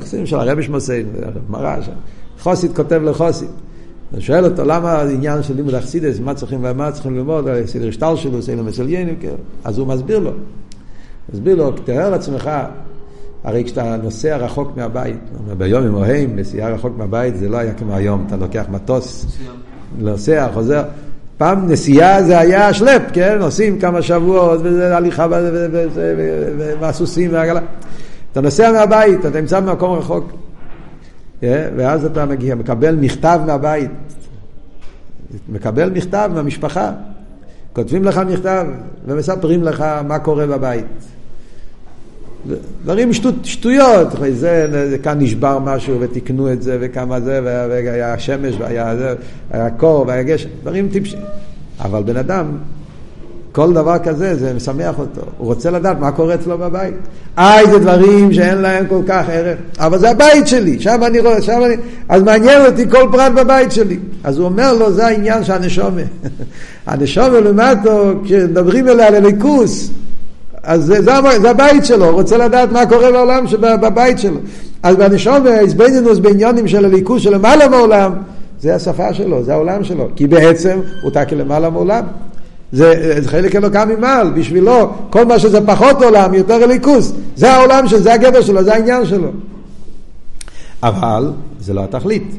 חסידים 0.00 0.26
של 0.26 0.36
הרבי 0.36 0.62
שמוסיין, 0.62 1.06
מראה 1.48 1.82
שם. 1.82 1.92
חוסית 2.40 2.76
כותב 2.76 3.00
לחוסית. 3.04 3.48
הוא 4.10 4.20
שואל 4.20 4.44
אותו 4.44 4.64
למה 4.64 4.92
העניין 4.92 5.42
של 5.42 5.56
לימוד 5.56 5.74
אכסידס, 5.74 6.20
מה 6.20 6.34
צריכים 6.34 6.60
ומה 6.62 6.92
צריכים 6.92 7.16
ללמוד, 7.16 7.48
סדר 7.66 7.90
שטל 7.90 8.16
שלו, 8.16 8.42
סדר 8.42 8.62
מסליינים, 8.62 9.14
אז 9.64 9.78
הוא 9.78 9.86
מסביר 9.86 10.18
לו. 10.18 10.30
מסביר 11.32 11.56
לו, 11.56 11.70
תאר 11.70 12.10
לעצמך, 12.10 12.50
הרי 13.44 13.64
כשאתה 13.64 13.96
נוסע 14.02 14.36
רחוק 14.36 14.76
מהבית, 14.76 15.20
ביום 15.58 15.84
עם 15.84 15.94
אוהים, 15.94 16.36
נסיעה 16.36 16.70
רחוק 16.70 16.92
מהבית, 16.98 17.36
זה 17.36 17.48
לא 17.48 17.56
היה 17.56 17.74
כמו 17.74 17.94
היום, 17.94 18.24
אתה 18.26 18.36
לוקח 18.36 18.64
מטוס, 18.70 19.38
נוסע, 19.98 20.48
חוזר. 20.54 20.82
פעם 21.38 21.68
נסיעה 21.68 22.22
זה 22.22 22.38
היה 22.38 22.72
שלפ, 22.72 23.02
כן? 23.12 23.38
נוסעים 23.38 23.78
כמה 23.78 24.02
שבועות, 24.02 24.60
וזה 24.62 24.96
הליכה 24.96 25.26
והסוסים 26.80 27.32
והעגלה. 27.32 27.60
אתה 28.32 28.40
נוסע 28.40 28.72
מהבית, 28.72 29.26
אתה 29.26 29.40
נמצא 29.40 29.60
במקום 29.60 29.98
רחוק. 29.98 30.32
כן? 31.40 31.68
ואז 31.76 32.04
אתה 32.04 32.26
מגיע, 32.26 32.54
מקבל 32.54 32.96
מכתב 32.96 33.40
מהבית. 33.46 33.90
מקבל 35.48 35.90
מכתב 35.90 36.30
מהמשפחה. 36.34 36.92
כותבים 37.72 38.04
לך 38.04 38.20
מכתב 38.28 38.66
ומספרים 39.06 39.62
לך 39.62 39.84
מה 40.08 40.18
קורה 40.18 40.46
בבית. 40.46 40.86
דברים 42.84 43.12
שטות, 43.12 43.34
שטויות, 43.44 44.08
זה, 44.32 44.66
זה, 44.90 44.98
כאן 44.98 45.18
נשבר 45.20 45.58
משהו 45.58 45.96
ותיקנו 46.00 46.52
את 46.52 46.62
זה 46.62 46.76
וכמה 46.80 47.20
זה, 47.20 47.40
והיה 47.42 48.18
שמש 48.18 48.54
והיה 48.58 48.96
זה, 48.96 49.14
היה 49.50 49.70
קור 49.70 50.04
והיה 50.08 50.22
גשם, 50.22 50.48
דברים 50.62 50.88
טיפשים. 50.88 51.20
אבל 51.80 52.02
בן 52.02 52.16
אדם, 52.16 52.46
כל 53.52 53.72
דבר 53.72 53.98
כזה, 53.98 54.36
זה 54.36 54.54
משמח 54.54 54.98
אותו. 54.98 55.20
הוא 55.38 55.46
רוצה 55.46 55.70
לדעת 55.70 56.00
מה 56.00 56.12
קורה 56.12 56.34
אצלו 56.34 56.58
בבית. 56.58 56.94
איי, 57.38 57.70
זה 57.70 57.78
דברים 57.78 58.32
שאין 58.32 58.58
להם 58.58 58.86
כל 58.86 59.02
כך 59.06 59.24
ערך, 59.28 59.58
אבל 59.78 59.98
זה 59.98 60.10
הבית 60.10 60.48
שלי, 60.48 60.80
שם 60.80 61.00
אני 61.06 61.20
רואה, 61.20 61.42
שם 61.42 61.60
אני... 61.66 61.74
אז 62.08 62.22
מעניין 62.22 62.66
אותי 62.66 62.90
כל 62.90 63.08
פרט 63.12 63.32
בבית 63.32 63.72
שלי. 63.72 63.98
אז 64.24 64.38
הוא 64.38 64.46
אומר 64.46 64.72
לו, 64.72 64.92
זה 64.92 65.06
העניין 65.06 65.44
של 65.44 65.52
הנשומה. 65.52 66.02
הנשומה 66.86 67.40
למטו, 67.40 68.12
כשמדברים 68.24 68.88
אליה 68.88 69.10
לליכוס, 69.10 69.90
אז 70.62 70.84
זה, 70.84 71.02
זה, 71.02 71.12
זה 71.40 71.50
הבית 71.50 71.84
שלו, 71.84 72.04
הוא 72.04 72.12
רוצה 72.12 72.36
לדעת 72.36 72.72
מה 72.72 72.86
קורה 72.86 73.12
בעולם 73.12 73.44
בבית 73.60 74.18
שלו. 74.18 74.38
אז 74.82 74.96
בנשום 74.96 75.44
והאיזבנינוס 75.44 76.18
בעניונים 76.18 76.68
של 76.68 76.84
הליכוז 76.84 77.22
של 77.22 77.34
למעלה 77.34 77.68
מעולם, 77.68 78.12
זה 78.60 78.74
השפה 78.74 79.14
שלו, 79.14 79.44
זה 79.44 79.52
העולם 79.52 79.84
שלו. 79.84 80.08
כי 80.16 80.26
בעצם 80.26 80.80
הוא 81.02 81.10
תקי 81.10 81.34
למעלה 81.34 81.70
מעולם. 81.70 82.04
זה, 82.72 83.16
זה 83.22 83.28
חלק 83.28 83.56
אלוקה 83.56 83.84
ממעל, 83.84 84.30
בשבילו 84.30 84.90
כל 85.10 85.24
מה 85.24 85.38
שזה 85.38 85.66
פחות 85.66 86.02
עולם, 86.02 86.34
יותר 86.34 86.66
ליכוז. 86.66 87.14
זה 87.36 87.52
העולם 87.52 87.88
שלו, 87.88 87.98
זה 87.98 88.14
הגדר 88.14 88.42
שלו, 88.42 88.64
זה 88.64 88.74
העניין 88.74 89.06
שלו. 89.06 89.28
אבל 90.82 91.32
זה 91.60 91.74
לא 91.74 91.84
התכלית. 91.84 92.36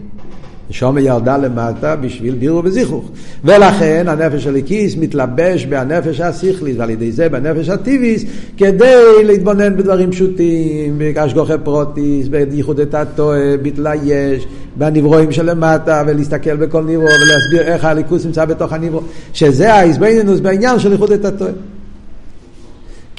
נשומה 0.69 1.01
ירדה 1.01 1.37
למטה 1.37 1.95
בשביל 1.95 2.35
בירו 2.35 2.61
וזיכוך. 2.63 3.11
ולכן 3.43 4.05
הנפש 4.07 4.47
הליקיס 4.47 4.95
מתלבש 4.95 5.65
בהנפש 5.65 6.19
השכליס, 6.19 6.75
ועל 6.77 6.89
ידי 6.89 7.11
זה 7.11 7.29
בנפש 7.29 7.69
הטיביס, 7.69 8.25
כדי 8.57 9.23
להתבונן 9.25 9.77
בדברים 9.77 10.11
פשוטים, 10.11 11.01
בהשגוחי 11.15 11.53
פרוטיס, 11.63 12.27
בייחוד 12.27 12.79
את 12.79 12.93
הטועה, 12.93 13.57
ביטלה 13.61 13.95
יש, 13.95 14.47
בנברואים 14.75 15.31
שלמטה, 15.31 16.03
ולהסתכל 16.07 16.55
בכל 16.55 16.81
נברו, 16.81 17.05
ולהסביר 17.05 17.73
איך 17.73 17.85
הליכוס 17.85 18.25
נמצא 18.25 18.45
בתוך 18.45 18.73
הנברו, 18.73 19.01
שזה 19.33 19.73
ההסבנינוס 19.73 20.39
בעניין 20.39 20.79
של 20.79 20.91
ייחוד 20.91 21.11
את 21.11 21.25
הטועה. 21.25 21.51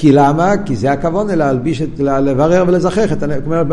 כי 0.00 0.12
למה? 0.12 0.54
כי 0.64 0.76
זה 0.76 0.92
הכוון 0.92 1.28
להלביש, 1.28 1.82
לברר 1.98 2.64
ולזכח 2.68 3.12
את. 3.12 3.22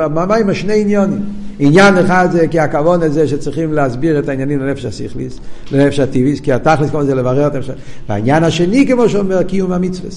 מה 0.10 0.36
עם 0.36 0.50
השני 0.50 0.82
עניונים? 0.82 1.22
עניין 1.60 1.98
אחד 1.98 2.28
זה 2.32 2.48
כי 2.48 2.60
הכוון 2.60 3.02
הזה 3.02 3.28
שצריכים 3.28 3.74
להסביר 3.74 4.20
את 4.20 4.30
העניינים 4.30 4.60
לנפש 4.60 4.86
השכליס, 4.86 5.40
לנפש 5.72 6.00
הטבעיס, 6.00 6.40
כי 6.40 6.54
התכלס 6.54 6.90
כמובן 6.90 7.06
זה 7.06 7.16
לברר 7.16 7.48
את 7.48 7.56
הנפש. 7.56 7.70
והעניין 8.10 8.44
השני, 8.44 8.88
כמו 8.88 9.10
שאומר, 9.10 9.44
קיום 9.44 9.72
המצווה. 9.72 10.10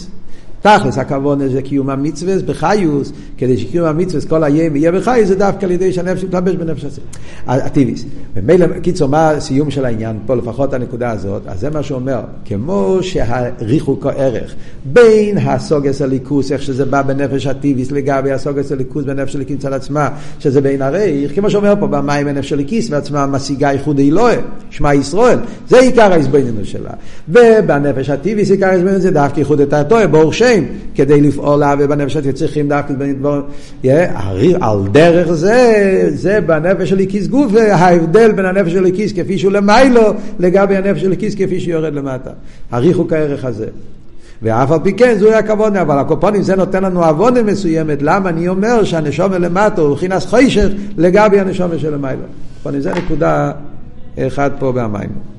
תכלס 0.63 0.99
הכוון 0.99 1.49
זה 1.49 1.63
קיום 1.63 1.91
המצווה 1.91 2.35
בחיוס, 2.47 3.13
כדי 3.39 3.57
שקיום 3.57 3.87
המצווה 3.87 4.29
כל 4.29 4.45
הים 4.45 4.77
יהיה 4.77 4.93
בחיוס, 4.93 5.29
זה 5.29 5.35
דווקא 5.35 5.65
על 5.65 5.71
ידי 5.71 5.93
שהנפש 5.93 6.25
מתלבש 6.25 6.55
בנפש 6.55 6.85
הטיביס. 7.47 8.05
ומילא, 8.35 8.67
קיצור, 8.83 9.09
מה 9.09 9.31
הסיום 9.31 9.71
של 9.71 9.85
העניין 9.85 10.19
פה, 10.27 10.35
לפחות 10.35 10.75
הנקודה 10.75 11.11
הזאת, 11.11 11.43
אז 11.47 11.61
זה 11.61 11.71
מה 11.71 11.83
שאומר, 11.83 12.21
כמו 12.45 12.99
שהריחוק 13.03 14.07
הערך 14.07 14.55
בין 14.85 15.39
הסוגס 15.39 16.03
הליכוס, 16.03 16.53
איך 16.53 16.63
שזה 16.63 16.85
בא 16.85 17.03
בנפש 17.03 17.47
הטיביס 17.47 17.91
לגבי 17.91 18.33
הסוגס 18.33 18.73
הליכוס 18.73 19.05
בנפש 19.05 19.35
הליכוס 19.35 19.55
מצד 19.55 19.73
עצמה, 19.73 20.09
שזה 20.39 20.61
בין 20.61 20.83
הריח, 20.83 21.31
כמו 21.35 21.51
שאומר 21.51 21.75
פה, 21.81 21.87
במים 21.87 22.27
בנפש 22.27 22.53
הליכוס 22.53 22.91
ועצמה 22.91 23.27
משיגה 23.27 23.73
ייחוד 23.73 23.99
אלוהי, 23.99 24.37
שמע 24.71 24.95
ישראל, 24.95 25.39
זה 25.69 25.81
עיקר 25.81 26.13
ההסבננו 26.13 26.65
שלה. 26.65 26.91
ובנפש 27.29 28.11
הטיביס 28.11 28.51
עיקר 28.51 28.67
ההסבננו 28.67 28.99
זה 28.99 29.11
דווקא 29.11 29.39
ייחוד 29.39 29.61
את 29.61 29.73
התועה, 29.73 30.07
ברוך 30.07 30.35
כדי 30.95 31.21
לפעול 31.21 31.61
לה 31.61 31.75
ובנפש 31.79 32.13
שאתם 32.13 32.33
צריכים 32.33 32.69
דווקא 32.69 32.95
דברים, 32.95 33.23
על 34.61 34.89
דרך 34.93 35.33
זה, 35.33 36.09
זה 36.15 36.41
בנפש 36.41 36.91
של 36.91 36.99
איקיס 36.99 37.27
גוף, 37.27 37.53
ההבדל 37.55 38.33
בין 38.33 38.45
הנפש 38.45 38.73
של 38.73 38.85
איקיס 38.85 39.13
כפי 39.13 39.39
שהוא 39.39 39.53
למיילו, 39.53 40.03
לגבי 40.39 40.77
הנפש 40.77 41.01
של 41.01 41.11
איקיס 41.13 41.35
כפי 41.35 41.61
שהוא 41.61 41.73
יורד 41.73 41.95
למטה. 41.95 42.31
הריחוק 42.71 43.13
הערך 43.13 43.45
הזה. 43.45 43.67
ואף 44.43 44.71
על 44.71 44.79
פי 44.83 44.93
כן 44.93 45.15
זוהי 45.19 45.35
הכוונה, 45.35 45.83
אבל 45.83 45.99
הקופונים 45.99 46.43
זה 46.43 46.57
נותן 46.57 46.85
לנו 46.85 47.05
עוונה 47.05 47.43
מסוימת, 47.43 48.03
למה 48.03 48.29
אני 48.29 48.49
אומר 48.49 48.85
שהנשומה 48.85 49.39
למטה 49.39 49.81
הוא 49.81 49.91
מבחינת 49.91 50.23
חוישך 50.23 50.69
לגבי 50.97 51.41
הנשומה 51.41 51.79
של 51.79 51.95
המיילו. 51.95 52.23
הקופונים 52.55 52.81
זה 52.81 52.93
נקודה 52.95 53.53
אחת 54.19 54.53
פה 54.59 54.73
במים. 54.73 55.31